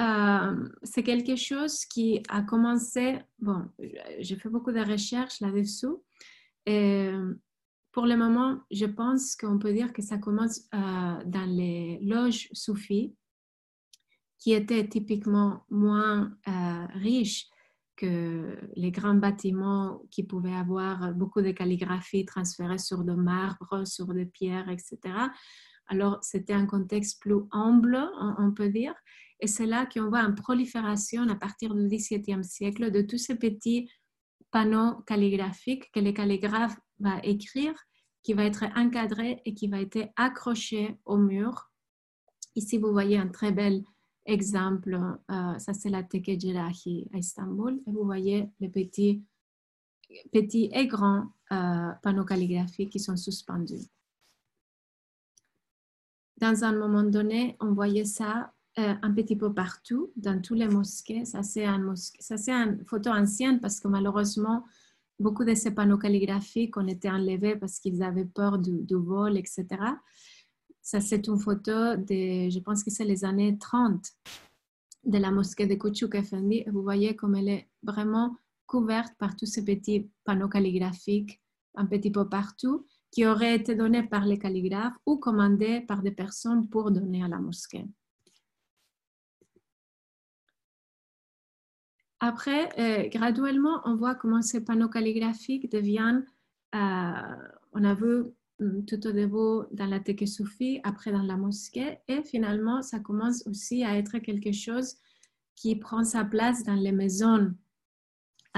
euh, 0.02 0.70
c'est 0.82 1.04
quelque 1.04 1.36
chose 1.36 1.86
qui 1.86 2.24
a 2.30 2.42
commencé, 2.42 3.20
bon, 3.38 3.70
j'ai 4.20 4.36
fait 4.38 4.50
beaucoup 4.50 4.72
de 4.72 4.80
recherches 4.80 5.40
là-dessous, 5.40 6.04
et 6.66 7.12
pour 7.92 8.08
le 8.08 8.18
moment, 8.18 8.60
je 8.72 8.86
pense 8.86 9.36
qu'on 9.36 9.60
peut 9.60 9.72
dire 9.72 9.94
que 9.94 10.02
ça 10.02 10.18
commence 10.18 10.62
euh, 10.74 11.24
dans 11.26 11.48
les 11.48 12.00
loges 12.02 12.50
soufis, 12.52 13.16
qui 14.40 14.54
étaient 14.54 14.88
typiquement 14.88 15.64
moins 15.70 16.36
euh, 16.48 16.86
riches 16.96 17.48
que 17.96 18.58
les 18.76 18.92
grands 18.92 19.16
bâtiments 19.16 20.02
qui 20.12 20.24
pouvaient 20.24 20.56
avoir 20.56 21.14
beaucoup 21.14 21.42
de 21.42 21.52
calligraphie 21.52 22.26
transférée 22.26 22.78
sur 22.78 23.04
de 23.04 23.14
marbre, 23.14 23.86
sur 23.86 24.14
des 24.14 24.26
pierres, 24.26 24.70
etc. 24.70 24.98
Alors, 25.88 26.20
c'était 26.22 26.54
un 26.54 26.66
contexte 26.66 27.22
plus 27.22 27.42
humble, 27.52 28.00
on, 28.38 28.52
peut 28.52 28.70
dire. 28.70 28.94
Et 29.40 29.48
c'est 29.48 29.66
là 29.66 29.86
qu'on 29.86 30.10
voit 30.10 30.22
une 30.22 30.36
prolifération 30.36 31.28
à 31.30 31.36
partir 31.36 31.76
du 31.76 31.88
XVIIe 31.88 32.44
siècle 32.44 32.92
de 32.92 33.02
tous 33.02 33.18
ces 33.18 33.36
petits 33.36 33.90
panneau 34.52 35.02
calligraphique 35.08 35.92
que 35.92 36.00
les 36.00 36.14
calligraphes 36.14 36.80
va 37.00 37.20
écrire, 37.24 37.74
qui 38.22 38.34
va 38.34 38.46
être 38.46 38.64
encadré 38.76 39.42
et 39.46 39.54
qui 39.54 39.68
va 39.68 39.82
être 39.82 40.10
accroché 40.16 40.96
au 41.06 41.18
mur. 41.18 41.72
Ici, 42.56 42.78
vous 42.78 42.92
voyez 42.92 43.18
un 43.18 43.28
très 43.28 43.52
bel 43.52 43.84
exemple. 44.26 44.96
Euh, 45.32 45.60
ça, 45.60 45.74
c'est 45.74 45.90
la 45.90 46.04
Teke 46.04 46.40
Jelahi 46.40 47.08
à 47.14 47.18
Istanbul. 47.18 47.80
Et 47.88 47.92
vous 47.92 48.04
voyez 48.04 48.50
les 48.60 48.70
petits, 48.70 49.24
petits 50.32 50.70
et 50.74 50.88
grands 50.88 51.28
euh, 51.52 51.92
panneaux 52.02 52.26
calligraphiques 52.26 52.92
qui 52.92 53.00
sont 53.00 53.18
suspendus. 53.18 53.88
Dans 56.38 56.64
un 56.64 56.74
moment 56.74 57.04
donné, 57.04 57.56
on 57.60 57.74
voyait 57.74 58.06
ça 58.06 58.54
euh, 58.80 58.96
un 59.04 59.14
petit 59.14 59.36
peu 59.36 59.54
partout, 59.54 60.12
dans 60.16 60.42
tous 60.42 60.56
les 60.56 60.68
mosquées. 60.68 61.26
Ça, 61.26 61.44
c'est 61.44 61.66
un 61.66 61.96
ça, 61.96 62.38
c'est 62.38 62.52
une 62.52 62.84
photo 62.86 63.12
ancienne 63.12 63.60
parce 63.60 63.80
que 63.80 63.88
malheureusement, 63.88 64.66
beaucoup 65.20 65.46
de 65.46 65.54
ces 65.54 65.72
panneaux 65.72 66.00
calligraphiques 66.00 66.76
ont 66.76 66.88
été 66.88 67.10
enlevés 67.10 67.56
parce 67.56 67.80
qu'ils 67.80 68.02
avaient 68.02 68.26
peur 68.26 68.58
du, 68.58 68.84
vol, 68.90 69.38
etc. 69.38 69.68
Ça, 70.84 71.00
c'est 71.00 71.28
une 71.28 71.40
photo 71.40 71.96
de, 71.96 72.50
je 72.50 72.60
pense 72.60 72.84
que 72.84 72.92
c'est 72.92 73.06
les 73.06 73.24
années 73.24 73.58
30 73.58 74.06
de 75.06 75.18
la 75.18 75.32
mosquée 75.32 75.66
de 75.66 75.76
Kouchouk 75.76 76.14
Effendi. 76.14 76.66
Vous 76.68 76.84
voyez 76.84 77.16
comme 77.16 77.36
elle 77.36 77.48
est 77.48 77.70
vraiment 77.82 78.36
couverte 78.66 79.14
par 79.18 79.38
tous 79.38 79.46
ces 79.46 79.64
petits 79.64 80.10
panneaux 80.26 80.50
calligraphiques 80.50 81.42
un 81.76 81.86
petit 81.86 82.12
peu 82.12 82.28
partout 82.28 82.86
qui 83.12 83.26
auraient 83.26 83.56
été 83.56 83.76
donnés 83.76 84.04
par 84.04 84.26
les 84.26 84.38
calligraphes 84.38 84.98
ou 85.06 85.18
commandés 85.18 85.82
par 85.82 86.02
des 86.02 86.12
personnes 86.12 86.68
pour 86.70 86.92
donner 86.92 87.24
à 87.24 87.30
la 87.30 87.40
mosquée. 87.40 87.86
Après, 92.20 92.70
euh, 92.78 93.08
graduellement, 93.10 93.82
on 93.86 93.96
voit 93.96 94.16
comment 94.16 94.42
ces 94.42 94.64
panneaux 94.64 94.90
calligraphiques 94.90 95.72
deviennent, 95.72 96.26
euh, 96.76 97.38
on 97.72 97.84
a 97.84 97.94
vu 97.94 98.34
tout 98.60 99.08
au 99.08 99.12
début 99.12 99.68
dans 99.72 99.86
la 99.88 100.00
Teke 100.00 100.28
Soufi, 100.28 100.80
après 100.84 101.12
dans 101.12 101.24
la 101.24 101.38
mosquée, 101.38 101.98
et 102.08 102.24
finalement, 102.24 102.82
ça 102.82 103.00
commence 103.00 103.46
aussi 103.48 103.84
à 103.84 103.98
être 103.98 104.20
quelque 104.20 104.52
chose 104.52 104.96
qui 105.56 105.76
prend 105.76 106.04
sa 106.04 106.24
place 106.24 106.64
dans 106.64 106.76
les 106.76 106.92
maisons, 106.92 107.54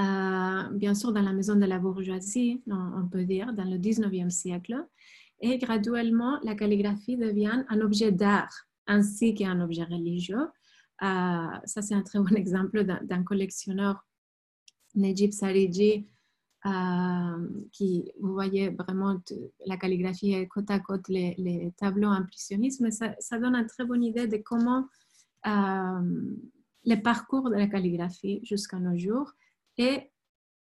euh, 0.00 0.62
bien 0.72 0.94
sûr 0.94 1.12
dans 1.12 1.22
la 1.22 1.32
maison 1.32 1.56
de 1.56 1.64
la 1.64 1.78
bourgeoisie, 1.78 2.62
on 2.70 3.08
peut 3.08 3.24
dire, 3.24 3.52
dans 3.52 3.64
le 3.64 3.78
19e 3.78 4.30
siècle. 4.30 4.76
Et 5.40 5.58
graduellement, 5.58 6.38
la 6.42 6.54
calligraphie 6.54 7.16
devient 7.16 7.64
un 7.68 7.80
objet 7.80 8.12
d'art 8.12 8.66
ainsi 8.86 9.34
qu'un 9.34 9.60
objet 9.60 9.84
religieux. 9.84 10.46
Euh, 11.02 11.58
ça, 11.64 11.82
c'est 11.82 11.94
un 11.94 12.02
très 12.02 12.18
bon 12.18 12.28
exemple 12.36 12.84
d'un 12.84 13.22
collectionneur, 13.22 14.06
Nejib 14.94 15.32
Sariji, 15.32 16.08
euh, 16.66 17.48
qui, 17.72 18.10
vous 18.20 18.32
voyez 18.32 18.70
vraiment 18.70 19.20
la 19.66 19.76
calligraphie 19.76 20.46
côte 20.48 20.70
à 20.70 20.80
côte, 20.80 21.08
les, 21.08 21.72
tableaux 21.76 22.10
impressionnistes, 22.10 22.80
mais 22.80 22.90
ça, 22.90 23.14
ça, 23.20 23.38
donne 23.38 23.54
une 23.54 23.66
très 23.66 23.84
bonne 23.84 24.02
idée 24.02 24.26
de 24.26 24.36
comment 24.38 24.86
euh, 25.46 26.34
le 26.84 26.96
parcours 27.02 27.50
de 27.50 27.56
la 27.56 27.66
calligraphie 27.66 28.40
jusqu'à 28.42 28.78
nos 28.78 28.98
jours 28.98 29.32
et 29.78 30.10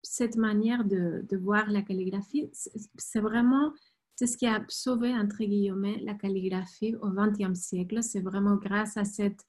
cette 0.03 0.35
manière 0.35 0.85
de, 0.85 1.25
de 1.27 1.37
voir 1.37 1.69
la 1.69 1.81
calligraphie, 1.81 2.49
c'est 2.53 3.19
vraiment 3.19 3.73
c'est 4.17 4.25
ce 4.25 4.35
qui 4.35 4.47
a 4.47 4.65
sauvé, 4.67 5.13
entre 5.13 5.43
guillemets, 5.43 5.99
la 6.03 6.15
calligraphie 6.15 6.95
au 6.95 7.09
XXe 7.09 7.53
siècle. 7.53 8.01
C'est 8.01 8.19
vraiment 8.19 8.55
grâce 8.55 8.97
à 8.97 9.05
cette 9.05 9.45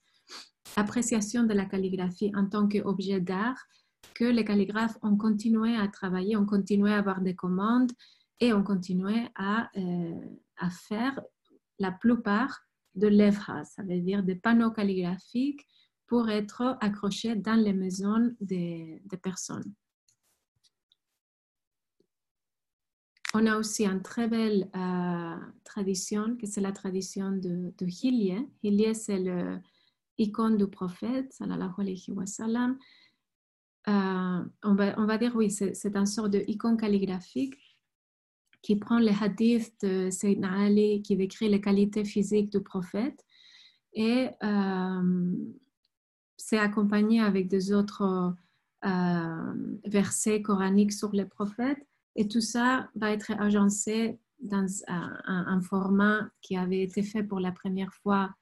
appréciation 0.75 1.43
de 1.43 1.53
la 1.55 1.65
calligraphie 1.65 2.31
en 2.35 2.45
tant 2.45 2.67
qu'objet 2.67 3.19
d'art 3.19 3.57
que 4.19 4.25
les 4.25 4.43
calligraphes 4.43 4.97
ont 5.01 5.15
continué 5.15 5.77
à 5.77 5.87
travailler, 5.87 6.35
ont 6.35 6.45
continué 6.45 6.91
à 6.91 6.97
avoir 6.97 7.21
des 7.21 7.35
commandes 7.35 7.93
et 8.41 8.51
ont 8.51 8.63
continué 8.63 9.29
à, 9.35 9.69
euh, 9.77 10.21
faire 10.71 11.17
la 11.79 11.93
plupart 11.93 12.59
de 12.95 13.07
l'œuvre, 13.07 13.61
ça 13.63 13.81
veut 13.83 14.01
dire 14.01 14.21
des 14.23 14.35
panneaux 14.35 14.71
calligraphiques 14.71 15.65
pour 16.05 16.29
être 16.29 16.77
accrochés 16.81 17.35
dans 17.37 17.55
les 17.55 17.71
maisons 17.71 18.35
des, 18.41 19.01
personnes. 19.23 19.73
On 23.33 23.45
a 23.45 23.57
aussi 23.57 23.85
une 23.85 24.01
très 24.01 24.27
belle 24.27 24.69
euh, 24.75 25.37
tradition, 25.63 26.35
que 26.35 26.45
c'est 26.45 26.61
la 26.61 26.73
tradition 26.73 27.31
de, 27.31 27.73
de 27.77 27.85
Hilye. 27.85 28.93
c'est 28.95 29.19
le, 29.19 29.61
icône 30.19 30.57
du 30.57 30.67
prophète, 30.67 31.31
sallallahu 31.33 31.73
alayhi 31.77 32.11
wa 32.11 32.25
sallam. 32.25 32.77
Euh, 33.87 34.43
on, 34.63 34.75
va, 34.75 35.17
dire, 35.17 35.35
oui, 35.35 35.49
c'est 35.49 35.95
un 35.95 36.05
sort 36.05 36.29
de 36.29 36.43
icône 36.47 36.77
calligraphique 36.77 37.55
qui 38.61 38.75
prend 38.75 38.99
les 38.99 39.15
hadiths 39.19 39.73
de 39.81 40.09
Sayyidina 40.09 40.65
Ali, 40.65 41.01
qui 41.01 41.15
décrit 41.15 41.47
les 41.47 41.61
qualités 41.61 42.03
physiques 42.03 42.51
du 42.51 42.61
prophète, 42.61 43.25
et 43.93 44.29
euh, 44.43 45.33
c'est 46.35 46.57
accompagné 46.57 47.21
avec 47.21 47.47
des 47.47 47.71
autres 47.71 48.35
euh, 48.85 49.53
versets 49.85 50.41
coraniques 50.41 50.93
sur 50.93 51.13
les 51.13 51.25
prophètes, 51.25 51.87
et 52.15 52.27
tout 52.27 52.41
ça 52.41 52.89
va 52.95 53.11
être 53.11 53.31
agencé 53.31 54.19
dans 54.41 54.67
un, 54.87 55.21
un, 55.25 55.61
format 55.61 56.29
qui 56.41 56.57
avait 56.57 56.81
été 56.81 57.01
fait 57.01 57.23
pour 57.23 57.39
la 57.39 57.51
première 57.51 57.93
fois 57.93 58.33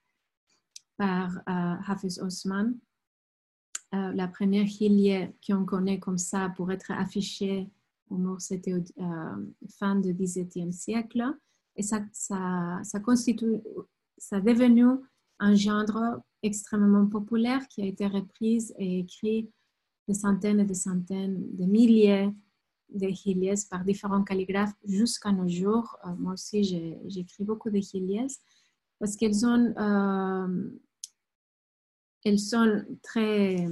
par 0.98 1.42
Hafiz 1.46 2.20
Osman. 2.20 2.74
Euh, 3.94 4.12
la 4.14 4.28
première 4.28 4.66
hilye 4.66 5.30
qu'on 5.46 5.66
connaît 5.66 6.00
comme 6.00 6.18
ça 6.18 6.52
pour 6.58 6.72
être 6.72 6.92
affichée 6.92 7.70
au 8.10 8.18
mur, 8.18 8.42
c'était 8.42 8.74
euh, 8.74 9.46
fin 9.80 9.96
du 9.96 10.14
XVIIe 10.14 10.74
siècle. 10.74 11.24
Et 11.76 11.84
ça, 11.84 12.02
ça, 12.12 12.80
ça 12.84 13.00
constitue, 13.00 13.62
ça 14.18 14.38
est 14.38 14.42
devenu 14.42 14.86
un 15.40 15.56
genre 15.56 16.22
extrêmement 16.44 17.08
populaire 17.08 17.68
qui 17.68 17.82
a 17.82 17.86
été 17.86 18.08
reprise 18.08 18.74
et 18.78 19.00
écrit 19.00 19.50
des 20.08 20.14
centaines 20.14 20.60
et 20.60 20.66
des 20.66 20.74
centaines, 20.74 21.44
de 21.56 21.66
milliers 21.66 22.30
de 22.90 23.08
Hilies 23.08 23.68
par 23.70 23.84
différents 23.84 24.24
calligraphes 24.24 24.76
jusqu'à 24.86 25.32
nos 25.32 25.48
jours. 25.48 25.98
Euh, 26.06 26.10
moi 26.18 26.34
aussi, 26.34 26.64
j'écris 27.08 27.44
beaucoup 27.44 27.70
de 27.70 27.78
Hilies 27.78 28.38
parce 29.00 29.16
qu'elles 29.16 29.46
ont, 29.46 29.74
elles 32.24 32.40
sont 32.40 32.84
très, 33.04 33.68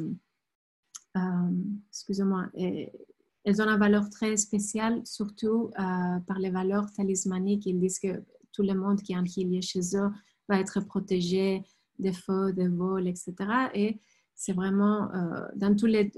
euh, 1.17 1.51
excusez-moi, 1.89 2.47
elles 2.55 3.61
ont 3.61 3.67
une 3.67 3.79
valeur 3.79 4.09
très 4.09 4.37
spéciale, 4.37 5.01
surtout 5.05 5.71
par 5.75 6.39
les 6.39 6.49
valeurs 6.49 6.91
talismaniques. 6.91 7.65
Ils 7.65 7.79
disent 7.79 7.99
que 7.99 8.23
tout 8.51 8.63
le 8.63 8.73
monde 8.73 9.01
qui 9.01 9.13
un 9.13 9.23
Hilie 9.25 9.61
chez 9.61 9.81
eux 9.95 10.09
va 10.47 10.59
être 10.59 10.79
protégé 10.81 11.63
des 11.99 12.13
feux, 12.13 12.53
des 12.53 12.67
vols, 12.67 13.07
etc. 13.07 13.33
Et 13.73 13.99
c'est 14.35 14.53
vraiment 14.53 15.09
dans 15.55 15.75
toutes 15.75 15.91
les 15.91 16.11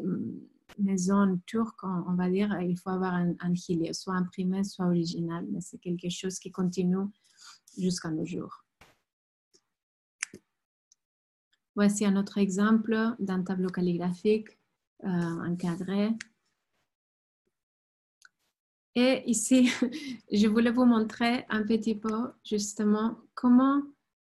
maison 0.79 1.39
turque, 1.45 1.83
on, 1.83 2.13
va 2.15 2.29
dire, 2.29 2.55
il 2.61 2.77
faut 2.77 2.89
avoir 2.89 3.13
un, 3.13 3.33
un 3.39 3.93
soit 3.93 4.15
imprimé, 4.15 4.63
soit 4.63 4.85
original, 4.85 5.45
mais 5.49 5.61
c'est 5.61 5.79
quelque 5.79 6.09
chose 6.09 6.39
qui 6.39 6.51
continue 6.51 7.07
jusqu'à 7.77 8.09
nos 8.09 8.25
jours. 8.25 8.63
Voici 11.77 12.05
un 12.05 12.15
autre 12.15 12.39
exemple 12.39 12.97
d'un 13.19 13.43
tableau 13.43 13.69
calligraphique 13.69 14.47
euh, 15.03 15.07
encadré. 15.07 16.09
Et 18.95 19.21
ici, 19.29 19.69
je 20.31 20.47
voulais 20.47 20.71
vous 20.71 20.85
montrer 20.85 21.45
un 21.49 21.61
petit 21.61 21.93
peu 21.93 22.31
justement 22.43 23.19
comment, 23.35 23.83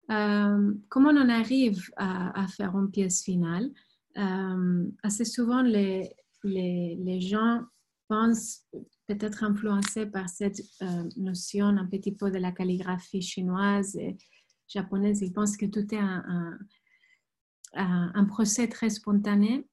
euh, 0.09 0.73
comment 0.89 1.11
on 1.11 1.29
arrive 1.29 1.91
à, 1.95 2.47
faire 2.47 2.75
une 2.75 2.89
pièce 2.89 3.21
finale. 3.21 3.69
Euh, 4.17 4.89
assez 5.03 5.23
souvent, 5.23 5.61
les, 5.61 6.09
les, 6.43 7.21
gens 7.21 7.61
pensent 8.07 8.63
peut-être 9.05 9.43
influencés 9.43 10.07
par 10.07 10.27
cette 10.27 10.59
notion 11.17 11.67
un 11.67 11.85
petit 11.85 12.13
peu 12.13 12.31
de 12.31 12.39
la 12.39 12.51
calligraphie 12.51 13.21
chinoise 13.21 13.95
et 13.95 14.17
japonaise. 14.67 15.21
Ils 15.21 15.31
pensent 15.31 15.55
que 15.55 15.67
tout 15.67 15.93
est 15.93 15.99
un, 15.99 16.57
procès 18.29 18.67
très 18.67 18.89
spontané. 18.89 19.65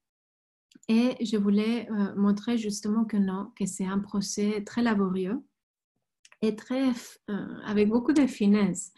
Et 0.87 1.15
je 1.23 1.37
voulais 1.37 1.89
euh, 1.91 2.15
montrer 2.15 2.57
justement 2.57 3.05
que 3.05 3.17
non, 3.17 3.51
que 3.57 3.65
c'est 3.65 3.85
un 3.85 3.99
procès 3.99 4.63
très 4.65 4.81
laborieux 4.81 5.41
et 6.41 6.55
très, 6.55 6.89
euh, 7.29 7.59
avec 7.65 7.87
beaucoup 7.87 8.13
de 8.13 8.25
finesse. 8.25 8.91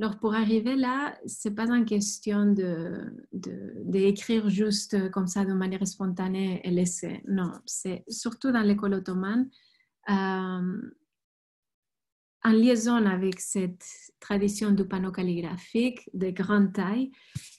Alors, 0.00 0.18
pour 0.18 0.34
arriver 0.34 0.76
là, 0.76 1.18
ce 1.26 1.48
n'est 1.48 1.54
pas 1.54 1.68
une 1.70 1.84
question 1.84 2.54
d'écrire 3.32 4.44
de, 4.44 4.48
juste 4.48 5.10
comme 5.10 5.26
ça 5.26 5.44
de 5.44 5.52
manière 5.52 5.84
spontanée 5.88 6.60
et 6.62 6.70
laisser. 6.70 7.20
Non, 7.26 7.50
c'est 7.66 8.04
surtout 8.06 8.52
dans 8.52 8.62
l'école 8.62 8.94
ottomane, 8.94 9.50
euh, 10.08 10.80
en 12.48 12.52
liaison 12.52 13.04
avec 13.04 13.40
cette 13.40 13.84
tradition 14.20 14.70
du 14.70 14.86
panneau 14.86 15.12
calligraphique 15.12 16.08
de 16.14 16.30
grande 16.30 16.72
taille, 16.72 17.10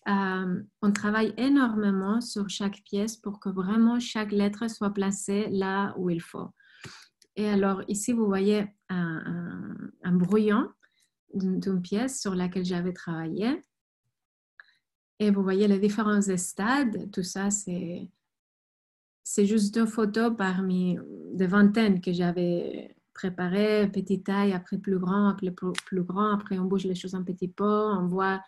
euh, 0.08 0.64
on 0.82 0.92
travaille 0.92 1.32
énormément 1.38 2.22
sur 2.22 2.50
chaque 2.50 2.82
pièce 2.84 3.16
pour 3.16 3.40
que 3.40 3.50
vraiment 3.50 4.00
chaque 4.00 4.32
lettre 4.32 4.68
soit 4.68 4.92
placée 4.92 5.48
là 5.52 5.94
où 5.98 6.10
il 6.10 6.22
faut. 6.22 6.50
Et 7.36 7.48
alors, 7.48 7.84
ici, 7.88 8.14
vous 8.14 8.26
voyez 8.26 8.66
un, 8.90 9.76
brouillon 10.12 10.68
d'une 11.36 11.82
pièce 11.82 12.20
sur 12.20 12.34
laquelle 12.34 12.66
j'avais 12.66 12.92
travaillé. 12.92 13.64
Et 15.20 15.30
vous 15.30 15.44
voyez 15.44 15.68
les 15.68 15.80
différents 15.80 16.22
stades. 16.22 17.12
Tout 17.12 17.24
ça, 17.24 17.52
c'est, 17.52 18.10
c'est 19.24 19.46
juste 19.46 19.76
deux 19.76 19.86
photos 19.86 20.34
parmi 20.36 20.98
des 21.34 21.48
vingtaines 21.48 22.02
que 22.02 22.12
j'avais 22.12 22.96
préparées, 23.20 23.90
petite 23.92 24.26
taille, 24.26 24.54
après 24.54 24.78
plus 24.78 25.00
grand, 25.00 25.28
après 25.30 25.52
plus, 25.52 26.04
grand. 26.04 26.32
Après, 26.34 26.58
on 26.58 26.66
bouge 26.66 26.86
les 26.86 26.96
choses 26.96 27.16
un 27.16 27.24
petit 27.24 27.48
peu, 27.50 27.76
on 28.00 28.08
voit 28.08 28.42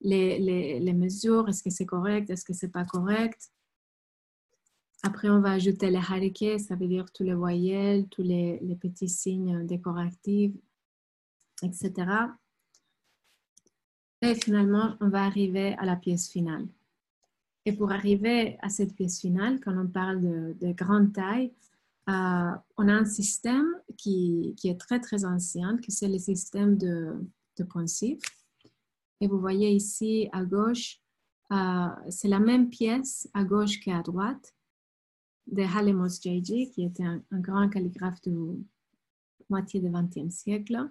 les, 0.00 0.38
les, 0.38 0.80
les 0.80 0.94
mesures. 0.94 1.48
Est-ce 1.48 1.62
que 1.62 1.70
c'est 1.70 1.86
correct? 1.86 2.30
Est-ce 2.30 2.44
que 2.44 2.54
c'est 2.54 2.72
pas 2.72 2.84
correct? 2.84 3.50
Après, 5.02 5.28
on 5.28 5.40
va 5.40 5.52
ajouter 5.52 5.90
les 5.90 5.98
hariké, 5.98 6.58
ça 6.58 6.74
veut 6.74 6.88
dire 6.88 7.06
tous 7.12 7.22
les 7.22 7.34
voyelles, 7.34 8.08
tous 8.08 8.22
les, 8.22 8.58
les 8.60 8.76
petits 8.76 9.08
signes 9.08 9.66
décoratifs, 9.66 10.56
etc. 11.62 11.92
Et 14.22 14.34
finalement, 14.34 14.96
on 15.00 15.08
va 15.08 15.24
arriver 15.24 15.74
à 15.74 15.84
la 15.84 15.96
pièce 15.96 16.28
finale. 16.28 16.66
Et 17.64 17.72
pour 17.72 17.92
arriver 17.92 18.56
à 18.62 18.70
cette 18.70 18.94
pièce 18.94 19.20
finale, 19.20 19.60
quand 19.60 19.76
on 19.76 19.86
parle 19.86 20.20
de, 20.22 20.72
grande 20.72 21.12
taille, 21.12 21.52
euh, 22.08 22.52
on 22.76 22.88
a 22.88 22.92
un 22.92 23.04
système 23.04 23.66
qui, 23.96 24.54
est 24.64 24.80
très 24.80 25.00
très 25.00 25.24
ancien, 25.24 25.76
qui 25.78 25.92
c'est 25.92 26.08
le 26.08 26.18
système 26.18 26.78
de, 26.78 27.14
de. 27.58 27.66
Et 29.20 29.26
vous 29.26 29.40
voyez 29.40 29.70
ici 29.72 30.28
à 30.32 30.44
gauche, 30.44 31.00
euh, 31.52 31.88
c'est 32.08 32.28
la 32.28 32.40
même 32.40 32.70
pièce 32.70 33.28
à 33.34 33.44
gauche 33.44 33.80
qu'à 33.80 34.02
droite 34.02 34.54
de 35.46 35.62
Halemos 35.62 36.20
J.J., 36.22 36.70
qui 36.70 36.84
était 36.84 37.04
un, 37.04 37.22
un 37.30 37.40
grand 37.40 37.68
calligraphe 37.68 38.20
de 38.22 38.58
moitié 39.50 39.80
du 39.80 39.90
XXe 39.90 40.34
siècle. 40.34 40.90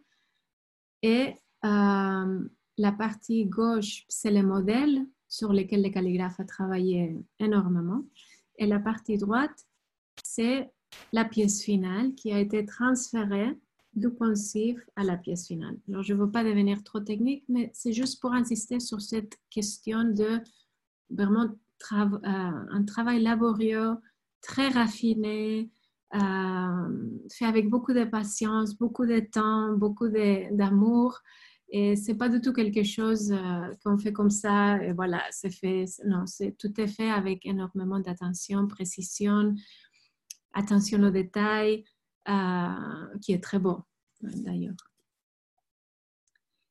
Et 1.01 1.36
euh, 1.65 2.49
la 2.78 2.91
partie 2.91 3.45
gauche, 3.45 4.05
c'est 4.07 4.32
le 4.32 4.43
modèle 4.43 5.05
sur 5.28 5.53
lequel 5.53 5.84
le 5.84 5.89
calligraphe 5.89 6.39
a 6.39 6.45
travaillé 6.45 7.18
énormément. 7.39 8.03
Et 8.57 8.65
la 8.65 8.80
partie 8.80 9.18
droite, 9.18 9.68
c'est 10.24 10.72
la 11.13 11.25
pièce 11.25 11.63
finale 11.63 12.13
qui 12.15 12.31
a 12.31 12.39
été 12.39 12.65
transférée 12.65 13.57
du 13.93 14.09
poncif 14.09 14.79
à 14.95 15.03
la 15.03 15.17
pièce 15.17 15.47
finale. 15.47 15.77
Alors, 15.89 16.03
je 16.03 16.13
ne 16.13 16.19
veux 16.19 16.31
pas 16.31 16.43
devenir 16.43 16.83
trop 16.83 16.99
technique, 16.99 17.43
mais 17.49 17.71
c'est 17.73 17.93
juste 17.93 18.21
pour 18.21 18.33
insister 18.33 18.79
sur 18.79 19.01
cette 19.01 19.38
question 19.49 20.03
de 20.03 20.39
vraiment 21.09 21.47
euh, 21.93 22.09
un 22.23 22.83
travail 22.85 23.21
laborieux, 23.21 23.95
très 24.41 24.69
raffiné, 24.69 25.71
euh, 26.15 27.19
fait 27.31 27.45
avec 27.45 27.69
beaucoup 27.69 27.93
de 27.93 28.03
patience, 28.03 28.77
beaucoup 28.77 29.05
de 29.05 29.19
temps, 29.19 29.73
beaucoup 29.73 30.09
d'amour. 30.09 31.19
Et 31.69 31.97
c'est 31.97 32.15
pas 32.15 32.29
du 32.29 32.39
tout 32.39 32.53
quelque 32.53 32.83
chose 32.83 33.31
euh, 33.31 33.73
qu'on 33.83 33.97
fait 33.97 34.13
comme 34.13 34.29
ça 34.29 34.81
et 34.81 34.93
voilà, 34.93 35.21
c'est 35.31 35.49
fait. 35.49 35.85
Non, 36.05 36.23
tout 36.57 36.79
est 36.81 36.88
fait 36.88 37.09
avec 37.09 37.45
énormément 37.45 37.99
d'attention, 37.99 38.67
précision, 38.67 39.53
attention 40.58 41.01
aux 41.03 41.12
détails, 41.12 41.86
euh, 42.28 43.18
qui 43.22 43.34
est 43.34 43.43
très 43.43 43.60
beau 43.60 43.84
d'ailleurs. 44.22 44.76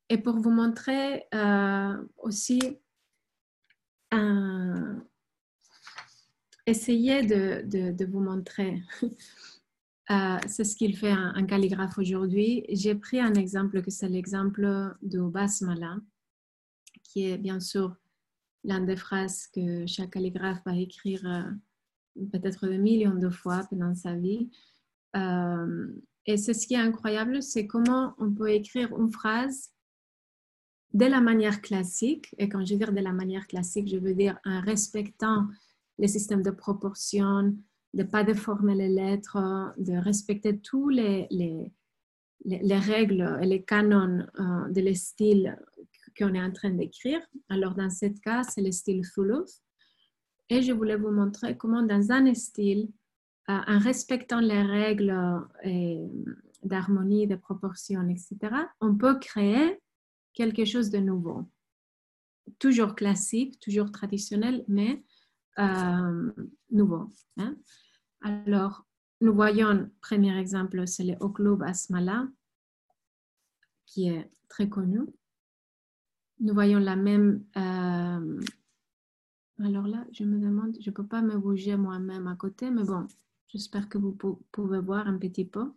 Et 0.09 0.17
pour 0.17 0.39
vous 0.39 0.51
montrer 0.51 1.25
aussi 2.17 2.79
un, 4.11 5.01
essayez 6.67 7.23
de, 7.23 8.05
vous 8.05 8.19
montrer. 8.19 8.83
Euh, 10.09 10.37
c'est 10.47 10.63
ce 10.63 10.77
qu'il 10.77 10.95
fait 10.95 11.11
un, 11.11 11.45
calligraphe 11.45 11.97
aujourd'hui. 11.97 12.63
J'ai 12.69 12.95
pris 12.95 13.19
un 13.19 13.33
exemple 13.33 13.81
que 13.81 13.91
c'est 13.91 14.07
l'exemple 14.07 14.95
de 15.01 15.19
Basmala, 15.19 15.97
qui 17.03 17.25
est 17.25 17.37
bien 17.37 17.59
sûr 17.59 17.93
l'une 18.63 18.85
des 18.85 18.95
phrases 18.95 19.47
que 19.47 19.85
chaque 19.85 20.11
calligraphe 20.11 20.63
va 20.65 20.77
écrire 20.77 21.21
euh, 21.25 21.51
peut-être 22.31 22.67
des 22.67 22.77
millions 22.77 23.15
de 23.15 23.29
fois 23.29 23.65
pendant 23.69 23.93
sa 23.95 24.13
vie. 24.15 24.49
Euh, 25.15 25.87
et 26.25 26.37
c'est 26.37 26.53
ce 26.53 26.67
qui 26.67 26.73
est 26.73 26.77
incroyable, 26.77 27.41
c'est 27.41 27.67
comment 27.67 28.13
on 28.17 28.31
peut 28.31 28.51
écrire 28.51 28.95
une 28.97 29.11
phrase 29.11 29.71
de 30.93 31.05
la 31.05 31.21
manière 31.21 31.61
classique. 31.61 32.33
Et 32.37 32.49
quand 32.49 32.65
je 32.65 32.73
veux 32.73 32.79
dire 32.79 32.93
de 32.93 32.99
la 32.99 33.13
manière 33.13 33.47
classique, 33.47 33.87
je 33.87 33.97
veux 33.97 34.13
dire 34.13 34.37
en 34.45 34.61
respectant 34.61 35.47
les 35.97 36.07
systèmes 36.07 36.43
de 36.43 36.51
proportion, 36.51 37.55
de 37.93 38.03
ne 38.03 38.07
pas 38.07 38.23
déformer 38.23 38.75
les 38.75 38.89
lettres, 38.89 39.73
de 39.77 39.93
respecter 39.93 40.59
tous 40.59 40.89
les, 40.89 41.27
les, 41.31 41.71
les, 42.45 42.77
règles 42.77 43.39
et 43.41 43.45
les 43.45 43.63
canons 43.63 44.25
euh, 44.39 44.69
de 44.69 44.81
le 44.81 44.93
style 44.93 45.57
qu'on 46.17 46.33
est 46.33 46.41
en 46.41 46.51
train 46.51 46.71
d'écrire. 46.71 47.21
Alors, 47.49 47.73
dans 47.75 47.89
ce 47.89 48.07
cas, 48.21 48.43
c'est 48.43 48.61
le 48.61 48.71
style 48.71 49.01
Thuluth. 49.13 49.61
Et 50.49 50.61
je 50.61 50.71
voulais 50.71 50.95
vous 50.95 51.11
montrer 51.11 51.57
comment, 51.57 51.83
dans 51.83 52.11
un 52.11 52.33
style, 52.33 52.89
euh, 53.49 53.59
en 53.67 53.79
respectant 53.79 54.39
les 54.39 54.61
règles 54.61 55.09
euh, 55.65 56.07
d'harmonie, 56.63 57.27
de 57.27 57.35
proportion, 57.35 58.07
etc., 58.09 58.37
on 58.81 58.95
peut 58.95 59.19
créer 59.19 59.79
quelque 60.33 60.65
chose 60.65 60.89
de 60.89 60.99
nouveau. 60.99 61.49
Toujours 62.59 62.95
classique, 62.95 63.59
toujours 63.59 63.91
traditionnel, 63.91 64.63
mais 64.67 65.03
euh, 65.59 66.31
nouveau. 66.71 67.09
Hein. 67.37 67.55
Alors, 68.21 68.85
nous 69.21 69.33
voyons, 69.33 69.89
premier 70.01 70.37
exemple, 70.37 70.87
c'est 70.87 71.03
le 71.03 71.15
Oklub 71.19 71.63
Asmala, 71.63 72.27
qui 73.85 74.09
est 74.09 74.29
très 74.47 74.69
connu. 74.69 75.01
Nous 76.39 76.53
voyons 76.53 76.79
la 76.79 76.95
même... 76.95 77.43
Euh, 77.57 78.39
alors 79.63 79.87
là, 79.87 80.05
je 80.11 80.23
me 80.23 80.39
demande, 80.39 80.77
je 80.79 80.89
ne 80.89 80.93
peux 80.93 81.05
pas 81.05 81.21
me 81.21 81.37
bouger 81.37 81.75
moi-même 81.75 82.27
à 82.27 82.35
côté, 82.35 82.69
mais 82.69 82.83
bon, 82.83 83.07
j'espère 83.47 83.89
que 83.89 83.97
vous 83.97 84.15
pouvez 84.51 84.79
voir 84.79 85.07
un 85.07 85.17
petit 85.17 85.45
peu. 85.45 85.71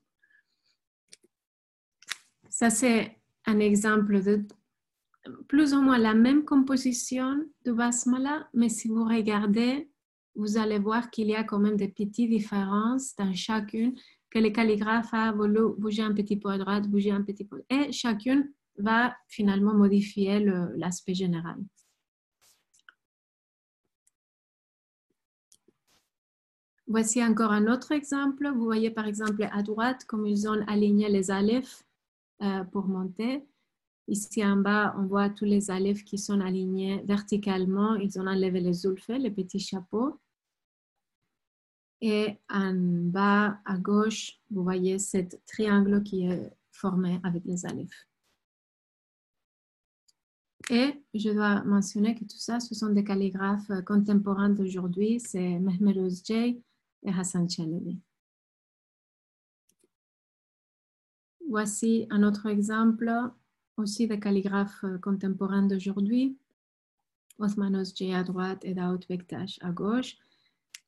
Ça, 2.48 2.68
c'est 2.68 3.16
un 3.46 3.58
exemple 3.58 4.22
de 4.22 4.44
plus 5.48 5.74
ou 5.74 5.80
moins 5.80 5.98
la 5.98 6.14
même 6.14 6.44
composition 6.44 7.44
de 7.64 7.72
basmala, 7.72 8.48
mais 8.54 8.68
si 8.68 8.88
vous 8.88 9.04
regardez, 9.04 9.90
vous 10.34 10.58
allez 10.58 10.78
voir 10.78 11.10
qu'il 11.10 11.28
y 11.28 11.34
a 11.34 11.44
quand 11.44 11.58
même 11.58 11.76
des 11.76 11.88
petites 11.88 12.30
différences 12.30 13.14
dans 13.16 13.32
chacune, 13.34 13.94
que 14.30 14.38
le 14.38 14.50
calligraphe 14.50 15.12
a 15.12 15.32
voulu 15.32 15.74
bouger 15.76 16.02
un 16.02 16.14
petit 16.14 16.38
peu 16.38 16.48
à 16.50 16.58
droite, 16.58 16.88
bouger 16.88 17.10
un 17.10 17.22
petit 17.22 17.44
peu, 17.44 17.62
et 17.68 17.92
chacune 17.92 18.52
va 18.78 19.14
finalement 19.28 19.74
modifier 19.74 20.38
l'aspect 20.76 21.14
général. 21.14 21.56
Voici 26.90 27.22
encore 27.24 27.52
un 27.52 27.68
autre 27.68 27.92
exemple. 27.92 28.50
Vous 28.52 28.64
voyez 28.64 28.90
par 28.90 29.06
exemple 29.06 29.48
à 29.52 29.62
droite 29.62 30.04
comme 30.06 30.26
ils 30.26 30.48
ont 30.48 30.60
aligné 30.66 31.08
les 31.08 31.30
alephes 31.30 31.84
euh, 32.42 32.64
pour 32.64 32.88
monter. 32.88 33.46
Ici 34.08 34.44
en 34.44 34.56
bas, 34.56 34.92
on 34.98 35.06
voit 35.06 35.30
tous 35.30 35.44
les 35.44 35.70
alephes 35.70 36.02
qui 36.02 36.18
sont 36.18 36.40
alignés 36.40 37.00
verticalement. 37.04 37.94
Ils 37.94 38.18
ont 38.18 38.26
enlevé 38.26 38.58
les 38.58 38.72
zulfes, 38.72 39.06
les 39.06 39.30
petits 39.30 39.60
chapeaux. 39.60 40.18
Et 42.00 42.38
en 42.48 42.74
bas 42.74 43.60
à 43.64 43.78
gauche, 43.78 44.40
vous 44.50 44.64
voyez 44.64 44.98
ce 44.98 45.18
triangle 45.46 46.02
qui 46.02 46.26
est 46.26 46.52
formé 46.72 47.20
avec 47.22 47.44
les 47.44 47.64
alephes. 47.66 48.08
Et 50.70 51.04
je 51.14 51.30
dois 51.30 51.62
mentionner 51.62 52.16
que 52.16 52.24
tout 52.24 52.38
ça, 52.38 52.58
ce 52.58 52.74
sont 52.74 52.88
des 52.88 53.04
calligraphes 53.04 53.70
contemporains 53.86 54.50
d'aujourd'hui. 54.50 55.20
C'est 55.20 55.60
Mehmet 55.60 55.96
Ozjay 55.96 56.60
et 57.02 57.10
Hassan. 57.10 57.46
Voici 61.48 62.06
un 62.10 62.22
autre 62.22 62.46
exemple 62.46 63.10
aussi 63.76 64.06
des 64.06 64.20
calligraphes 64.20 64.84
euh, 64.84 64.98
contemporains 64.98 65.66
d'aujourd'hui. 65.66 66.38
Othman 67.38 67.74
Ozjay 67.76 68.14
à 68.14 68.22
droite 68.22 68.64
et 68.64 68.74
Daoud 68.74 69.04
Bektash 69.08 69.58
à 69.62 69.70
gauche. 69.70 70.16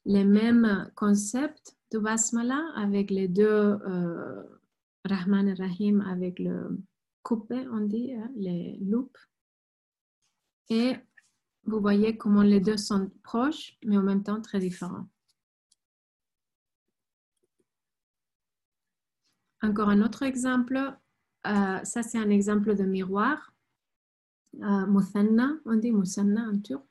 Les 0.05 0.25
mêmes 0.25 0.91
concepts 0.95 1.77
de 1.91 1.99
Basmala 1.99 2.61
avec 2.77 3.11
les 3.11 3.29
deux 3.29 3.45
euh, 3.45 4.43
Rahman 5.05 5.49
et 5.49 5.55
Rahim 5.55 6.01
avec 6.03 6.39
le 6.39 6.79
coupé, 7.23 7.67
on 7.73 7.81
dit, 7.81 8.13
hein, 8.13 8.31
les 8.37 8.79
loupes. 8.83 9.19
Et 10.69 10.97
vous 11.65 11.81
voyez 11.81 12.17
comment 12.17 12.43
les 12.43 12.61
deux 12.61 12.77
sont 12.77 13.11
proches, 13.23 13.79
mais 13.85 13.97
en 13.97 14.03
même 14.03 14.23
temps 14.23 14.41
très 14.41 14.59
différents. 14.59 15.07
Encore 19.63 19.89
un 19.89 20.03
autre 20.03 20.23
exemple, 20.23 20.77
euh, 21.47 21.79
ça 21.85 22.03
c'est 22.03 22.19
un 22.19 22.31
exemple 22.31 22.75
de 22.75 22.85
miroir, 22.85 23.53
euh, 24.61 25.61
on 25.65 25.77
dit 25.77 25.93
Musanna 25.93 26.49
en 26.53 26.59
turc. 26.59 26.83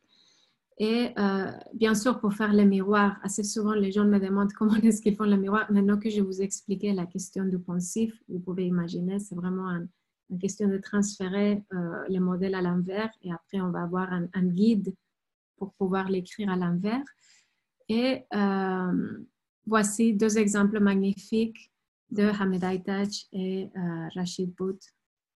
Et 0.78 1.12
euh, 1.20 1.52
bien 1.74 1.94
sûr, 1.94 2.20
pour 2.20 2.34
faire 2.34 2.54
les 2.54 2.66
miroirs, 2.66 3.20
assez 3.22 3.44
souvent 3.44 3.74
les 3.74 3.92
gens 3.92 4.06
me 4.06 4.20
demandent 4.20 4.54
comment 4.54 4.76
est-ce 4.84 5.02
qu'ils 5.02 5.16
font 5.16 5.26
le 5.26 5.38
miroir. 5.38 5.72
Maintenant 5.72 6.00
que 6.00 6.10
je 6.10 6.22
vous 6.22 6.42
ai 6.42 6.46
expliqué 6.46 6.92
la 6.94 7.06
question 7.06 7.46
du 7.46 7.60
poncif, 7.60 8.14
vous 8.28 8.40
pouvez 8.40 8.66
imaginer, 8.66 9.20
c'est 9.20 9.36
vraiment 9.36 9.70
une 10.30 10.40
question 10.40 10.68
de 10.68 10.78
transférer 10.78 11.64
euh, 11.74 12.04
les 12.10 12.20
modèles 12.20 12.56
à 12.56 12.62
l'envers 12.62 13.12
et 13.22 13.32
après 13.32 13.62
on 13.62 13.70
va 13.70 13.84
avoir 13.84 14.12
un, 14.12 14.46
guide 14.46 14.96
pour 15.58 15.74
pouvoir 15.74 16.10
l'écrire 16.10 16.50
à 16.50 16.56
l'envers. 16.56 17.04
Et 17.90 18.24
voici 19.68 20.14
deux 20.14 20.38
exemples 20.38 20.80
magnifiques 20.80 21.72
de 22.12 22.24
Hamed 22.24 22.64
Aitaj 22.64 23.28
et 23.32 23.70
euh, 23.76 24.08
Rashid 24.16 24.54
Bout 24.56 24.80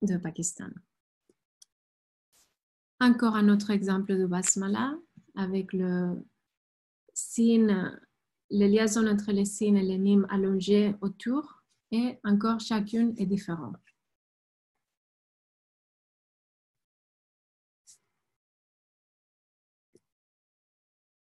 de 0.01 0.17
Pakistan. 0.17 0.69
Encore 2.99 3.35
un 3.35 3.49
autre 3.49 3.71
exemple 3.71 4.17
de 4.17 4.25
basmala 4.25 4.97
avec 5.35 5.73
le 5.73 6.23
signe, 7.13 7.91
les 8.49 8.69
liaisons 8.69 9.07
entre 9.07 9.31
les 9.31 9.45
signes 9.45 9.77
et 9.77 9.83
les 9.83 9.97
mimes 9.97 10.27
allongées 10.29 10.95
autour 11.01 11.63
et 11.91 12.19
encore 12.23 12.59
chacune 12.59 13.13
est 13.17 13.25
différente. 13.25 13.75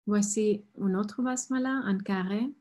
Voici 0.06 0.64
un 0.80 0.94
autre 0.94 1.22
basmala, 1.22 1.70
un 1.84 1.98
carré 1.98 2.52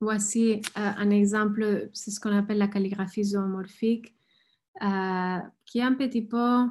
Voici 0.00 0.62
euh, 0.78 0.90
un 0.96 1.10
exemple, 1.10 1.90
c'est 1.92 2.10
ce 2.10 2.20
qu'on 2.20 2.34
appelle 2.34 2.56
la 2.56 2.68
calligraphie 2.68 3.22
zoomorphique, 3.22 4.14
euh, 4.82 5.38
qui 5.66 5.78
est 5.78 5.82
un 5.82 5.92
petit 5.92 6.22
peu, 6.22 6.64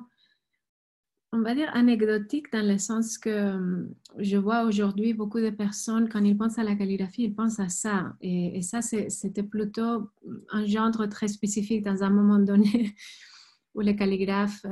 on 1.32 1.42
va 1.42 1.54
dire, 1.54 1.70
anecdotique 1.76 2.52
dans 2.52 2.68
le 2.68 2.80
sens 2.80 3.20
que 3.20 3.30
euh, 3.30 3.86
je 4.18 4.36
vois 4.36 4.64
aujourd'hui 4.64 5.14
beaucoup 5.14 5.40
de 5.40 5.52
personnes, 5.52 6.10
quand 6.10 6.24
ils 6.24 6.36
pensent 6.36 6.58
à 6.58 6.64
la 6.64 6.76
calligraphie, 6.76 7.26
ils 7.26 7.36
pensent 7.36 7.60
à 7.60 7.70
ça. 7.70 8.16
Et, 8.20 8.64
ça, 8.64 8.82
c'était 8.82 9.44
plutôt 9.44 10.10
un 10.50 10.66
genre 10.66 10.92
très 11.08 11.28
spécifique 11.28 11.84
dans 11.84 12.02
un 12.02 12.10
moment 12.10 12.40
donné 12.40 12.96
où 13.76 13.82
les 13.82 13.96
calligraphes 13.96 14.66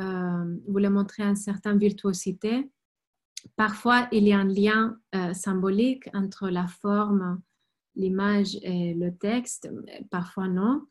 voulaient 0.67 0.89
montrer 0.89 1.21
une 1.21 1.35
certaine 1.35 1.77
virtuosité. 1.77 2.71
Parfois, 3.55 4.07
il 4.11 4.27
y 4.27 4.33
a 4.33 4.39
un 4.39 4.45
lien 4.45 4.97
symbolique 5.33 6.09
entre 6.15 6.49
la 6.49 6.65
forme 6.65 7.39
l'image 7.97 8.57
et 8.61 8.93
le 8.93 9.15
texte, 9.15 9.69
parfois 10.09 10.47
non. 10.47 10.85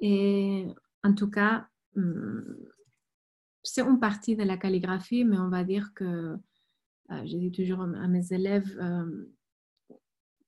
Et 0.00 0.66
en 1.04 1.14
tout 1.14 1.30
cas, 1.30 1.68
hmm, 1.94 2.40
c'est 3.62 3.82
une 3.82 4.00
partie 4.00 4.36
de 4.36 4.42
la 4.42 4.56
calligraphie, 4.56 5.24
mais 5.24 5.38
on 5.38 5.48
va 5.48 5.64
dire 5.64 5.92
que, 5.94 6.04
euh, 7.10 7.26
je 7.26 7.36
dis 7.36 7.52
toujours 7.52 7.82
à 7.82 8.08
mes 8.08 8.32
élèves 8.32 8.76
euh, 8.80 9.26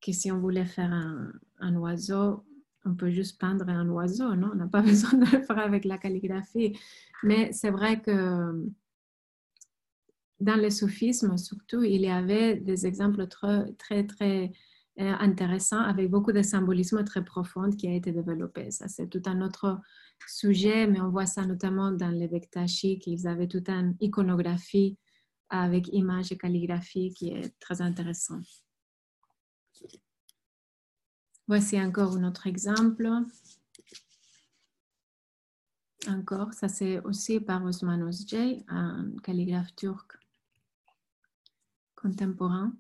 que 0.01 0.13
si 0.13 0.33
on 0.33 0.41
voulait 0.41 0.67
faire 0.67 0.93
un, 0.93 1.33
un, 1.59 1.77
oiseau, 1.77 2.45
on 2.85 2.95
peut 2.95 3.11
juste 3.11 3.39
peindre 3.39 3.69
un 3.69 3.89
oiseau, 3.89 4.35
non? 4.35 4.51
On 4.53 4.57
n'a 4.57 4.67
pas 4.67 4.83
besoin 4.83 5.19
de 5.19 5.25
le 5.37 5.43
faire 5.43 5.59
avec 5.59 5.85
la 5.85 5.99
calligraphie. 5.99 6.79
Mais 7.23 7.53
c'est 7.53 7.71
vrai 7.71 8.01
que 8.01 8.67
dans 10.41 10.57
le 10.57 10.71
soufisme, 10.71 11.37
surtout, 11.37 11.83
il 11.83 12.01
y 12.01 12.09
avait 12.09 12.57
des 12.57 12.87
exemples 12.87 13.27
très, 13.27 13.71
très, 13.75 14.07
très 14.07 14.53
intéressant 15.09 15.81
avec 15.81 16.11
beaucoup 16.11 16.33
de 16.33 16.43
symbolisme 16.43 17.05
très 17.05 17.25
profond 17.25 17.71
qui 17.71 17.89
a 17.89 17.95
été 17.95 18.13
développé. 18.13 18.71
Ça, 18.71 18.89
c'est 18.89 19.09
tout 19.09 19.23
un 19.27 19.41
autre 19.43 19.81
sujet, 20.27 20.87
mais 20.87 21.01
on 21.01 21.11
voit 21.11 21.27
ça 21.27 21.47
notamment 21.47 21.91
dans 21.91 22.11
les 22.11 22.29
Bektashi, 22.29 22.99
qu'ils 22.99 23.27
avaient 23.27 23.49
toute 23.49 23.69
une 23.69 23.97
iconographie 24.01 24.99
avec 25.49 25.89
images 25.93 26.33
et 26.33 26.39
calligraphie 26.39 27.13
qui 27.15 27.31
est 27.31 27.59
très 27.59 27.81
intéressant. 27.83 28.41
Voici 31.49 31.81
encore 31.81 32.17
un 32.17 32.25
autre 32.25 32.47
exemple. 32.47 33.09
Encore, 36.07 36.53
ça 36.55 36.69
c'est 36.69 37.01
aussi 37.01 37.41
par 37.41 37.65
Osman 37.65 38.03
Ozjay, 38.03 38.65
un 38.69 39.11
calligraphe 39.23 39.75
turc 39.75 40.17
contemporain. 41.95 42.73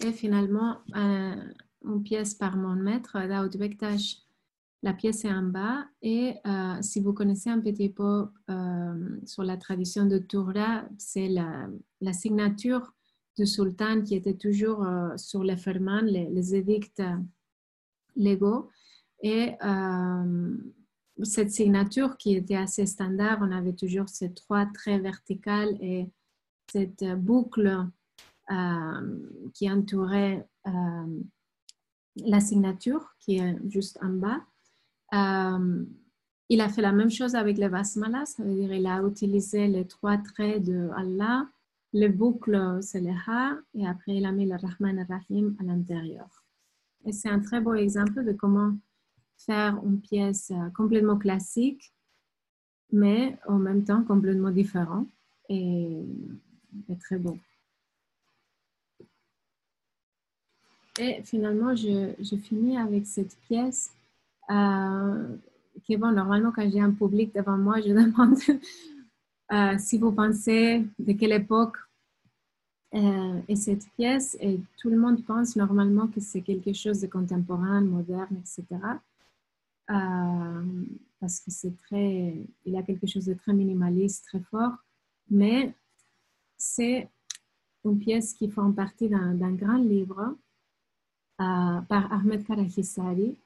Et 0.00 0.12
finalement, 0.12 0.78
euh, 0.96 1.36
une 1.84 2.02
pièce 2.02 2.34
par 2.34 2.56
mon 2.56 2.74
maître, 2.74 3.18
Daoud 3.26 3.56
Bektash. 3.56 4.18
La 4.84 4.92
pièce 4.92 5.24
est 5.24 5.32
en 5.32 5.44
bas 5.44 5.86
et 6.02 6.34
euh, 6.44 6.82
si 6.82 7.00
vous 7.00 7.12
connaissez 7.12 7.50
un 7.50 7.60
petit 7.60 7.88
peu 7.88 8.26
euh, 8.50 9.20
sur 9.24 9.44
la 9.44 9.56
tradition 9.56 10.06
de 10.06 10.18
Toura, 10.18 10.84
c'est 10.98 11.28
la, 11.28 11.68
signature 12.12 12.92
du 13.38 13.46
sultan 13.46 14.02
qui 14.02 14.16
était 14.16 14.34
toujours 14.34 14.84
sur 15.16 15.44
les 15.44 15.56
ferments, 15.56 16.00
les, 16.00 16.56
édicts 16.56 17.00
légaux. 18.16 18.70
Et 19.22 19.52
cette 21.22 21.52
signature 21.52 22.16
qui 22.16 22.34
était 22.34 22.56
assez 22.56 22.86
standard, 22.86 23.38
on 23.40 23.52
avait 23.52 23.74
toujours 23.74 24.08
ces 24.08 24.32
trois 24.32 24.66
traits 24.66 25.02
verticales 25.02 25.76
et 25.80 26.10
cette 26.72 27.04
boucle 27.18 27.66
euh, 27.66 27.84
qui 29.54 29.70
entourait 29.70 30.46
euh, 30.66 31.20
la 32.16 32.40
signature 32.40 33.14
qui 33.20 33.38
est 33.38 33.56
juste 33.70 33.98
en 34.02 34.10
bas. 34.10 34.40
Euh, 35.14 35.84
il 36.48 36.60
a 36.60 36.68
fait 36.68 36.82
la 36.82 36.92
même 36.92 37.10
chose 37.10 37.34
avec 37.34 37.56
les 37.56 37.68
basmalas, 37.68 38.26
ça 38.26 38.44
veut 38.44 38.54
dire 38.54 38.72
il 38.72 38.86
a 38.86 39.02
utilisé 39.02 39.68
les 39.68 39.86
trois 39.86 40.18
traits 40.18 40.62
de 40.62 40.90
Allah 40.96 41.46
le 41.92 42.08
boucle, 42.08 42.78
c'est 42.80 43.00
le 43.00 43.12
Ha, 43.26 43.58
et 43.74 43.86
après, 43.86 44.16
il 44.16 44.24
a 44.24 44.32
mis 44.32 44.46
le 44.46 44.56
Rahman 44.56 44.98
et 44.98 45.02
Rahim 45.02 45.54
à 45.60 45.62
l'intérieur. 45.62 46.44
Et 47.04 47.12
c'est 47.12 47.28
un 47.28 47.40
très 47.40 47.60
beau 47.60 47.74
exemple 47.74 48.24
de 48.24 48.32
comment 48.32 48.74
faire 49.36 49.78
une 49.84 50.00
pièce 50.00 50.52
euh, 50.52 50.70
complètement 50.70 51.18
classique, 51.18 51.92
mais 52.92 53.38
en 53.46 53.58
même 53.58 53.84
temps 53.84 54.04
complètement 54.04 54.50
différent 54.50 55.06
et, 55.48 56.02
très 57.00 57.18
beau. 57.18 57.36
Et 60.98 61.22
finalement, 61.22 61.74
je, 61.74 62.36
finis 62.36 62.76
avec 62.76 63.06
cette 63.06 63.36
pièce 63.48 63.92
euh, 64.50 65.36
qui, 65.84 65.96
bon, 65.96 66.12
normalement, 66.12 66.52
quand 66.52 66.68
j'ai 66.70 66.80
un 66.80 66.92
public 66.92 67.34
devant 67.34 67.56
moi, 67.56 67.80
je 67.80 67.88
demande 67.92 68.38
euh, 69.52 69.78
si 69.78 69.98
vous 69.98 70.12
pensez 70.12 70.84
de 70.98 71.12
quelle 71.12 71.32
époque 71.32 71.76
euh, 72.94 73.40
est 73.48 73.56
cette 73.56 73.88
pièce, 73.96 74.36
et 74.40 74.60
tout 74.78 74.90
le 74.90 74.98
monde 74.98 75.24
pense 75.24 75.56
normalement 75.56 76.08
que 76.08 76.20
c'est 76.20 76.42
quelque 76.42 76.74
chose 76.74 77.00
de 77.00 77.06
contemporain, 77.06 77.80
moderne, 77.80 78.36
etc. 78.40 78.66
Parce 81.20 81.40
que 81.40 81.50
c'est 81.50 81.76
très, 81.76 82.34
il 82.66 82.72
y 82.72 82.76
a 82.76 82.82
quelque 82.82 83.06
chose 83.06 83.26
de 83.26 83.34
très 83.34 83.52
minimaliste, 83.54 84.26
très 84.26 84.40
fort, 84.40 84.72
mais 85.30 85.74
c'est 86.58 87.08
une 87.84 87.98
pièce 87.98 88.34
qui 88.34 88.50
fait 88.50 88.60
partie 88.76 89.08
d'un 89.08 89.52
grand 89.52 89.78
livre 89.78 90.36
par 91.88 92.12
Ahmed 92.12 92.44
Karahissari, 92.44 93.36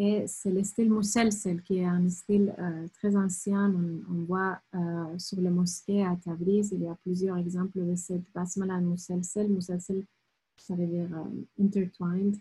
et 0.00 0.28
c'est 0.28 0.52
le 0.52 0.62
style 0.62 0.90
Mousselsel, 0.90 1.60
qui 1.60 1.78
est 1.78 1.84
un 1.84 2.08
style 2.08 2.54
euh, 2.56 2.86
très 2.94 3.16
ancien. 3.16 3.74
On, 4.08 4.22
voit 4.26 4.60
euh, 4.76 5.18
sur 5.18 5.40
les 5.40 5.50
mosquées 5.50 6.06
à 6.06 6.14
Tabriz, 6.14 6.70
il 6.70 6.84
y 6.84 6.86
a 6.86 6.94
plusieurs 7.02 7.36
exemples 7.36 7.84
de 7.84 7.96
cette 7.96 8.22
basmala 8.32 8.78
Mousselsel. 8.78 9.48
Mousselsel, 9.48 10.04
ça 10.56 10.76
veut 10.76 10.86
dire 10.86 11.08
euh, 11.12 11.64
intertwined. 11.64 12.36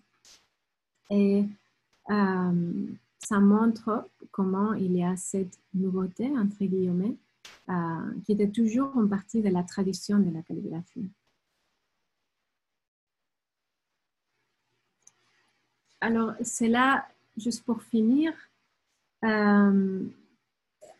Et 1.09 1.45
ça 2.07 3.39
montre 3.39 4.07
comment 4.31 4.73
il 4.73 4.95
y 4.95 5.03
a 5.03 5.17
cette 5.17 5.57
nouveauté, 5.73 6.29
entre 6.38 6.63
guillemets, 6.63 7.15
qui 8.23 8.33
était 8.33 8.49
toujours 8.49 8.91
une 8.99 9.09
partie 9.09 9.41
de 9.41 9.49
la 9.49 9.63
tradition 9.63 10.19
de 10.19 10.29
la 10.29 10.41
calligraphie. 10.41 11.09
Alors, 16.01 16.33
c'est 16.41 16.67
là 16.67 17.07
juste 17.37 17.63
pour 17.63 17.81
finir, 17.81 18.33
euh, 19.23 20.03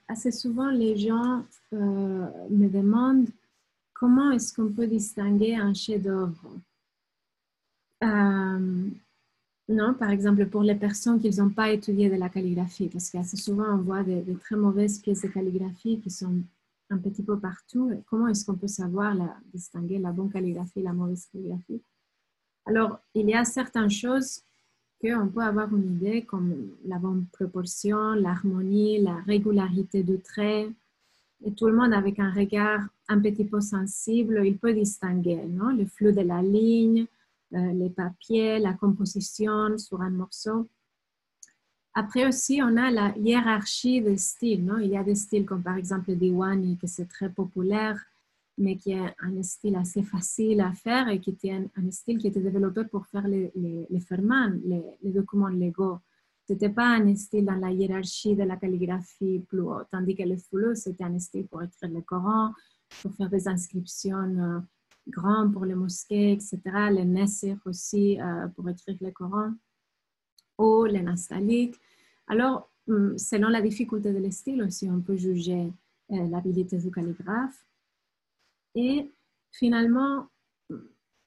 assez 0.08 0.32
souvent 0.32 0.70
les 0.72 0.98
gens 0.98 1.44
euh, 1.74 2.48
me 2.50 2.68
demandent 2.68 3.30
comment 3.94 4.32
est-ce 4.32 4.54
qu'on 4.54 4.72
peut 4.72 4.88
distinguer 4.88 5.56
un 5.56 5.74
chef-d'œuvre. 5.74 6.52
Euh, 8.04 8.90
non, 9.70 9.94
par 9.96 10.12
exemple, 10.12 10.46
pour 10.48 10.64
les 10.64 10.76
personnes 10.76 11.20
qui 11.20 11.30
n'ont 11.38 11.50
pas 11.50 11.72
étudié 11.72 12.10
de 12.10 12.16
la 12.16 12.30
calligraphie, 12.30 12.88
parce 12.88 13.10
qu'assez 13.10 13.38
souvent 13.38 13.74
on 13.74 13.78
voit 13.78 14.04
des, 14.04 14.24
très 14.36 14.56
mauvaises 14.56 15.00
pièces 15.00 15.24
de 15.24 15.28
calligraphie 15.28 16.00
qui 16.00 16.10
sont 16.10 16.42
un 16.90 16.98
petit 16.98 17.24
peu 17.24 17.38
partout. 17.38 17.92
Comment 18.06 18.28
est-ce 18.28 18.46
qu'on 18.46 18.56
peut 18.56 18.68
savoir 18.68 19.14
la, 19.14 19.36
distinguer 19.54 20.00
la 20.00 20.12
bonne 20.12 20.32
calligraphie 20.32 20.80
et 20.80 20.84
la 20.84 20.94
mauvaise 20.94 21.26
calligraphie? 21.26 21.82
Alors, 22.66 23.00
il 23.14 23.28
y 23.30 23.34
a 23.34 23.44
certaines 23.44 23.90
choses 23.90 24.42
qu'on 25.00 25.28
peut 25.28 25.42
avoir 25.42 25.74
une 25.76 25.96
idée 25.96 26.24
comme 26.24 26.72
la 26.86 26.98
bonne 26.98 27.26
proportion, 27.32 28.14
l'harmonie, 28.14 29.02
la 29.02 29.16
régularité 29.28 30.04
du 30.04 30.20
trait. 30.20 30.70
Et 31.46 31.52
tout 31.54 31.68
le 31.68 31.76
monde 31.76 31.94
avec 31.94 32.20
un 32.20 32.32
regard 32.32 32.82
un 33.08 33.20
petit 33.20 33.46
peu 33.46 33.62
sensible, 33.62 34.42
il 34.44 34.58
peut 34.58 34.74
distinguer 34.74 35.44
non? 35.48 35.70
le 35.70 35.86
flou 35.86 36.12
de 36.12 36.22
la 36.22 36.42
ligne, 36.42 37.06
euh, 37.54 37.74
les 37.74 37.90
papiers, 37.90 38.60
la 38.60 38.74
composition 38.74 39.78
sur 39.78 40.02
un 40.02 40.10
morceau. 40.10 40.68
Après 41.94 42.28
aussi, 42.28 42.62
on 42.64 42.76
a 42.78 42.92
la 42.92 43.18
hiérarchie 43.18 44.02
des 44.02 44.18
styles. 44.18 44.66
Non? 44.66 44.78
Il 44.80 44.90
y 44.90 44.98
a 44.98 45.04
des 45.04 45.16
styles 45.16 45.46
comme 45.46 45.64
par 45.64 45.78
exemple 45.78 46.10
le 46.10 46.16
Diwani, 46.16 46.78
qui 46.78 46.88
c'est 46.88 47.08
très 47.08 47.30
populaire, 47.30 48.04
mais 48.58 48.78
qui 48.78 48.92
est 48.92 49.16
un 49.20 49.44
style 49.44 49.76
assez 49.76 50.04
facile 50.04 50.62
à 50.62 50.74
faire 50.74 51.08
et 51.10 51.20
qui 51.20 51.32
était 51.32 51.52
un, 51.52 51.92
style 51.92 52.18
qui 52.18 52.28
était 52.28 52.42
développé 52.42 52.86
pour 52.86 53.06
faire 53.08 53.28
les, 53.28 53.52
les, 53.56 53.88
les 53.90 55.12
documents 55.12 55.48
légaux. 55.48 56.00
Ce 56.48 56.54
n'était 56.54 56.70
pas 56.70 56.96
un 56.96 57.16
style 57.16 57.46
dans 57.46 57.56
la 57.56 57.72
hiérarchie 57.72 58.36
de 58.36 58.44
la 58.44 58.56
calligraphie 58.56 59.40
plus 59.48 59.60
haut, 59.60 59.84
tandis 59.92 60.16
que 60.16 60.24
le 60.24 60.38
flou, 60.38 60.76
c'était 60.76 61.04
un 61.04 61.20
style 61.20 61.46
pour 61.48 61.62
écrire 61.62 61.92
le 61.92 62.02
Coran, 62.02 62.54
pour 63.02 63.14
faire 63.16 63.30
des 63.30 63.50
inscriptions 63.50 64.18
euh, 64.18 64.60
grandes 65.10 65.52
pour 65.52 65.66
les 65.66 65.76
mosquées, 65.76 66.32
etc. 66.32 66.62
Les 66.92 67.04
Nessir 67.04 67.58
aussi 67.66 68.20
euh, 68.22 68.48
pour 68.56 68.70
écrire 68.70 68.98
le 69.02 69.12
Coran, 69.12 69.54
ou 70.58 70.86
les 70.86 71.02
nastaliques. 71.02 71.76
Alors, 72.28 72.72
hum, 72.88 73.18
selon 73.18 73.50
la 73.50 73.62
difficulté 73.62 74.14
de 74.14 74.30
style 74.32 74.64
aussi, 74.64 74.90
on 74.90 75.02
peut 75.02 75.18
juger 75.18 75.72
euh, 76.12 76.28
l'habilité 76.30 76.78
du 76.78 76.90
calligraphe. 76.90 77.67
Et 78.78 79.12
finalement, 79.52 80.28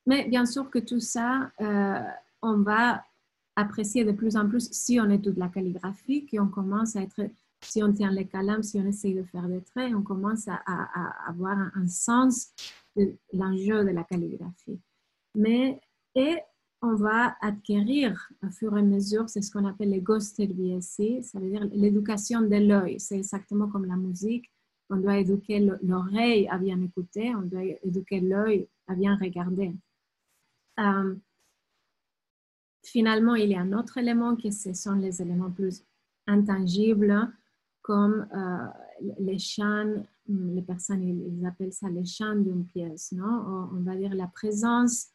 mais 0.07 0.29
bien 0.29 0.47
sûr 0.47 0.71
que 0.71 0.79
tout 0.79 1.01
ça, 1.01 1.51
euh, 1.61 2.01
on 2.43 2.59
va 2.59 3.05
apprécier 3.57 4.05
de 4.05 4.13
plus 4.13 4.37
en 4.37 4.49
plus 4.49 4.71
si 4.71 5.01
on 5.01 5.11
étudie 5.11 5.39
la 5.39 5.49
calligraphie, 5.49 6.27
qu'on 6.27 6.47
commence 6.47 6.95
à 6.95 7.03
être, 7.03 7.29
si 7.61 7.83
on 7.83 7.93
tient 7.93 8.13
les 8.13 8.27
calams, 8.27 8.63
si 8.63 8.79
on 8.79 8.87
essaye 8.87 9.15
de 9.15 9.25
faire 9.25 9.49
des 9.49 9.63
traits, 9.63 9.93
on 9.95 10.03
commence 10.03 10.47
à, 10.47 10.61
avoir 11.27 11.59
un, 11.75 11.89
sens 11.89 12.53
de 12.97 13.17
l'enjeu 13.33 13.85
de 13.85 13.91
la 13.91 14.05
calligraphie. 14.05 14.81
Mais, 15.35 15.81
et 16.15 16.39
on 16.83 16.95
va 16.95 17.37
acquérir 17.41 18.31
au 18.45 18.51
fur 18.51 18.77
et 18.77 18.81
à 18.81 18.83
mesure, 18.83 19.29
c'est 19.29 19.43
ce 19.43 19.51
qu'on 19.51 19.67
appelle 19.67 19.91
le 19.91 20.01
ghosted 20.01 20.55
BSc, 20.55 21.25
ça 21.25 21.41
veut 21.41 21.51
dire 21.51 21.69
l'éducation 21.73 22.43
de 22.43 22.57
l'œil. 22.57 23.01
C'est 23.01 23.19
exactement 23.19 23.69
comme 23.69 23.87
la 23.87 23.97
musique 23.97 24.51
on 24.91 24.97
doit 24.97 25.19
éduquer 25.19 25.61
l'oreille 25.83 26.49
à 26.49 26.59
bien 26.59 26.81
écouter, 26.83 27.35
on 27.35 27.43
doit 27.43 27.65
éduquer 27.83 28.21
l'œil 28.21 28.69
à 28.89 28.95
bien 28.95 29.17
regarder. 29.17 29.73
Euh, 30.81 31.15
finalement, 32.85 33.37
il 33.37 33.51
y 33.51 33.55
a 33.55 33.61
un 33.61 33.73
autre 33.73 33.99
élément 33.99 34.35
qui 34.37 34.53
ce 34.53 34.75
sont 34.75 34.95
les 34.95 35.23
éléments 35.23 35.51
plus 35.51 35.85
intangibles, 36.27 37.33
comme 37.83 38.27
euh, 38.35 38.67
les 39.21 39.39
chants, 39.39 40.05
les 40.29 40.63
personnes 40.63 41.03
ils 41.03 41.47
appellent 41.47 41.73
ça 41.73 41.89
les 41.89 42.05
chants 42.05 42.37
d'une 42.37 42.67
pièce, 42.67 43.13
non? 43.13 43.69
on 43.73 43.83
va 43.83 43.97
dire 43.97 44.15
la 44.15 44.27
présence 44.27 45.09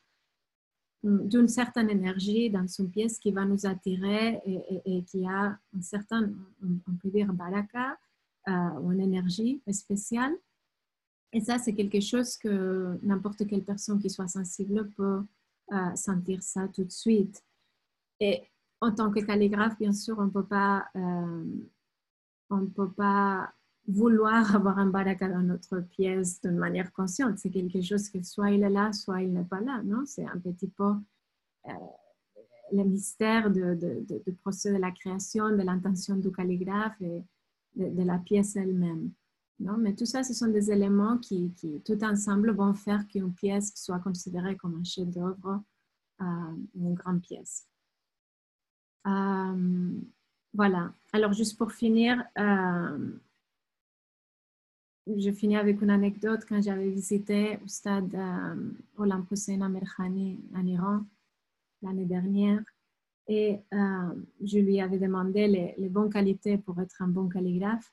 d'une 1.03 1.47
certaine 1.47 1.89
énergie 1.91 2.49
dans 2.49 2.65
une 2.65 2.89
pièce 2.89 3.19
qui 3.19 3.31
va 3.31 3.45
nous 3.45 3.65
attirer 3.67 4.41
et, 4.85 5.03
qui 5.03 5.23
a 5.27 5.57
un 5.77 5.81
certain, 5.81 6.31
on 6.63 6.95
peut 6.99 7.09
dire, 7.09 7.31
baraka, 7.31 7.95
euh, 8.47 8.79
ou 8.81 8.91
une 8.91 9.01
énergie 9.01 9.61
spéciale. 9.71 10.33
Et 11.33 11.41
ça, 11.41 11.57
c'est 11.57 11.73
quelque 11.73 11.99
chose 11.99 12.37
que 12.37 12.97
n'importe 13.01 13.47
quelle 13.47 13.63
personne 13.63 13.99
qui 13.99 14.09
soit 14.09 14.27
sensible 14.27 14.89
peut 14.91 15.21
euh, 15.73 15.95
sentir 15.95 16.43
ça 16.43 16.67
tout 16.67 16.83
de 16.83 16.91
suite. 16.91 17.43
Et 18.19 18.43
en 18.81 18.93
tant 18.93 19.11
que 19.11 19.19
calligraphe, 19.19 19.77
bien 19.79 19.93
sûr, 19.93 20.17
on 20.19 20.25
ne 20.25 20.29
peut 20.29 20.45
pas, 20.45 20.85
euh, 20.95 21.45
on 22.49 22.67
peut 22.67 22.91
pas 22.91 23.51
vouloir 23.87 24.55
avoir 24.55 24.77
un 24.77 24.87
baraka 24.87 25.27
dans 25.27 25.41
notre 25.41 25.79
pièce 25.79 26.39
d'une 26.41 26.57
manière 26.57 26.93
consciente. 26.93 27.39
C'est 27.39 27.49
quelque 27.49 27.81
chose 27.81 28.09
que 28.09 28.21
soit 28.23 28.51
il 28.51 28.63
est 28.63 28.69
là, 28.69 28.93
soit 28.93 29.21
il 29.23 29.33
n'est 29.33 29.43
pas 29.43 29.61
là. 29.61 29.81
Non, 29.83 30.05
c'est 30.05 30.25
un 30.25 30.39
petit 30.39 30.67
peu 30.67 30.93
le 32.71 32.83
mystère 32.83 33.49
du 33.49 33.61
de, 33.61 34.05
de, 34.07 34.31
procès 34.41 34.71
de 34.71 34.77
la 34.77 34.91
création, 34.91 35.49
de 35.49 35.63
l'intention 35.63 36.15
du 36.15 36.31
calligraphe 36.31 37.01
de, 37.75 38.03
la 38.03 38.17
pièce 38.19 38.55
elle-même. 38.55 39.11
Non? 39.59 39.77
Mais 39.77 39.93
tout 39.93 40.05
ça, 40.05 40.23
ce 40.23 40.33
sont 40.33 40.47
des 40.47 40.71
éléments 40.71 41.17
qui, 41.17 41.53
qui 41.53 41.81
tout 41.81 42.03
ensemble, 42.03 42.51
vont 42.51 42.73
faire 42.73 43.07
qu'une 43.07 43.33
pièce 43.33 43.71
soit 43.75 43.99
considérée 43.99 44.55
comme 44.57 44.75
un 44.75 44.83
chef-d'œuvre, 44.83 45.61
euh, 46.21 46.55
une 46.75 46.93
grande 46.93 47.21
pièce. 47.21 47.67
Euh, 49.07 49.99
voilà. 50.53 50.93
Alors, 51.13 51.33
juste 51.33 51.57
pour 51.57 51.71
finir, 51.71 52.23
euh, 52.37 53.11
je 55.07 55.31
finis 55.31 55.57
avec 55.57 55.81
une 55.81 55.89
anecdote. 55.89 56.45
Quand 56.47 56.61
j'avais 56.61 56.89
visité 56.89 57.59
au 57.63 57.67
stade 57.67 58.17
Hussein 59.31 59.61
Amirkhani 59.61 60.39
en 60.55 60.65
Iran 60.65 61.05
l'année 61.81 62.05
dernière, 62.05 62.63
et 63.27 63.59
euh, 63.73 64.13
je 64.43 64.59
lui 64.59 64.79
avais 64.79 64.99
demandé 64.99 65.47
les, 65.77 65.89
bonnes 65.89 66.11
qualités 66.11 66.57
pour 66.57 66.79
être 66.79 67.01
un 67.01 67.07
bon 67.07 67.27
calligraphe. 67.27 67.91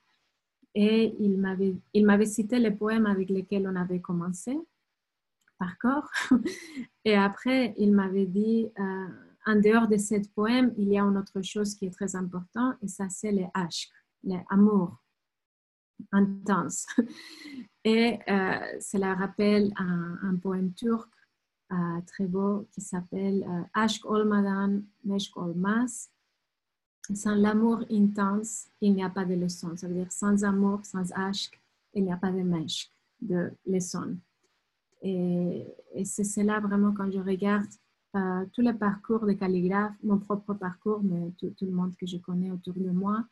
Et 0.74 1.14
il 1.18 1.38
m'avait, 1.38 1.76
il 1.92 2.06
m'avait 2.06 2.26
cité 2.26 2.58
les 2.58 2.70
poèmes 2.70 3.06
avec 3.06 3.28
lesquels 3.30 3.68
on 3.68 3.76
avait 3.76 4.00
commencé 4.00 4.58
par 5.58 5.78
corps. 5.78 6.10
Et 7.04 7.14
après 7.14 7.74
il 7.76 7.92
m'avait 7.92 8.26
dit 8.26 8.68
euh, 8.78 9.06
en 9.46 9.56
dehors 9.56 9.88
de 9.88 9.96
ces 9.96 10.22
poèmes 10.34 10.72
il 10.78 10.88
y 10.88 10.98
a 10.98 11.02
une 11.02 11.18
autre 11.18 11.42
chose 11.42 11.74
qui 11.74 11.86
est 11.86 11.90
très 11.90 12.16
importante 12.16 12.76
et 12.80 12.88
ça 12.88 13.08
c'est 13.10 13.32
les 13.32 13.48
ashk, 13.54 13.90
les 14.24 14.40
amours 14.48 14.96
intenses. 16.10 16.86
Et 17.84 18.20
cela 18.80 19.14
rappelle 19.14 19.72
un, 19.76 20.36
poème 20.36 20.72
turc 20.72 21.10
très 22.06 22.26
beau 22.26 22.66
qui 22.72 22.80
s'appelle 22.80 23.44
Aşk 23.74 24.06
olmadan 24.06 24.84
meşk 25.04 25.36
olmaz. 25.36 26.10
Sans 27.14 27.42
l'amour 27.42 27.84
intense, 27.90 28.68
il 28.80 28.94
n'y 28.94 29.04
a 29.04 29.10
pas 29.10 29.24
de 29.24 29.34
leçon. 29.34 29.76
Ça 29.76 29.88
veut 29.88 29.94
dire 29.94 30.12
sans 30.12 30.44
amour, 30.44 30.84
sans 30.84 31.12
aşk, 31.12 31.60
il 31.94 32.04
n'y 32.04 32.12
a 32.12 32.16
pas 32.16 32.32
de 32.32 32.42
meşk, 32.42 32.92
de 33.20 33.50
leçon. 33.66 34.16
Et, 35.02 35.66
c'est 36.04 36.24
cela 36.24 36.60
vraiment 36.60 36.94
quand 36.94 37.10
je 37.10 37.18
regarde 37.18 37.66
euh, 38.14 38.46
tous 38.52 38.62
les 38.62 38.72
parcours 38.72 39.26
de 39.26 39.32
calligraphes, 39.32 39.96
mon 40.02 40.18
propre 40.18 40.54
parcours, 40.54 41.02
mais 41.02 41.32
tout, 41.38 41.54
le 41.60 41.72
monde 41.72 41.94
que 41.96 42.06
je 42.06 42.18
connais 42.18 42.50
autour 42.50 42.74
de 42.74 42.90
moi, 42.90 43.24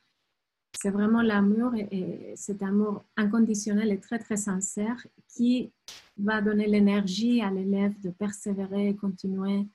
c'est 0.72 0.90
vraiment 0.90 1.22
l'amour 1.22 1.74
et, 1.74 2.32
cet 2.36 2.62
amour 2.62 3.04
inconditionnel 3.16 3.90
et 3.90 4.00
très 4.00 4.18
très 4.18 4.36
sincère 4.36 5.06
qui 5.28 5.72
va 6.16 6.40
donner 6.40 6.66
l'énergie 6.66 7.42
à 7.42 7.50
l'élève 7.50 7.98
de 8.00 8.10
persévérer 8.10 8.88
et 8.88 8.96
continuer 8.96 9.66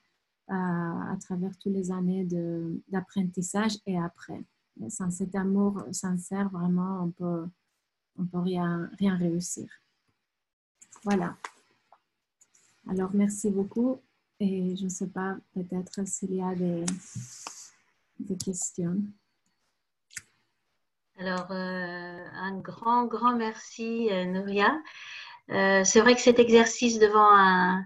euh, 0.48 0.52
à 0.52 1.16
travers 1.20 1.56
toutes 1.58 1.72
les 1.72 1.90
années 1.90 2.26
d'apprentissage 2.88 3.78
et 3.86 3.98
après. 3.98 4.42
sans 4.88 5.10
cet 5.10 5.34
amour 5.34 5.82
sincère, 5.92 6.48
vraiment, 6.50 7.04
on 7.04 7.10
peut, 7.10 7.46
on 8.18 8.24
peut 8.26 8.40
rien, 8.40 8.90
rien 8.98 9.16
réussir. 9.16 9.68
Voilà. 11.04 11.36
Alors, 12.88 13.10
merci 13.14 13.50
beaucoup. 13.50 13.98
Et 14.38 14.76
je 14.76 14.84
ne 14.84 14.88
sais 14.88 15.06
pas, 15.06 15.36
peut-être 15.54 16.06
s'il 16.06 16.34
y 16.34 16.42
a 16.42 16.54
des, 16.54 16.84
des 18.20 18.36
questions. 18.36 19.02
Alors, 21.18 21.46
euh, 21.50 22.26
un 22.34 22.58
grand, 22.58 23.06
grand 23.06 23.34
merci, 23.34 24.08
euh, 24.12 24.26
Nouria. 24.26 24.78
Euh, 25.50 25.82
c'est 25.82 26.00
vrai 26.00 26.14
que 26.14 26.20
cet 26.20 26.38
exercice 26.38 26.98
devant 26.98 27.30
un, 27.30 27.82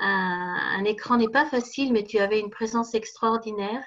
un, 0.00 0.84
écran 0.84 1.16
n'est 1.16 1.28
pas 1.28 1.46
facile, 1.46 1.92
mais 1.92 2.02
tu 2.02 2.18
avais 2.18 2.40
une 2.40 2.50
présence 2.50 2.94
extraordinaire. 2.94 3.84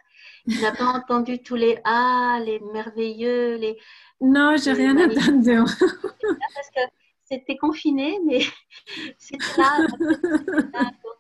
Tu 0.49 0.61
n'as 0.61 0.71
pas 0.71 0.85
entendu 0.85 1.43
tous 1.43 1.55
les 1.55 1.79
ah, 1.83 2.39
les 2.45 2.59
merveilleux, 2.71 3.55
les. 3.57 3.77
Non, 4.21 4.55
j'ai 4.57 4.71
rien 4.71 4.95
entendu. 4.97 5.57
Parce 6.55 6.69
que 6.73 6.81
c'était 7.25 7.57
confiné, 7.57 8.19
mais 8.25 8.39
c'était 9.17 9.37
là. 9.57 9.85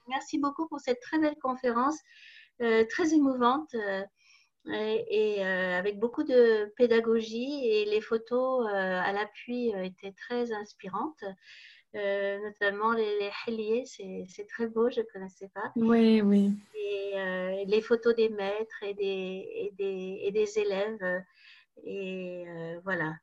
merci 0.07 0.39
beaucoup 0.39 0.67
pour 0.67 0.79
cette 0.79 1.01
très 1.01 1.19
belle 1.19 1.37
conférence, 1.41 1.97
euh, 2.61 2.85
très 2.89 3.13
émouvante 3.13 3.75
euh, 3.75 4.03
et, 4.71 5.45
euh, 5.45 5.77
avec 5.77 5.99
beaucoup 5.99 6.23
de 6.23 6.73
pédagogie. 6.75 7.67
Et 7.67 7.85
les 7.85 8.01
photos 8.01 8.67
à 8.67 9.11
l'appui 9.13 9.73
étaient 9.83 10.13
très 10.13 10.51
inspirantes. 10.51 11.23
notamment 11.93 12.91
les, 12.93 13.29
les 13.47 13.85
c'est 13.85 14.47
très 14.47 14.67
beau, 14.67 14.89
je 14.89 15.01
ne 15.01 15.05
connaissais 15.11 15.49
pas. 15.53 15.71
Oui, 15.75 16.21
oui. 16.21 16.51
Et 16.75 17.65
les 17.65 17.81
photos 17.81 18.15
des 18.15 18.29
maîtres 18.29 18.83
et 18.83 18.93
des, 18.93 19.49
et 19.55 19.73
des, 19.77 20.19
et 20.23 20.31
des 20.31 20.59
élèves. 20.59 21.23
Et 21.83 22.45
voilà. 22.83 23.13